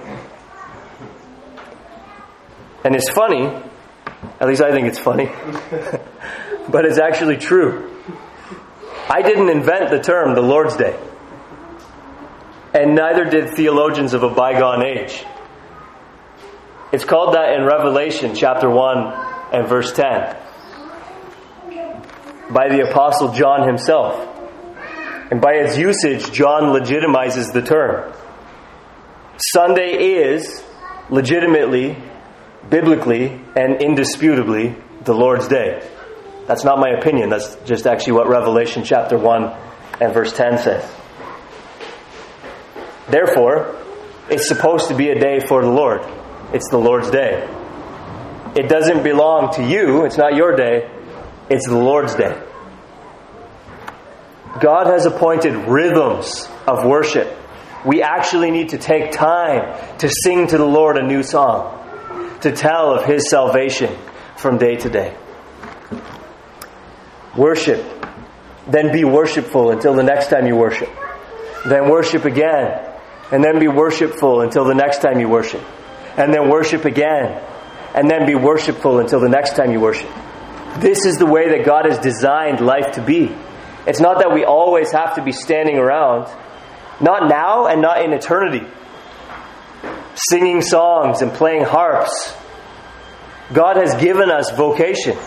And 2.85 2.95
it's 2.95 3.09
funny, 3.09 3.45
at 4.39 4.47
least 4.47 4.61
I 4.61 4.71
think 4.71 4.87
it's 4.87 4.99
funny, 4.99 5.25
but 6.69 6.85
it's 6.85 6.97
actually 6.97 7.35
true. 7.35 7.93
I 9.09 9.21
didn't 9.21 9.49
invent 9.49 9.89
the 9.89 9.99
term 9.99 10.33
the 10.33 10.41
Lord's 10.41 10.77
Day. 10.77 10.97
and 12.73 12.95
neither 12.95 13.25
did 13.25 13.49
theologians 13.49 14.13
of 14.13 14.23
a 14.23 14.29
bygone 14.29 14.85
age. 14.85 15.25
It's 16.93 17.03
called 17.03 17.33
that 17.33 17.51
in 17.51 17.65
Revelation 17.65 18.33
chapter 18.33 18.69
1 18.69 19.51
and 19.51 19.67
verse 19.67 19.91
10 19.91 20.37
by 22.49 22.69
the 22.69 22.87
Apostle 22.89 23.33
John 23.33 23.67
himself. 23.67 24.25
And 25.31 25.41
by 25.41 25.55
its 25.55 25.77
usage, 25.77 26.31
John 26.31 26.71
legitimizes 26.71 27.51
the 27.51 27.61
term. 27.61 28.13
Sunday 29.37 30.21
is 30.23 30.63
legitimately, 31.09 31.97
biblically, 32.69 33.27
and 33.55 33.81
indisputably 33.81 34.75
the 35.03 35.13
Lord's 35.13 35.47
Day. 35.47 35.87
That's 36.47 36.63
not 36.63 36.79
my 36.79 36.89
opinion, 36.89 37.29
that's 37.29 37.55
just 37.65 37.85
actually 37.85 38.13
what 38.13 38.29
Revelation 38.29 38.83
chapter 38.83 39.17
1 39.17 39.43
and 40.01 40.13
verse 40.13 40.31
10 40.31 40.59
says. 40.59 40.89
Therefore, 43.09 43.75
it's 44.29 44.47
supposed 44.47 44.87
to 44.87 44.95
be 44.95 45.09
a 45.09 45.19
day 45.19 45.39
for 45.39 45.61
the 45.63 45.69
Lord. 45.69 46.01
It's 46.53 46.69
the 46.69 46.77
Lord's 46.77 47.11
day. 47.11 47.47
It 48.55 48.69
doesn't 48.69 49.03
belong 49.03 49.53
to 49.55 49.67
you, 49.67 50.05
it's 50.05 50.17
not 50.17 50.35
your 50.35 50.55
day, 50.55 50.89
it's 51.49 51.67
the 51.67 51.77
Lord's 51.77 52.15
day. 52.15 52.41
God 54.61 54.87
has 54.87 55.05
appointed 55.05 55.53
rhythms 55.67 56.47
of 56.65 56.85
worship. 56.85 57.37
We 57.85 58.01
actually 58.01 58.51
need 58.51 58.69
to 58.69 58.77
take 58.77 59.11
time 59.11 59.97
to 59.99 60.09
sing 60.09 60.47
to 60.47 60.57
the 60.57 60.65
Lord 60.65 60.97
a 60.97 61.05
new 61.05 61.21
song, 61.21 62.39
to 62.41 62.51
tell 62.51 62.95
of 62.95 63.05
His 63.05 63.29
salvation 63.29 63.95
from 64.37 64.57
day 64.57 64.75
to 64.77 64.89
day. 64.89 65.15
Worship. 67.37 67.85
Then 68.67 68.91
be 68.91 69.03
worshipful 69.03 69.69
until 69.69 69.93
the 69.93 70.03
next 70.03 70.29
time 70.29 70.47
you 70.47 70.55
worship. 70.55 70.89
Then 71.67 71.89
worship 71.89 72.25
again. 72.25 72.91
And 73.31 73.43
then 73.43 73.59
be 73.59 73.67
worshipful 73.67 74.41
until 74.41 74.65
the 74.65 74.73
next 74.73 74.99
time 74.99 75.19
you 75.19 75.27
worship. 75.27 75.61
And 76.17 76.33
then 76.33 76.49
worship 76.49 76.85
again. 76.85 77.43
And 77.93 78.09
then 78.09 78.25
be 78.25 78.35
worshipful 78.35 78.99
until 78.99 79.19
the 79.19 79.29
next 79.29 79.55
time 79.55 79.71
you 79.71 79.79
worship. 79.79 80.09
This 80.79 81.05
is 81.05 81.17
the 81.17 81.25
way 81.25 81.49
that 81.49 81.65
God 81.65 81.85
has 81.85 81.99
designed 81.99 82.61
life 82.61 82.93
to 82.93 83.01
be. 83.01 83.35
It's 83.87 83.99
not 83.99 84.19
that 84.19 84.33
we 84.33 84.43
always 84.43 84.91
have 84.91 85.15
to 85.15 85.23
be 85.23 85.31
standing 85.31 85.77
around, 85.77 86.27
not 87.01 87.27
now 87.27 87.67
and 87.67 87.81
not 87.81 88.01
in 88.03 88.13
eternity, 88.13 88.65
singing 90.15 90.61
songs 90.61 91.21
and 91.21 91.31
playing 91.31 91.63
harps. 91.63 92.33
God 93.53 93.77
has 93.77 93.95
given 93.95 94.31
us 94.31 94.51
vocation. 94.51 95.17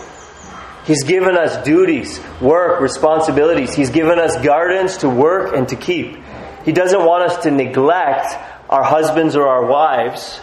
He's 0.85 1.03
given 1.03 1.37
us 1.37 1.63
duties, 1.63 2.19
work, 2.41 2.81
responsibilities. 2.81 3.73
He's 3.73 3.91
given 3.91 4.19
us 4.19 4.35
gardens 4.43 4.97
to 4.97 5.09
work 5.09 5.55
and 5.55 5.67
to 5.69 5.75
keep. 5.75 6.17
He 6.65 6.71
doesn't 6.71 7.03
want 7.03 7.31
us 7.31 7.43
to 7.43 7.51
neglect 7.51 8.35
our 8.69 8.83
husbands 8.83 9.35
or 9.35 9.47
our 9.47 9.65
wives 9.65 10.39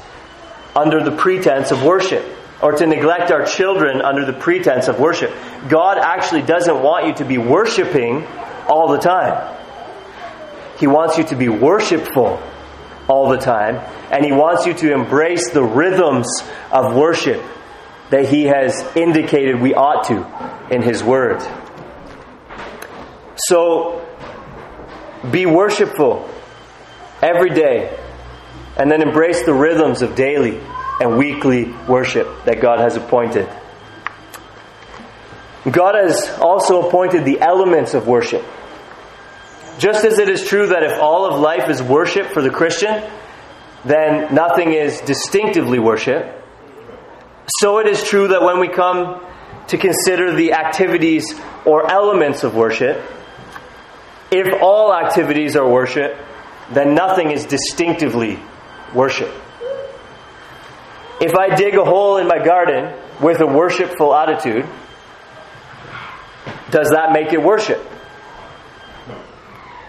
under 0.74 1.02
the 1.02 1.12
pretense 1.16 1.70
of 1.70 1.82
worship 1.82 2.24
or 2.62 2.72
to 2.72 2.86
neglect 2.86 3.30
our 3.30 3.44
children 3.44 4.00
under 4.00 4.24
the 4.24 4.32
pretense 4.32 4.88
of 4.88 4.98
worship. 4.98 5.32
God 5.68 5.98
actually 5.98 6.42
doesn't 6.42 6.82
want 6.82 7.06
you 7.06 7.14
to 7.14 7.24
be 7.24 7.38
worshiping 7.38 8.26
all 8.68 8.88
the 8.88 8.98
time. 8.98 9.55
He 10.78 10.86
wants 10.86 11.18
you 11.18 11.24
to 11.24 11.36
be 11.36 11.48
worshipful 11.48 12.40
all 13.08 13.30
the 13.30 13.38
time, 13.38 13.76
and 14.10 14.24
He 14.24 14.32
wants 14.32 14.66
you 14.66 14.74
to 14.74 14.92
embrace 14.92 15.50
the 15.50 15.62
rhythms 15.62 16.28
of 16.70 16.94
worship 16.94 17.42
that 18.10 18.28
He 18.28 18.44
has 18.44 18.84
indicated 18.96 19.60
we 19.60 19.74
ought 19.74 20.04
to 20.04 20.74
in 20.74 20.82
His 20.82 21.02
Word. 21.02 21.42
So, 23.36 24.06
be 25.30 25.46
worshipful 25.46 26.28
every 27.22 27.50
day, 27.50 27.98
and 28.76 28.90
then 28.90 29.02
embrace 29.02 29.44
the 29.44 29.54
rhythms 29.54 30.02
of 30.02 30.14
daily 30.14 30.60
and 31.00 31.18
weekly 31.18 31.72
worship 31.88 32.44
that 32.44 32.60
God 32.60 32.80
has 32.80 32.96
appointed. 32.96 33.48
God 35.70 35.96
has 35.96 36.28
also 36.40 36.86
appointed 36.86 37.24
the 37.24 37.40
elements 37.40 37.94
of 37.94 38.06
worship. 38.06 38.44
Just 39.78 40.04
as 40.04 40.18
it 40.18 40.28
is 40.28 40.44
true 40.44 40.68
that 40.68 40.82
if 40.82 41.00
all 41.00 41.26
of 41.26 41.40
life 41.40 41.68
is 41.68 41.82
worship 41.82 42.28
for 42.28 42.40
the 42.40 42.50
Christian, 42.50 43.02
then 43.84 44.34
nothing 44.34 44.72
is 44.72 45.00
distinctively 45.02 45.78
worship, 45.78 46.36
so 47.60 47.78
it 47.78 47.86
is 47.86 48.02
true 48.02 48.28
that 48.28 48.42
when 48.42 48.58
we 48.58 48.68
come 48.68 49.24
to 49.68 49.78
consider 49.78 50.34
the 50.34 50.54
activities 50.54 51.24
or 51.64 51.90
elements 51.90 52.42
of 52.42 52.54
worship, 52.54 53.00
if 54.30 54.62
all 54.62 54.92
activities 54.92 55.54
are 55.54 55.68
worship, 55.68 56.16
then 56.72 56.94
nothing 56.94 57.30
is 57.30 57.46
distinctively 57.46 58.40
worship. 58.92 59.32
If 61.20 61.34
I 61.34 61.54
dig 61.54 61.76
a 61.76 61.84
hole 61.84 62.16
in 62.16 62.26
my 62.26 62.44
garden 62.44 62.92
with 63.20 63.40
a 63.40 63.46
worshipful 63.46 64.14
attitude, 64.14 64.66
does 66.70 66.90
that 66.90 67.12
make 67.12 67.32
it 67.32 67.42
worship? 67.42 67.80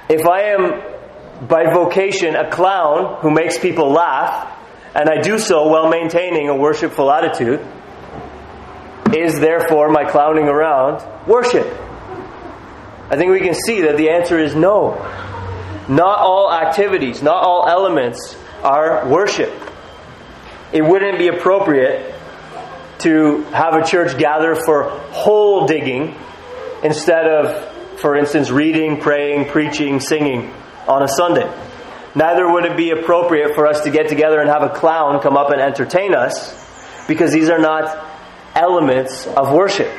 If 0.10 0.26
I 0.26 0.54
am 0.54 1.48
by 1.48 1.66
vocation 1.74 2.36
a 2.36 2.50
clown 2.50 3.22
who 3.22 3.32
makes 3.32 3.58
people 3.60 3.92
laugh, 3.92 4.54
and 4.96 5.10
I 5.10 5.22
do 5.22 5.38
so 5.38 5.68
while 5.68 5.90
maintaining 5.90 6.50
a 6.50 6.56
worshipful 6.56 7.12
attitude, 7.12 7.66
is 9.16 9.40
therefore 9.40 9.90
my 9.90 10.06
clowning 10.06 10.48
around 10.48 11.04
worship? 11.28 11.68
I 13.10 13.16
think 13.16 13.32
we 13.32 13.40
can 13.40 13.54
see 13.54 13.82
that 13.82 13.98
the 13.98 14.10
answer 14.10 14.38
is 14.38 14.56
no. 14.56 14.96
Not 15.88 16.20
all 16.20 16.52
activities, 16.52 17.22
not 17.22 17.44
all 17.44 17.68
elements 17.68 18.36
are 18.64 19.08
worship 19.08 19.54
it 20.72 20.82
wouldn't 20.82 21.18
be 21.18 21.28
appropriate 21.28 22.14
to 23.00 23.44
have 23.46 23.74
a 23.76 23.86
church 23.86 24.18
gather 24.18 24.56
for 24.56 24.90
hole 25.12 25.66
digging 25.66 26.16
instead 26.84 27.26
of, 27.26 27.67
for 27.98 28.16
instance, 28.16 28.50
reading, 28.50 29.00
praying, 29.02 29.50
preaching, 29.50 30.00
singing 30.00 30.54
on 30.88 31.04
a 31.04 31.08
Sunday. 31.08 31.52
Neither 32.16 32.52
would 32.52 32.66
it 32.66 32.78
be 32.78 32.92
appropriate 32.92 33.56
for 33.56 33.68
us 33.68 33.82
to 33.84 33.92
get 33.92 34.10
together 34.10 34.40
and 34.40 34.50
have 34.50 34.64
a 34.64 34.70
clown 34.70 35.22
come 35.22 35.38
up 35.38 35.52
and 35.52 35.62
entertain 35.62 36.16
us 36.16 36.56
because 37.08 37.32
these 37.32 37.50
are 37.50 37.60
not 37.60 38.06
elements 38.56 39.28
of 39.28 39.54
worship. 39.54 39.92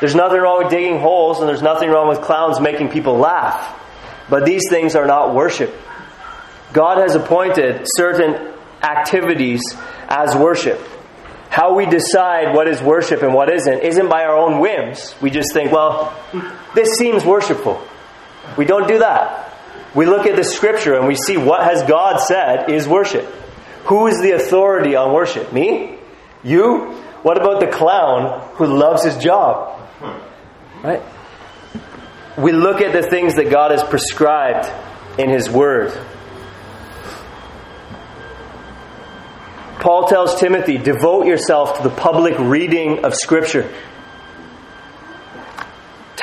There's 0.00 0.14
nothing 0.14 0.40
wrong 0.40 0.62
with 0.62 0.70
digging 0.70 1.00
holes 1.00 1.40
and 1.40 1.48
there's 1.48 1.62
nothing 1.62 1.90
wrong 1.90 2.08
with 2.08 2.20
clowns 2.20 2.60
making 2.60 2.90
people 2.90 3.18
laugh. 3.18 3.80
But 4.28 4.44
these 4.44 4.62
things 4.68 4.94
are 4.96 5.06
not 5.06 5.34
worship. 5.34 5.74
God 6.72 6.98
has 6.98 7.14
appointed 7.14 7.86
certain 7.96 8.52
activities 8.82 9.62
as 10.08 10.36
worship. 10.36 10.80
How 11.50 11.74
we 11.74 11.86
decide 11.86 12.54
what 12.54 12.66
is 12.66 12.82
worship 12.82 13.22
and 13.22 13.32
what 13.32 13.52
isn't 13.52 13.80
isn't 13.80 14.08
by 14.08 14.24
our 14.24 14.36
own 14.36 14.60
whims. 14.60 15.14
We 15.20 15.30
just 15.30 15.52
think, 15.52 15.70
well, 15.70 16.12
this 16.74 16.88
seems 16.98 17.24
worshipful. 17.24 17.82
We 18.56 18.64
don't 18.64 18.88
do 18.88 18.98
that. 18.98 19.52
We 19.94 20.06
look 20.06 20.26
at 20.26 20.36
the 20.36 20.44
scripture 20.44 20.94
and 20.94 21.06
we 21.06 21.14
see 21.14 21.36
what 21.36 21.62
has 21.62 21.82
God 21.84 22.18
said 22.18 22.70
is 22.70 22.88
worship. 22.88 23.24
Who 23.84 24.06
is 24.06 24.20
the 24.20 24.32
authority 24.32 24.96
on 24.96 25.12
worship? 25.12 25.52
Me? 25.52 25.98
You? 26.42 26.92
What 27.22 27.36
about 27.38 27.60
the 27.60 27.68
clown 27.68 28.40
who 28.54 28.66
loves 28.66 29.04
his 29.04 29.16
job? 29.16 29.80
Right? 30.82 31.02
We 32.36 32.52
look 32.52 32.80
at 32.80 32.92
the 32.92 33.08
things 33.08 33.36
that 33.36 33.50
God 33.50 33.70
has 33.70 33.82
prescribed 33.84 34.68
in 35.18 35.30
his 35.30 35.48
word. 35.48 35.92
Paul 39.80 40.08
tells 40.08 40.40
Timothy, 40.40 40.78
devote 40.78 41.26
yourself 41.26 41.76
to 41.76 41.82
the 41.82 41.94
public 41.94 42.38
reading 42.38 43.04
of 43.04 43.14
Scripture. 43.14 43.70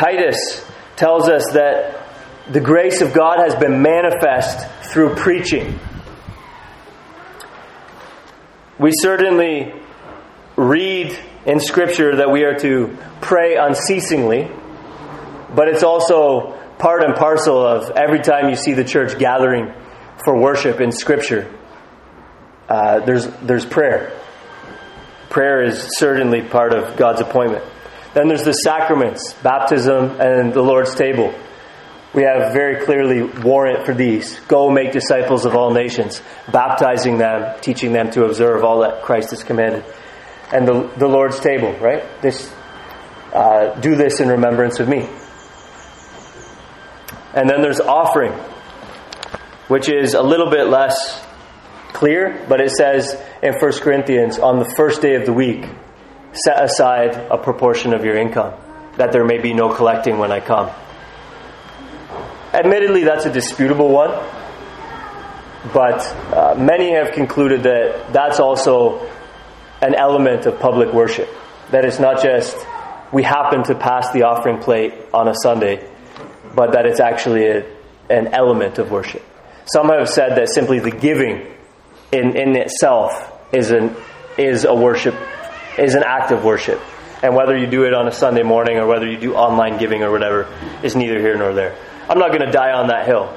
Titus 0.02 0.66
tells 0.96 1.30
us 1.30 1.52
that 1.52 2.08
the 2.52 2.60
grace 2.60 3.02
of 3.02 3.14
God 3.14 3.38
has 3.38 3.54
been 3.54 3.84
manifest 3.84 4.68
through 4.92 5.14
preaching. 5.14 5.80
We 8.80 8.92
certainly 9.00 9.74
read 10.56 11.16
in 11.46 11.60
Scripture 11.60 12.16
that 12.16 12.32
we 12.32 12.44
are 12.44 12.58
to 12.60 12.98
pray 13.22 13.58
unceasingly, 13.58 14.50
but 15.54 15.68
it's 15.68 15.84
also 15.84 16.58
part 16.80 17.04
and 17.04 17.14
parcel 17.16 17.64
of 17.64 17.92
every 17.92 18.22
time 18.22 18.50
you 18.50 18.56
see 18.56 18.74
the 18.74 18.84
church 18.84 19.20
gathering 19.20 19.72
for 20.26 20.36
worship 20.36 20.82
in 20.82 20.92
Scripture 20.92 21.48
uh, 22.72 23.02
there's, 23.02 23.28
there's 23.42 23.66
prayer. 23.66 24.18
Prayer 25.30 25.62
is 25.62 25.90
certainly 25.98 26.42
part 26.42 26.74
of 26.74 26.96
God's 26.96 27.20
appointment. 27.20 27.66
Then 28.14 28.28
there's 28.28 28.44
the 28.44 28.54
sacraments, 28.54 29.34
baptism, 29.42 30.20
and 30.20 30.54
the 30.54 30.62
Lord's 30.62 30.96
table. 30.96 31.34
We 32.14 32.24
have 32.24 32.54
very 32.54 32.84
clearly 32.86 33.24
warrant 33.24 33.86
for 33.86 33.94
these. 33.94 34.38
Go 34.42 34.70
make 34.70 34.92
disciples 34.92 35.46
of 35.46 35.56
all 35.56 35.72
nations, 35.72 36.22
baptizing 36.52 37.18
them, 37.18 37.58
teaching 37.62 37.94
them 37.94 38.12
to 38.12 38.26
observe 38.26 38.66
all 38.66 38.82
that 38.82 39.04
Christ 39.04 39.30
has 39.30 39.44
commanded. 39.44 39.86
And 40.52 40.68
the, 40.68 40.92
the 40.98 41.08
Lord's 41.08 41.40
table, 41.40 41.72
right? 41.80 42.04
This, 42.22 42.54
uh, 43.34 43.80
do 43.80 43.96
this 43.96 44.20
in 44.20 44.28
remembrance 44.28 44.82
of 44.82 44.90
me. 44.90 45.08
And 47.34 47.50
then 47.50 47.62
there's 47.62 47.80
offering. 47.80 48.34
which 49.72 49.88
is 49.88 50.16
a 50.16 50.22
little 50.22 50.50
bit 50.50 50.68
less 50.68 51.26
clear, 51.94 52.46
but 52.50 52.60
it 52.60 52.72
says 52.72 53.16
in 53.42 53.54
1 53.54 53.72
Corinthians, 53.80 54.38
on 54.38 54.60
the 54.60 54.66
first 54.76 55.02
day 55.02 55.16
of 55.16 55.26
the 55.26 55.32
week, 55.32 55.66
set 56.34 56.64
aside 56.64 57.16
a 57.30 57.38
proportion 57.38 57.94
of 57.94 58.06
your 58.06 58.16
income, 58.16 58.54
that 58.98 59.12
there 59.12 59.26
may 59.26 59.40
be 59.40 59.54
no 59.54 59.74
collecting 59.74 60.18
when 60.18 60.32
I 60.32 60.40
come. 60.40 60.70
Admittedly, 62.54 63.04
that's 63.04 63.26
a 63.26 63.32
disputable 63.32 63.90
one, 63.90 64.12
but 65.74 66.02
uh, 66.34 66.56
many 66.58 66.94
have 66.94 67.14
concluded 67.14 67.64
that 67.64 68.12
that's 68.12 68.40
also 68.40 69.00
an 69.82 69.96
element 69.96 70.46
of 70.46 70.60
public 70.60 70.94
worship. 70.94 71.30
That 71.72 71.86
it's 71.86 72.00
not 72.00 72.22
just 72.22 72.56
we 73.12 73.24
happen 73.24 73.64
to 73.64 73.76
pass 73.76 74.12
the 74.12 74.24
offering 74.24 74.60
plate 74.60 74.94
on 75.14 75.28
a 75.28 75.34
Sunday, 75.42 75.88
but 76.56 76.74
that 76.74 76.86
it's 76.86 77.00
actually 77.00 77.48
a, 77.48 77.66
an 78.10 78.28
element 78.28 78.80
of 78.80 78.92
worship. 78.92 79.24
Some 79.66 79.90
have 79.90 80.10
said 80.10 80.38
that 80.38 80.50
simply 80.50 80.80
the 80.80 80.92
giving 80.92 81.48
in, 82.12 82.36
in 82.36 82.56
itself 82.56 83.32
is, 83.54 83.72
an, 83.72 83.96
is 84.38 84.66
a 84.66 84.74
worship, 84.74 85.16
is 85.78 85.96
an 85.96 86.04
act 86.04 86.32
of 86.32 86.44
worship. 86.44 86.82
And 87.24 87.36
whether 87.36 87.56
you 87.56 87.68
do 87.68 87.84
it 87.84 87.94
on 87.94 88.08
a 88.08 88.12
Sunday 88.12 88.44
morning 88.44 88.78
or 88.78 88.88
whether 88.88 89.08
you 89.08 89.18
do 89.18 89.36
online 89.36 89.78
giving 89.78 90.02
or 90.04 90.12
whatever 90.12 90.48
is 90.84 90.96
neither 90.96 91.20
here 91.20 91.38
nor 91.38 91.54
there. 91.54 91.78
I'm 92.10 92.18
not 92.18 92.30
going 92.30 92.46
to 92.46 92.52
die 92.52 92.72
on 92.72 92.88
that 92.88 93.06
hill. 93.06 93.36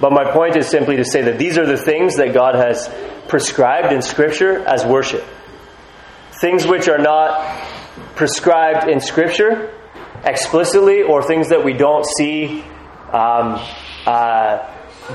But 0.00 0.12
my 0.12 0.30
point 0.30 0.56
is 0.56 0.68
simply 0.68 0.96
to 0.96 1.04
say 1.04 1.22
that 1.22 1.38
these 1.38 1.56
are 1.56 1.66
the 1.66 1.76
things 1.76 2.16
that 2.16 2.34
God 2.34 2.54
has 2.54 2.92
prescribed 3.28 3.92
in 3.92 4.02
Scripture 4.02 4.58
as 4.58 4.84
worship. 4.84 5.24
Things 6.40 6.66
which 6.66 6.88
are 6.88 6.98
not 6.98 7.62
prescribed 8.16 8.88
in 8.88 9.00
Scripture 9.00 9.72
explicitly 10.24 11.02
or 11.02 11.22
things 11.22 11.48
that 11.48 11.64
we 11.64 11.72
don't 11.72 12.04
see 12.18 12.62
um, 13.12 13.60
uh, 14.06 14.70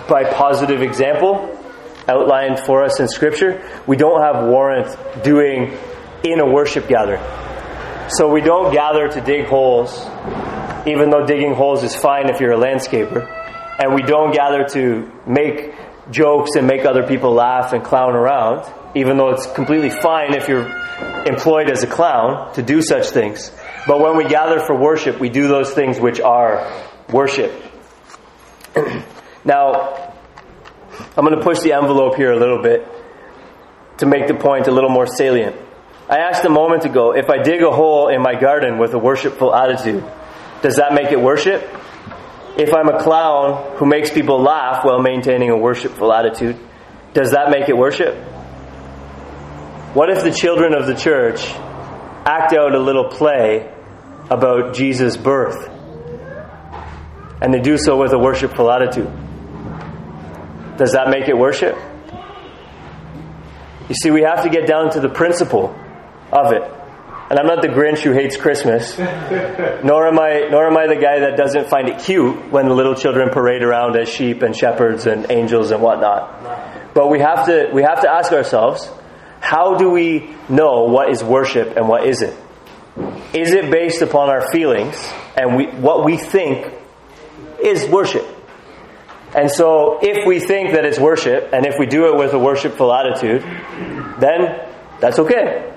by 0.07 0.23
positive 0.33 0.81
example 0.81 1.55
outlined 2.07 2.59
for 2.59 2.83
us 2.83 2.99
in 2.99 3.07
Scripture, 3.07 3.63
we 3.85 3.97
don't 3.97 4.21
have 4.21 4.47
warrant 4.47 5.23
doing 5.23 5.77
in 6.23 6.39
a 6.39 6.45
worship 6.45 6.87
gathering. 6.87 7.21
So 8.09 8.27
we 8.27 8.41
don't 8.41 8.73
gather 8.73 9.07
to 9.07 9.21
dig 9.21 9.45
holes, 9.45 9.91
even 10.87 11.09
though 11.11 11.25
digging 11.25 11.53
holes 11.53 11.83
is 11.83 11.95
fine 11.95 12.29
if 12.29 12.39
you're 12.39 12.53
a 12.53 12.57
landscaper. 12.57 13.27
And 13.79 13.93
we 13.93 14.01
don't 14.01 14.33
gather 14.33 14.65
to 14.69 15.11
make 15.27 15.75
jokes 16.11 16.55
and 16.55 16.67
make 16.67 16.85
other 16.85 17.05
people 17.05 17.33
laugh 17.33 17.71
and 17.71 17.83
clown 17.83 18.15
around, 18.15 18.65
even 18.95 19.17
though 19.17 19.29
it's 19.29 19.45
completely 19.53 19.91
fine 19.91 20.33
if 20.35 20.47
you're 20.47 20.67
employed 21.27 21.69
as 21.69 21.83
a 21.83 21.87
clown 21.87 22.51
to 22.55 22.63
do 22.63 22.81
such 22.81 23.09
things. 23.09 23.51
But 23.87 23.99
when 23.99 24.17
we 24.17 24.27
gather 24.27 24.59
for 24.59 24.75
worship, 24.75 25.19
we 25.19 25.29
do 25.29 25.47
those 25.47 25.71
things 25.71 25.99
which 25.99 26.19
are 26.19 26.83
worship. 27.11 27.51
now, 29.45 30.13
I'm 31.15 31.25
going 31.25 31.37
to 31.37 31.43
push 31.43 31.59
the 31.59 31.73
envelope 31.73 32.15
here 32.15 32.31
a 32.31 32.39
little 32.39 32.61
bit 32.61 32.87
to 33.99 34.05
make 34.05 34.27
the 34.27 34.35
point 34.35 34.67
a 34.67 34.71
little 34.71 34.89
more 34.89 35.05
salient. 35.05 35.55
I 36.09 36.17
asked 36.17 36.43
a 36.43 36.49
moment 36.49 36.85
ago 36.85 37.15
if 37.15 37.29
I 37.29 37.43
dig 37.43 37.61
a 37.61 37.69
hole 37.69 38.07
in 38.07 38.23
my 38.23 38.33
garden 38.33 38.79
with 38.79 38.95
a 38.95 38.97
worshipful 38.97 39.53
attitude, 39.53 40.03
does 40.63 40.77
that 40.77 40.93
make 40.93 41.11
it 41.11 41.21
worship? 41.21 41.61
If 42.57 42.73
I'm 42.73 42.89
a 42.89 42.99
clown 42.99 43.77
who 43.77 43.85
makes 43.85 44.09
people 44.09 44.41
laugh 44.41 44.83
while 44.83 44.99
maintaining 44.99 45.51
a 45.51 45.57
worshipful 45.57 46.11
attitude, 46.11 46.57
does 47.13 47.31
that 47.31 47.51
make 47.51 47.69
it 47.69 47.77
worship? 47.77 48.15
What 49.93 50.09
if 50.09 50.23
the 50.23 50.31
children 50.31 50.73
of 50.73 50.87
the 50.87 50.95
church 50.95 51.45
act 52.25 52.53
out 52.53 52.73
a 52.73 52.79
little 52.79 53.09
play 53.09 53.71
about 54.31 54.73
Jesus' 54.73 55.15
birth? 55.15 55.69
And 57.39 57.53
they 57.53 57.61
do 57.61 57.77
so 57.77 57.97
with 57.97 58.13
a 58.13 58.19
worshipful 58.19 58.71
attitude. 58.71 59.11
Does 60.77 60.93
that 60.93 61.09
make 61.09 61.29
it 61.29 61.37
worship? 61.37 61.77
You 63.87 63.95
see, 63.95 64.09
we 64.09 64.23
have 64.23 64.43
to 64.43 64.49
get 64.49 64.67
down 64.67 64.91
to 64.91 64.99
the 64.99 65.09
principle 65.09 65.75
of 66.31 66.51
it. 66.53 66.63
And 67.29 67.37
I'm 67.37 67.45
not 67.45 67.61
the 67.61 67.67
Grinch 67.67 67.99
who 67.99 68.11
hates 68.11 68.37
Christmas, 68.37 68.97
nor 69.83 70.07
am 70.07 70.19
I 70.19 70.47
nor 70.49 70.65
am 70.65 70.75
I 70.75 70.87
the 70.87 70.95
guy 70.95 71.19
that 71.19 71.37
doesn't 71.37 71.69
find 71.69 71.87
it 71.87 71.99
cute 71.99 72.51
when 72.51 72.67
the 72.67 72.73
little 72.73 72.95
children 72.95 73.29
parade 73.29 73.61
around 73.61 73.95
as 73.95 74.09
sheep 74.09 74.41
and 74.41 74.55
shepherds 74.55 75.05
and 75.05 75.29
angels 75.29 75.69
and 75.69 75.79
whatnot. 75.81 76.93
But 76.95 77.09
we 77.09 77.19
have 77.19 77.45
to 77.45 77.69
we 77.71 77.83
have 77.83 78.01
to 78.01 78.09
ask 78.09 78.31
ourselves, 78.31 78.89
how 79.41 79.77
do 79.77 79.91
we 79.91 80.35
know 80.49 80.85
what 80.85 81.11
is 81.11 81.23
worship 81.23 81.77
and 81.77 81.87
what 81.87 82.07
isn't? 82.07 82.35
Is 83.33 83.51
it 83.51 83.69
based 83.69 84.01
upon 84.01 84.29
our 84.29 84.51
feelings 84.51 84.95
and 85.37 85.55
we, 85.55 85.67
what 85.67 86.03
we 86.03 86.17
think 86.17 86.73
is 87.63 87.85
worship? 87.85 88.25
And 89.35 89.51
so, 89.51 89.99
if 90.01 90.25
we 90.25 90.39
think 90.39 90.71
that 90.73 90.85
it's 90.85 90.97
worship, 90.97 91.53
and 91.53 91.67
if 91.67 91.75
we 91.77 91.85
do 91.85 92.11
it 92.11 92.17
with 92.17 92.33
a 92.33 92.39
worshipful 92.39 92.91
attitude, 92.91 93.43
then 94.19 94.67
that's 94.99 95.19
okay. 95.19 95.71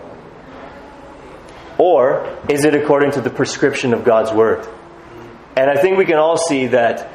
Or 1.83 2.39
is 2.49 2.65
it 2.65 2.77
according 2.77 3.11
to 3.13 3.21
the 3.21 3.29
prescription 3.29 3.93
of 3.93 4.05
God's 4.05 4.31
Word? 4.33 4.69
And 5.57 5.69
I 5.69 5.83
think 5.83 5.99
we 5.99 6.05
can 6.05 6.17
all 6.17 6.37
see 6.37 6.69
that, 6.69 7.11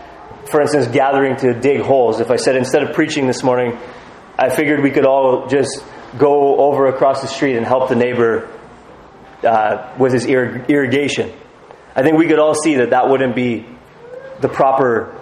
for 0.49 0.59
instance, 0.59 0.87
gathering 0.87 1.37
to 1.37 1.53
dig 1.53 1.79
holes, 1.79 2.19
if 2.19 2.29
I 2.29 2.35
said 2.35 2.57
instead 2.57 2.83
of 2.83 2.93
preaching 2.93 3.27
this 3.27 3.43
morning, 3.43 3.79
I 4.37 4.49
figured 4.49 4.83
we 4.83 4.91
could 4.91 5.05
all 5.05 5.47
just 5.47 5.81
go 6.17 6.57
over 6.57 6.87
across 6.87 7.21
the 7.21 7.29
street 7.29 7.55
and 7.55 7.65
help 7.65 7.87
the 7.87 7.95
neighbor 7.95 8.49
uh, 9.41 9.95
with 9.97 10.11
his 10.11 10.25
irrig- 10.25 10.67
irrigation. 10.67 11.31
I 11.95 12.03
think 12.03 12.17
we 12.17 12.27
could 12.27 12.39
all 12.39 12.53
see 12.53 12.75
that 12.75 12.89
that 12.89 13.09
wouldn't 13.09 13.37
be 13.37 13.65
the 14.41 14.49
proper 14.49 15.15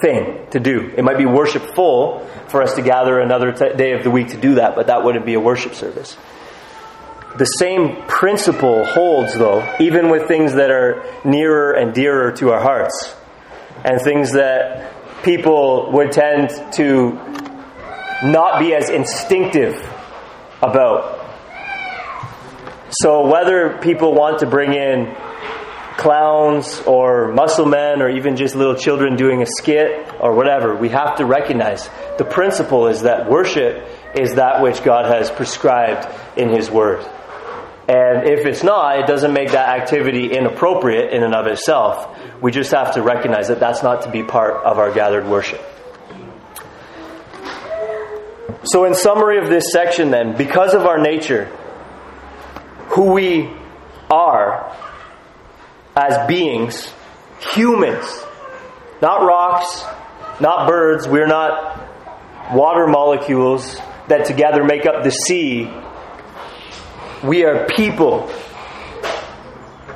thing 0.00 0.46
to 0.50 0.60
do. 0.60 0.92
It 0.96 1.02
might 1.02 1.18
be 1.18 1.26
worshipful 1.26 2.28
for 2.46 2.62
us 2.62 2.74
to 2.74 2.82
gather 2.82 3.18
another 3.18 3.50
t- 3.50 3.74
day 3.76 3.94
of 3.94 4.04
the 4.04 4.10
week 4.12 4.28
to 4.28 4.36
do 4.36 4.54
that, 4.54 4.76
but 4.76 4.86
that 4.86 5.02
wouldn't 5.02 5.26
be 5.26 5.34
a 5.34 5.40
worship 5.40 5.74
service. 5.74 6.16
The 7.38 7.46
same 7.46 8.02
principle 8.08 8.84
holds, 8.84 9.34
though, 9.34 9.76
even 9.80 10.10
with 10.10 10.28
things 10.28 10.54
that 10.54 10.70
are 10.70 11.04
nearer 11.24 11.72
and 11.72 11.94
dearer 11.94 12.32
to 12.32 12.50
our 12.50 12.60
hearts, 12.60 13.16
and 13.84 14.00
things 14.02 14.32
that 14.32 14.92
people 15.24 15.90
would 15.92 16.12
tend 16.12 16.50
to 16.74 17.12
not 18.24 18.58
be 18.58 18.74
as 18.74 18.90
instinctive 18.90 19.74
about. 20.60 21.20
So, 23.00 23.26
whether 23.26 23.78
people 23.78 24.14
want 24.14 24.40
to 24.40 24.46
bring 24.46 24.74
in 24.74 25.16
clowns 25.96 26.82
or 26.86 27.32
muscle 27.32 27.66
men 27.66 28.02
or 28.02 28.10
even 28.10 28.36
just 28.36 28.54
little 28.54 28.76
children 28.76 29.16
doing 29.16 29.40
a 29.40 29.46
skit 29.46 30.14
or 30.20 30.34
whatever, 30.34 30.76
we 30.76 30.90
have 30.90 31.16
to 31.16 31.24
recognize 31.24 31.88
the 32.18 32.24
principle 32.24 32.88
is 32.88 33.02
that 33.02 33.30
worship 33.30 33.88
is 34.14 34.34
that 34.34 34.62
which 34.62 34.82
God 34.84 35.06
has 35.06 35.30
prescribed 35.30 36.06
in 36.36 36.50
His 36.50 36.70
Word. 36.70 37.06
And 37.88 38.28
if 38.28 38.46
it's 38.46 38.62
not, 38.62 39.00
it 39.00 39.06
doesn't 39.06 39.32
make 39.32 39.52
that 39.52 39.80
activity 39.80 40.32
inappropriate 40.32 41.12
in 41.12 41.24
and 41.24 41.34
of 41.34 41.46
itself. 41.46 42.16
We 42.40 42.52
just 42.52 42.70
have 42.70 42.94
to 42.94 43.02
recognize 43.02 43.48
that 43.48 43.58
that's 43.58 43.82
not 43.82 44.02
to 44.02 44.10
be 44.10 44.22
part 44.22 44.64
of 44.64 44.78
our 44.78 44.92
gathered 44.92 45.26
worship. 45.26 45.60
So, 48.64 48.84
in 48.84 48.94
summary 48.94 49.38
of 49.38 49.48
this 49.48 49.72
section, 49.72 50.12
then, 50.12 50.36
because 50.36 50.74
of 50.74 50.86
our 50.86 50.98
nature, 50.98 51.46
who 52.90 53.12
we 53.12 53.50
are 54.08 54.76
as 55.96 56.28
beings, 56.28 56.92
humans, 57.54 58.04
not 59.00 59.22
rocks, 59.22 59.82
not 60.40 60.68
birds, 60.68 61.08
we're 61.08 61.26
not 61.26 61.80
water 62.54 62.86
molecules 62.86 63.80
that 64.08 64.26
together 64.26 64.62
make 64.62 64.86
up 64.86 65.02
the 65.02 65.10
sea. 65.10 65.64
We 67.24 67.44
are 67.44 67.66
people, 67.66 68.32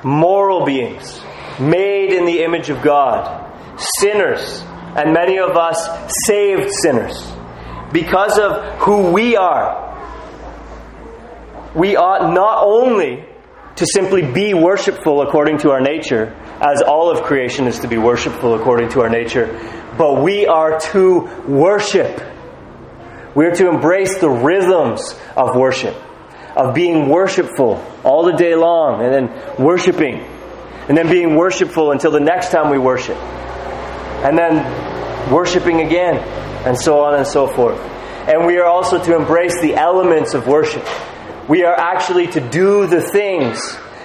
moral 0.04 0.64
beings, 0.64 1.20
made 1.58 2.12
in 2.12 2.24
the 2.24 2.42
image 2.44 2.70
of 2.70 2.82
God, 2.82 3.52
sinners, 4.00 4.62
and 4.96 5.12
many 5.12 5.38
of 5.38 5.56
us 5.56 5.88
saved 6.26 6.70
sinners 6.82 7.36
because 7.92 8.38
of 8.38 8.78
who 8.80 9.10
we 9.12 9.36
are, 9.36 9.84
we 11.74 11.96
ought 11.96 12.32
not 12.32 12.64
only 12.64 13.24
to 13.76 13.86
simply 13.86 14.22
be 14.32 14.54
worshipful 14.54 15.22
according 15.22 15.58
to 15.58 15.70
our 15.70 15.80
nature, 15.80 16.34
as 16.60 16.82
all 16.82 17.10
of 17.10 17.22
creation 17.24 17.66
is 17.66 17.80
to 17.80 17.88
be 17.88 17.98
worshipful 17.98 18.54
according 18.54 18.88
to 18.90 19.00
our 19.02 19.10
nature, 19.10 19.46
but 19.98 20.22
we 20.22 20.46
are 20.46 20.80
to 20.80 21.20
worship. 21.46 22.22
We 23.34 23.44
are 23.46 23.54
to 23.54 23.68
embrace 23.68 24.18
the 24.18 24.30
rhythms 24.30 25.14
of 25.36 25.54
worship, 25.54 25.94
of 26.56 26.74
being 26.74 27.08
worshipful 27.08 27.84
all 28.02 28.24
the 28.24 28.32
day 28.32 28.54
long, 28.54 29.02
and 29.04 29.12
then 29.12 29.64
worshiping, 29.64 30.14
and 30.88 30.96
then 30.96 31.08
being 31.08 31.36
worshipful 31.36 31.92
until 31.92 32.10
the 32.10 32.20
next 32.20 32.50
time 32.50 32.70
we 32.70 32.78
worship, 32.78 33.16
and 33.16 34.36
then 34.36 35.32
worshiping 35.32 35.80
again 35.82 36.16
and 36.66 36.78
so 36.78 37.00
on 37.00 37.14
and 37.14 37.26
so 37.26 37.46
forth. 37.46 37.78
And 38.28 38.44
we 38.46 38.58
are 38.58 38.66
also 38.66 39.02
to 39.02 39.14
embrace 39.14 39.60
the 39.60 39.74
elements 39.74 40.34
of 40.34 40.46
worship. 40.48 40.84
We 41.48 41.62
are 41.64 41.78
actually 41.78 42.26
to 42.28 42.40
do 42.40 42.86
the 42.86 43.00
things 43.00 43.58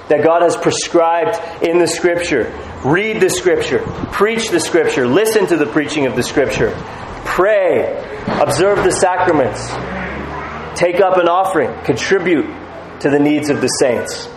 that 0.09 0.23
God 0.23 0.43
has 0.43 0.55
prescribed 0.55 1.39
in 1.63 1.79
the 1.79 1.87
Scripture. 1.87 2.53
Read 2.83 3.19
the 3.21 3.29
Scripture, 3.29 3.79
preach 4.11 4.49
the 4.49 4.59
Scripture, 4.59 5.07
listen 5.07 5.47
to 5.47 5.57
the 5.57 5.65
preaching 5.65 6.05
of 6.05 6.15
the 6.15 6.23
Scripture, 6.23 6.71
pray, 7.25 7.97
observe 8.27 8.83
the 8.83 8.91
sacraments, 8.91 9.71
take 10.75 10.99
up 11.01 11.17
an 11.17 11.27
offering, 11.27 11.83
contribute 11.83 12.45
to 13.01 13.09
the 13.09 13.19
needs 13.19 13.49
of 13.49 13.61
the 13.61 13.67
saints. 13.67 14.29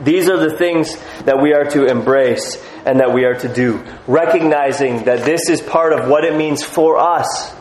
These 0.00 0.30
are 0.30 0.38
the 0.38 0.56
things 0.56 0.96
that 1.24 1.42
we 1.42 1.52
are 1.52 1.64
to 1.64 1.86
embrace 1.86 2.56
and 2.86 3.00
that 3.00 3.12
we 3.12 3.24
are 3.24 3.34
to 3.34 3.48
do, 3.52 3.84
recognizing 4.06 5.04
that 5.04 5.24
this 5.24 5.48
is 5.50 5.60
part 5.60 5.92
of 5.92 6.08
what 6.08 6.24
it 6.24 6.36
means 6.36 6.62
for 6.62 6.96
us, 6.96 7.54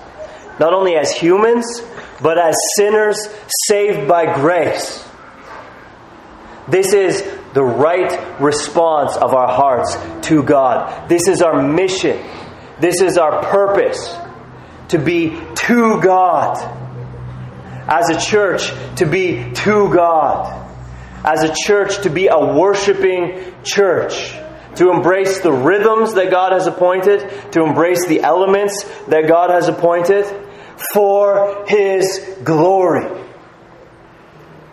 not 0.60 0.74
only 0.74 0.96
as 0.96 1.12
humans, 1.12 1.82
but 2.22 2.38
as 2.38 2.56
sinners 2.78 3.28
saved 3.68 4.08
by 4.08 4.34
grace. 4.36 5.06
This 6.70 6.94
is 6.94 7.24
the 7.54 7.64
right 7.64 8.40
response 8.40 9.18
of 9.18 9.34
our 9.34 9.48
hearts 9.48 9.98
to 10.28 10.44
God. 10.44 11.10
This 11.10 11.28
is 11.28 11.42
our 11.42 11.62
mission. 11.62 12.24
This 12.80 13.02
is 13.02 13.18
our 13.18 13.44
purpose 13.44 14.16
to 14.90 15.00
be 15.00 15.32
to 15.56 16.02
God. 16.02 16.79
As 17.92 18.10
a 18.10 18.20
church, 18.20 18.72
to 18.98 19.08
be 19.08 19.52
to 19.52 19.92
God. 19.92 20.70
As 21.26 21.44
a 21.44 21.54
church, 21.54 22.04
to 22.04 22.10
be 22.12 22.28
a 22.28 22.40
worshiping 22.40 23.54
church. 23.64 24.32
To 24.76 24.92
embrace 24.92 25.40
the 25.40 25.52
rhythms 25.52 26.14
that 26.14 26.30
God 26.30 26.54
has 26.54 26.68
appointed, 26.68 27.52
to 27.54 27.64
embrace 27.64 28.06
the 28.08 28.22
elements 28.22 28.84
that 29.08 29.28
God 29.28 29.50
has 29.50 29.68
appointed 29.68 30.26
for 30.94 31.66
His 31.68 32.38
glory. 32.44 33.26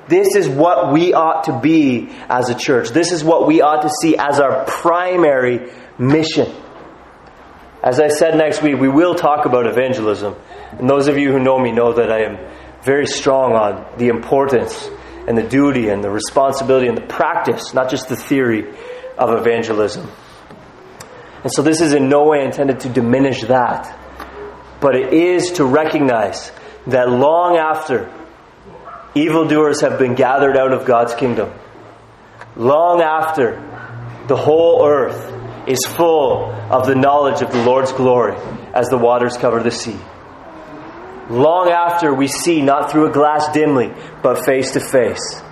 This 0.09 0.37
is 0.37 0.49
what 0.49 0.93
we 0.93 1.15
ought 1.15 1.45
to 1.45 1.59
be 1.59 2.11
as 2.29 2.51
a 2.51 2.55
church. 2.55 2.91
This 2.91 3.13
is 3.13 3.25
what 3.25 3.47
we 3.47 3.63
ought 3.63 3.83
to 3.83 3.91
see 4.03 4.17
as 4.17 4.39
our 4.39 4.65
primary 4.67 5.73
mission. 5.99 6.55
As 7.83 7.99
I 7.99 8.09
said 8.09 8.37
next 8.37 8.63
week, 8.63 8.79
we 8.79 8.89
will 8.89 9.15
talk 9.15 9.47
about 9.47 9.67
evangelism. 9.67 10.37
And 10.73 10.89
those 10.89 11.09
of 11.09 11.19
you 11.19 11.33
who 11.33 11.39
know 11.39 11.59
me 11.59 11.73
know 11.73 11.95
that 11.95 12.13
I 12.13 12.25
am 12.25 12.39
very 12.87 13.07
strong 13.07 13.55
on 13.55 13.99
the 13.99 14.07
importance 14.07 14.89
and 15.27 15.37
the 15.37 15.43
duty 15.43 15.89
and 15.89 16.05
the 16.05 16.09
responsibility 16.09 16.87
and 16.87 16.97
the 16.97 17.07
practice, 17.07 17.75
not 17.75 17.91
just 17.91 18.09
the 18.09 18.15
theory 18.15 18.73
of 19.19 19.31
evangelism. 19.41 20.09
And 21.43 21.53
so 21.53 21.63
this 21.63 21.81
is 21.81 21.93
in 21.93 22.09
no 22.09 22.29
way 22.29 22.45
intended 22.45 22.81
to 22.81 22.89
diminish 22.89 23.43
that, 23.43 23.99
but 24.81 24.95
it 24.95 25.13
is 25.13 25.53
to 25.53 25.65
recognize 25.65 26.53
that 26.87 27.11
long 27.11 27.57
after 27.57 28.13
evildoers 29.17 29.81
have 29.81 29.99
been 29.99 30.15
gathered 30.15 30.57
out 30.57 30.73
of 30.73 30.87
God's 30.87 31.15
kingdom. 31.15 31.53
Long 32.55 33.03
after 33.03 33.57
the 34.29 34.37
whole 34.37 34.87
earth 34.87 35.69
is 35.69 35.85
full 35.85 36.53
of 36.71 36.87
the 36.87 36.95
knowledge 36.95 37.43
of 37.43 37.51
the 37.51 37.65
Lord's 37.65 37.93
glory 37.93 38.37
as 38.73 38.87
the 38.89 38.99
waters 38.99 39.37
cover 39.37 39.61
the 39.61 39.73
sea. 39.73 39.99
Long 41.29 41.69
after 41.69 42.15
we 42.15 42.29
see 42.29 42.63
not 42.63 42.91
through 42.91 43.11
a 43.11 43.13
glass 43.13 43.53
dimly, 43.53 43.93
but 44.23 44.45
face 44.45 44.73
to 44.73 44.81
face, 44.81 45.43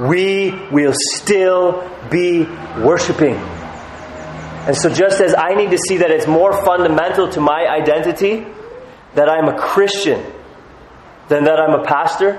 we 0.00 0.52
will 0.70 0.94
still 1.16 1.90
be 2.10 2.44
worshiping. 2.78 3.34
And 3.34 4.76
so, 4.76 4.88
just 4.88 5.20
as 5.20 5.34
I 5.36 5.54
need 5.54 5.72
to 5.72 5.78
see 5.78 5.98
that 5.98 6.10
it's 6.10 6.26
more 6.26 6.64
fundamental 6.64 7.28
to 7.30 7.40
my 7.40 7.66
identity 7.68 8.46
that 9.14 9.28
I'm 9.28 9.48
a 9.48 9.58
Christian 9.58 10.24
than 11.28 11.44
that 11.44 11.58
I'm 11.58 11.80
a 11.80 11.84
pastor, 11.84 12.38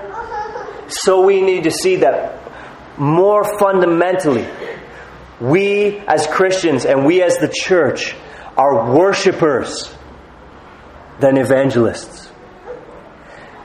so 0.88 1.24
we 1.24 1.42
need 1.42 1.64
to 1.64 1.70
see 1.70 1.96
that 1.96 2.40
more 2.98 3.44
fundamentally, 3.58 4.46
we 5.40 5.98
as 5.98 6.26
Christians 6.26 6.84
and 6.84 7.04
we 7.04 7.22
as 7.22 7.36
the 7.38 7.52
church 7.52 8.14
are 8.56 8.90
worshipers 8.92 9.94
than 11.20 11.36
evangelists. 11.36 12.25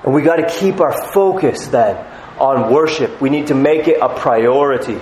And 0.04 0.14
we 0.14 0.22
got 0.24 0.38
to 0.38 0.50
keep 0.50 0.80
our 0.80 1.12
focus 1.12 1.68
then 1.68 1.98
on 2.40 2.74
worship. 2.74 3.22
We 3.22 3.30
need 3.30 3.48
to 3.48 3.56
make 3.56 3.88
it 3.88 4.00
a 4.02 4.10
priority. 4.10 5.00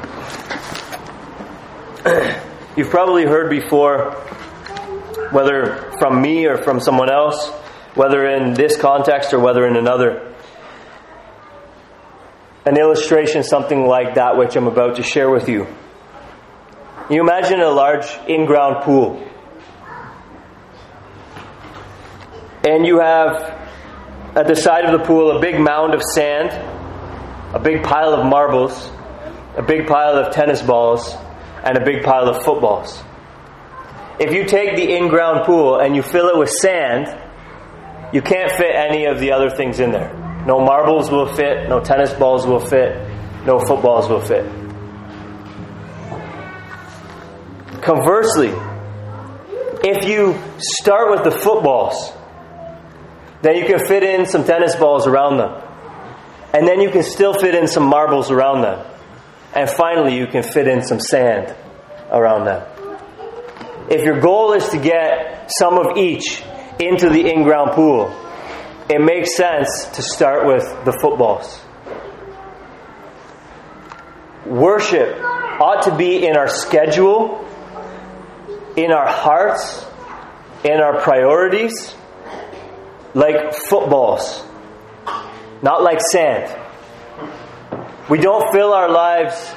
You've 2.75 2.89
probably 2.89 3.25
heard 3.25 3.49
before, 3.49 4.11
whether 5.31 5.91
from 5.99 6.21
me 6.21 6.45
or 6.47 6.57
from 6.57 6.79
someone 6.79 7.09
else, 7.09 7.49
whether 7.95 8.25
in 8.25 8.53
this 8.53 8.77
context 8.77 9.33
or 9.33 9.39
whether 9.39 9.65
in 9.65 9.75
another, 9.77 10.33
an 12.65 12.77
illustration 12.77 13.43
something 13.43 13.85
like 13.85 14.15
that 14.15 14.37
which 14.37 14.55
I'm 14.55 14.67
about 14.67 14.97
to 14.97 15.03
share 15.03 15.29
with 15.29 15.47
you. 15.49 15.65
You 17.09 17.21
imagine 17.21 17.59
a 17.61 17.69
large 17.69 18.05
in 18.27 18.45
ground 18.45 18.83
pool. 18.83 19.25
And 22.67 22.85
you 22.85 22.99
have 22.99 23.68
at 24.39 24.47
the 24.47 24.55
side 24.55 24.85
of 24.85 24.97
the 24.97 25.05
pool 25.05 25.35
a 25.35 25.41
big 25.41 25.59
mound 25.59 25.93
of 25.93 26.01
sand, 26.01 26.49
a 27.53 27.59
big 27.59 27.83
pile 27.83 28.13
of 28.13 28.25
marbles, 28.25 28.89
a 29.57 29.61
big 29.61 29.85
pile 29.85 30.15
of 30.15 30.33
tennis 30.33 30.61
balls, 30.61 31.13
and 31.65 31.77
a 31.77 31.83
big 31.83 32.03
pile 32.05 32.29
of 32.29 32.41
footballs. 32.45 33.03
If 34.17 34.31
you 34.33 34.45
take 34.45 34.77
the 34.77 34.95
in 34.95 35.09
ground 35.09 35.45
pool 35.45 35.81
and 35.81 35.93
you 35.93 36.01
fill 36.01 36.29
it 36.29 36.37
with 36.37 36.49
sand, 36.49 37.07
you 38.13 38.21
can't 38.21 38.49
fit 38.53 38.73
any 38.73 39.05
of 39.05 39.19
the 39.19 39.33
other 39.33 39.49
things 39.49 39.81
in 39.81 39.91
there. 39.91 40.13
No 40.45 40.61
marbles 40.61 41.11
will 41.11 41.27
fit, 41.35 41.67
no 41.67 41.81
tennis 41.81 42.13
balls 42.13 42.47
will 42.47 42.61
fit, 42.65 42.95
no 43.45 43.59
footballs 43.59 44.07
will 44.07 44.21
fit. 44.21 44.45
Conversely, 47.81 48.53
if 49.83 50.07
you 50.07 50.39
start 50.59 51.11
with 51.11 51.25
the 51.25 51.31
footballs, 51.31 52.13
then 53.41 53.55
you 53.55 53.65
can 53.65 53.85
fit 53.85 54.03
in 54.03 54.25
some 54.25 54.43
tennis 54.43 54.75
balls 54.75 55.07
around 55.07 55.37
them. 55.37 55.61
And 56.53 56.67
then 56.67 56.81
you 56.81 56.89
can 56.89 57.03
still 57.03 57.33
fit 57.33 57.55
in 57.55 57.67
some 57.67 57.83
marbles 57.83 58.31
around 58.31 58.61
them. 58.61 58.85
And 59.53 59.69
finally, 59.69 60.17
you 60.17 60.27
can 60.27 60.43
fit 60.43 60.67
in 60.67 60.83
some 60.83 60.99
sand 60.99 61.55
around 62.11 62.45
them. 62.45 62.65
If 63.89 64.03
your 64.03 64.19
goal 64.19 64.53
is 64.53 64.67
to 64.69 64.77
get 64.77 65.51
some 65.57 65.77
of 65.77 65.97
each 65.97 66.43
into 66.79 67.09
the 67.09 67.31
in 67.31 67.43
ground 67.43 67.71
pool, 67.71 68.15
it 68.89 68.99
makes 68.99 69.35
sense 69.35 69.85
to 69.93 70.01
start 70.01 70.45
with 70.45 70.63
the 70.85 70.91
footballs. 71.01 71.59
Worship 74.45 75.17
ought 75.61 75.83
to 75.83 75.95
be 75.95 76.25
in 76.25 76.35
our 76.35 76.47
schedule, 76.47 77.45
in 78.75 78.91
our 78.91 79.07
hearts, 79.07 79.85
in 80.63 80.79
our 80.79 81.01
priorities, 81.01 81.95
like 83.13 83.53
footballs, 83.53 84.43
not 85.61 85.81
like 85.81 85.99
sand. 86.11 86.55
We 88.09 88.19
don't 88.19 88.51
fill 88.51 88.73
our 88.73 88.89
lives 88.89 89.53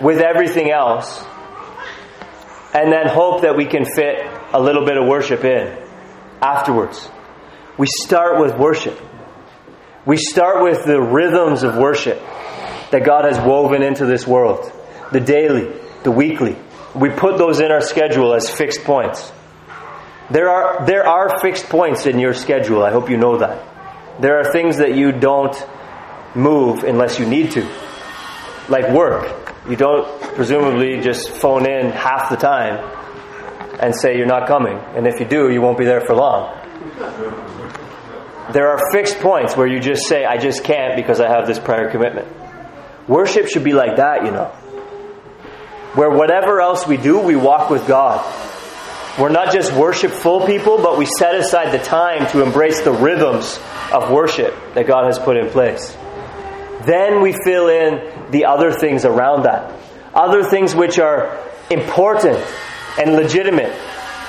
with 0.00 0.20
everything 0.20 0.70
else 0.70 1.24
and 2.74 2.92
then 2.92 3.06
hope 3.06 3.42
that 3.42 3.56
we 3.56 3.66
can 3.66 3.84
fit 3.84 4.26
a 4.52 4.60
little 4.60 4.84
bit 4.84 4.96
of 4.96 5.06
worship 5.06 5.44
in 5.44 5.78
afterwards. 6.42 7.08
We 7.78 7.86
start 7.86 8.40
with 8.40 8.56
worship. 8.56 9.00
We 10.04 10.16
start 10.16 10.62
with 10.62 10.84
the 10.84 11.00
rhythms 11.00 11.62
of 11.62 11.76
worship 11.76 12.20
that 12.90 13.04
God 13.04 13.24
has 13.24 13.38
woven 13.38 13.82
into 13.82 14.06
this 14.06 14.26
world 14.26 14.70
the 15.12 15.20
daily, 15.20 15.72
the 16.02 16.10
weekly. 16.10 16.56
We 16.94 17.10
put 17.10 17.38
those 17.38 17.60
in 17.60 17.70
our 17.70 17.80
schedule 17.80 18.34
as 18.34 18.50
fixed 18.50 18.82
points. 18.84 19.30
There 20.30 20.48
are, 20.48 20.86
there 20.86 21.06
are 21.06 21.40
fixed 21.40 21.68
points 21.68 22.06
in 22.06 22.18
your 22.18 22.32
schedule. 22.34 22.82
I 22.82 22.90
hope 22.90 23.10
you 23.10 23.16
know 23.16 23.38
that. 23.38 24.20
There 24.20 24.38
are 24.38 24.52
things 24.52 24.78
that 24.78 24.96
you 24.96 25.12
don't 25.12 25.54
move 26.34 26.84
unless 26.84 27.18
you 27.18 27.26
need 27.26 27.52
to, 27.52 27.68
like 28.68 28.90
work. 28.90 29.52
You 29.68 29.76
don't 29.76 30.06
presumably 30.34 31.00
just 31.00 31.30
phone 31.30 31.66
in 31.66 31.90
half 31.90 32.30
the 32.30 32.36
time 32.36 32.78
and 33.80 33.94
say 33.94 34.16
you're 34.16 34.26
not 34.26 34.46
coming. 34.46 34.78
And 34.78 35.06
if 35.06 35.20
you 35.20 35.26
do, 35.26 35.50
you 35.50 35.60
won't 35.60 35.78
be 35.78 35.84
there 35.84 36.00
for 36.00 36.14
long. 36.14 36.60
There 38.52 38.68
are 38.68 38.78
fixed 38.92 39.18
points 39.20 39.56
where 39.56 39.66
you 39.66 39.80
just 39.80 40.06
say, 40.06 40.24
I 40.24 40.38
just 40.38 40.64
can't 40.64 40.96
because 40.96 41.20
I 41.20 41.28
have 41.28 41.46
this 41.46 41.58
prior 41.58 41.90
commitment. 41.90 42.28
Worship 43.08 43.48
should 43.48 43.64
be 43.64 43.72
like 43.72 43.96
that, 43.96 44.24
you 44.24 44.30
know. 44.30 44.46
Where 45.94 46.10
whatever 46.10 46.60
else 46.60 46.86
we 46.86 46.96
do, 46.96 47.18
we 47.18 47.36
walk 47.36 47.70
with 47.70 47.86
God. 47.86 48.24
We're 49.18 49.28
not 49.28 49.52
just 49.52 49.72
worshipful 49.72 50.44
people, 50.44 50.78
but 50.78 50.98
we 50.98 51.06
set 51.18 51.36
aside 51.36 51.72
the 51.72 51.82
time 51.84 52.26
to 52.32 52.42
embrace 52.42 52.80
the 52.80 52.90
rhythms 52.90 53.60
of 53.92 54.10
worship 54.10 54.52
that 54.74 54.88
God 54.88 55.06
has 55.06 55.20
put 55.20 55.36
in 55.36 55.50
place. 55.50 55.96
Then 56.84 57.22
we 57.22 57.32
fill 57.44 57.68
in 57.68 58.30
the 58.32 58.46
other 58.46 58.72
things 58.72 59.04
around 59.04 59.44
that. 59.44 59.72
Other 60.12 60.42
things 60.42 60.74
which 60.74 60.98
are 60.98 61.38
important 61.70 62.44
and 62.98 63.12
legitimate. 63.14 63.72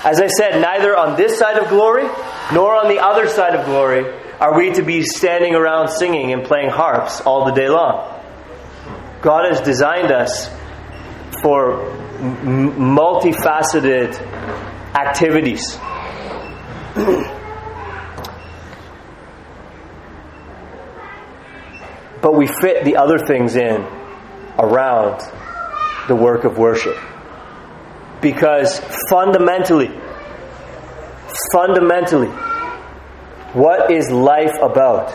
As 0.04 0.22
I 0.22 0.28
said, 0.28 0.62
neither 0.62 0.96
on 0.96 1.18
this 1.18 1.40
side 1.40 1.58
of 1.58 1.70
glory 1.70 2.08
nor 2.54 2.76
on 2.76 2.88
the 2.88 3.00
other 3.00 3.28
side 3.28 3.56
of 3.56 3.66
glory 3.66 4.06
are 4.40 4.56
we 4.56 4.72
to 4.74 4.84
be 4.84 5.02
standing 5.02 5.56
around 5.56 5.90
singing 5.90 6.32
and 6.32 6.44
playing 6.44 6.70
harps 6.70 7.22
all 7.22 7.46
the 7.46 7.54
day 7.54 7.70
long. 7.70 8.22
God 9.24 9.46
has 9.50 9.62
designed 9.62 10.12
us 10.12 10.48
for 11.42 11.92
multifaceted 12.44 14.14
activities. 14.96 15.78
but 22.22 22.34
we 22.34 22.48
fit 22.48 22.84
the 22.86 22.96
other 22.96 23.20
things 23.20 23.56
in 23.56 23.86
around 24.58 25.22
the 26.08 26.16
work 26.16 26.44
of 26.44 26.58
worship. 26.58 26.98
Because 28.20 28.80
fundamentally, 29.10 29.92
fundamentally, 31.52 32.30
what 33.54 33.92
is 33.92 34.10
life 34.10 34.56
about? 34.60 35.12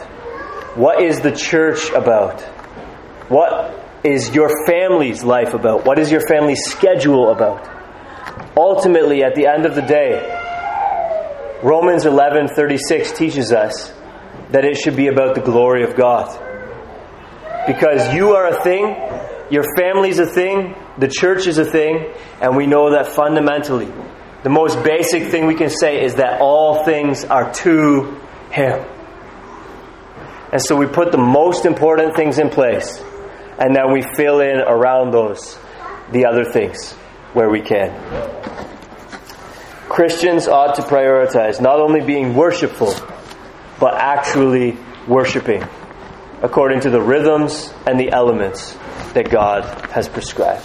What 0.76 1.02
is 1.02 1.20
the 1.20 1.32
church 1.32 1.90
about? 1.90 2.40
What 3.28 3.74
is 4.04 4.32
your 4.32 4.48
family's 4.66 5.24
life 5.24 5.52
about? 5.52 5.84
What 5.84 5.98
is 5.98 6.12
your 6.12 6.20
family's 6.28 6.60
schedule 6.66 7.30
about? 7.30 7.79
Ultimately, 8.56 9.22
at 9.22 9.34
the 9.34 9.46
end 9.46 9.64
of 9.64 9.74
the 9.74 9.82
day, 9.82 10.38
Romans 11.62 12.04
11:36 12.04 13.12
teaches 13.12 13.52
us 13.52 13.92
that 14.50 14.64
it 14.64 14.76
should 14.76 14.96
be 14.96 15.08
about 15.08 15.34
the 15.34 15.40
glory 15.40 15.84
of 15.84 15.94
God. 15.94 16.28
Because 17.66 18.14
you 18.14 18.34
are 18.34 18.48
a 18.48 18.62
thing, 18.62 18.96
your 19.50 19.64
family's 19.76 20.18
a 20.18 20.26
thing, 20.26 20.74
the 20.98 21.08
church 21.08 21.46
is 21.46 21.58
a 21.58 21.64
thing, 21.64 22.12
and 22.40 22.56
we 22.56 22.66
know 22.66 22.90
that 22.90 23.08
fundamentally, 23.08 23.88
the 24.42 24.50
most 24.50 24.82
basic 24.82 25.24
thing 25.30 25.46
we 25.46 25.54
can 25.54 25.70
say 25.70 26.02
is 26.02 26.14
that 26.14 26.40
all 26.40 26.84
things 26.84 27.24
are 27.24 27.52
to 27.52 28.18
Him. 28.50 28.84
And 30.52 30.60
so 30.60 30.74
we 30.76 30.86
put 30.86 31.12
the 31.12 31.18
most 31.18 31.66
important 31.66 32.16
things 32.16 32.38
in 32.38 32.48
place, 32.48 33.02
and 33.58 33.76
then 33.76 33.92
we 33.92 34.02
fill 34.16 34.40
in 34.40 34.58
around 34.60 35.12
those 35.12 35.58
the 36.10 36.26
other 36.26 36.44
things 36.44 36.96
where 37.32 37.48
we 37.50 37.60
can. 37.60 37.90
Christians 39.88 40.46
ought 40.46 40.76
to 40.76 40.82
prioritize 40.82 41.60
not 41.60 41.80
only 41.80 42.00
being 42.00 42.34
worshipful, 42.34 42.94
but 43.78 43.94
actually 43.94 44.76
worshiping 45.08 45.64
according 46.42 46.80
to 46.80 46.90
the 46.90 47.00
rhythms 47.00 47.72
and 47.86 47.98
the 47.98 48.10
elements 48.12 48.76
that 49.12 49.30
God 49.30 49.64
has 49.90 50.08
prescribed. 50.08 50.64